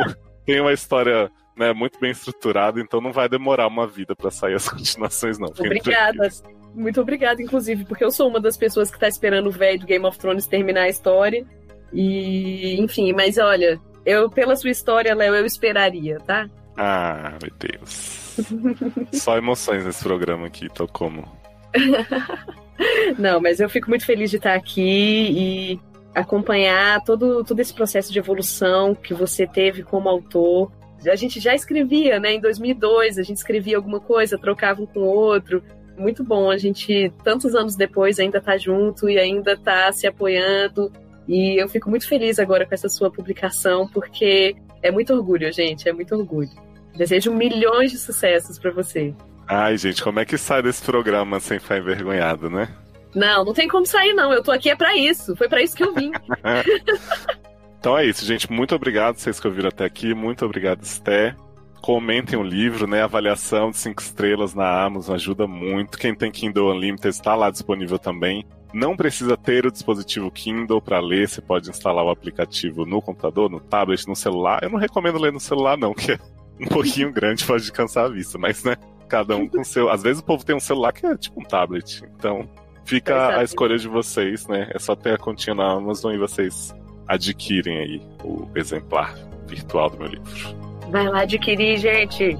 [0.45, 4.55] tenho uma história né, muito bem estruturada, então não vai demorar uma vida pra sair
[4.55, 5.47] as continuações, não.
[5.47, 6.29] Obrigada.
[6.73, 9.85] Muito obrigada, inclusive, porque eu sou uma das pessoas que tá esperando o velho do
[9.87, 11.45] Game of Thrones terminar a história.
[11.91, 16.47] E, enfim, mas olha, eu, pela sua história, Léo, eu esperaria, tá?
[16.77, 18.37] Ah, meu Deus.
[19.11, 21.27] Só emoções nesse programa aqui, tô como.
[23.17, 25.79] Não, mas eu fico muito feliz de estar aqui e
[26.13, 30.71] acompanhar todo, todo esse processo de evolução que você teve como autor.
[31.05, 32.33] A gente já escrevia, né?
[32.33, 35.63] Em 2002, a gente escrevia alguma coisa, trocava um com o outro.
[35.97, 40.91] Muito bom, a gente, tantos anos depois, ainda tá junto e ainda tá se apoiando.
[41.27, 45.89] E eu fico muito feliz agora com essa sua publicação, porque é muito orgulho, gente,
[45.89, 46.49] é muito orgulho.
[46.95, 49.13] Desejo milhões de sucessos para você.
[49.47, 52.69] Ai, gente, como é que sai desse programa sem ficar envergonhado, né?
[53.15, 54.33] Não, não tem como sair, não.
[54.33, 55.35] Eu tô aqui é pra isso.
[55.35, 56.11] Foi pra isso que eu vim.
[57.79, 58.51] Então é isso, gente.
[58.51, 60.13] Muito obrigado vocês que ouviram até aqui.
[60.13, 61.35] Muito obrigado, Esté.
[61.81, 63.03] Comentem o livro, né?
[63.03, 65.97] Avaliação de 5 estrelas na Amazon ajuda muito.
[65.97, 68.45] Quem tem Kindle Unlimited está lá disponível também.
[68.73, 71.29] Não precisa ter o dispositivo Kindle para ler.
[71.29, 74.63] Você pode instalar o aplicativo no computador, no tablet, no celular.
[74.63, 76.19] Eu não recomendo ler no celular, não, que é
[76.59, 78.37] um pouquinho grande, pode cansar a vista.
[78.37, 78.75] Mas, né?
[79.07, 79.89] Cada um com o seu.
[79.89, 82.03] Às vezes o povo tem um celular que é tipo um tablet.
[82.17, 82.49] Então,
[82.83, 83.39] fica Exato.
[83.39, 84.69] a escolha de vocês, né?
[84.73, 86.75] É só ter a continha na Amazon e vocês
[87.07, 89.15] adquirem aí o exemplar
[89.47, 90.55] virtual do meu livro.
[90.91, 92.37] Vai lá adquirir, gente.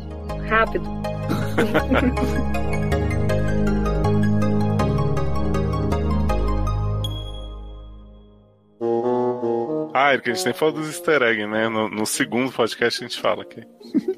[0.50, 0.86] Rápido.
[9.94, 11.68] Ah, Erika, a gente nem falou dos easter eggs, né?
[11.68, 13.64] No, no segundo podcast a gente fala aqui.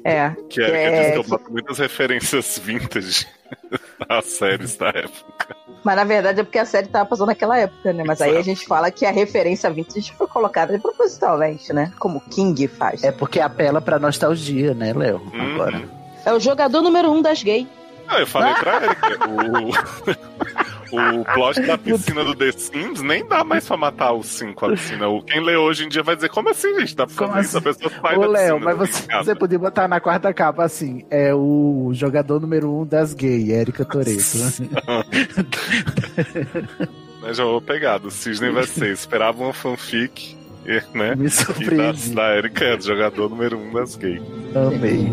[0.04, 0.30] É.
[0.50, 3.26] Que a Erika É, disse que eu que- boto muitas referências vintage
[4.08, 5.56] às séries da época.
[5.82, 8.04] Mas na verdade é porque a série tava passando naquela época, né?
[8.06, 11.92] Mas aí a gente fala que a referência vintage foi colocada propositalmente, né?
[11.98, 13.02] Como o King faz.
[13.02, 15.22] É porque apela pra nostalgia, né, Léo?
[15.32, 15.54] Uhum.
[15.54, 15.82] Agora.
[16.24, 17.66] É o jogador número um das gays.
[18.06, 23.42] Ah, eu falei pra Erika, o, o plot da piscina do The Sims nem dá
[23.44, 25.08] mais pra matar os cinco a piscina.
[25.08, 26.96] O- Quem lê hoje em dia vai dizer, como assim, gente?
[26.96, 27.56] Dá pra Como fazer isso?
[27.56, 27.68] A assim?
[27.80, 31.04] pessoa sai Ô, da Léo, piscina mas você, você podia botar na quarta capa assim:
[31.10, 34.20] é o jogador número um das gays, Érica Toreto.
[37.22, 38.92] Né, já vou pegar, do Cisne vai ser.
[38.92, 40.36] Esperava uma fanfic,
[40.94, 41.14] né?
[41.14, 42.14] Me E da, surpreendi.
[42.14, 44.22] da Erika jogador número um das gays.
[44.54, 45.06] Amei.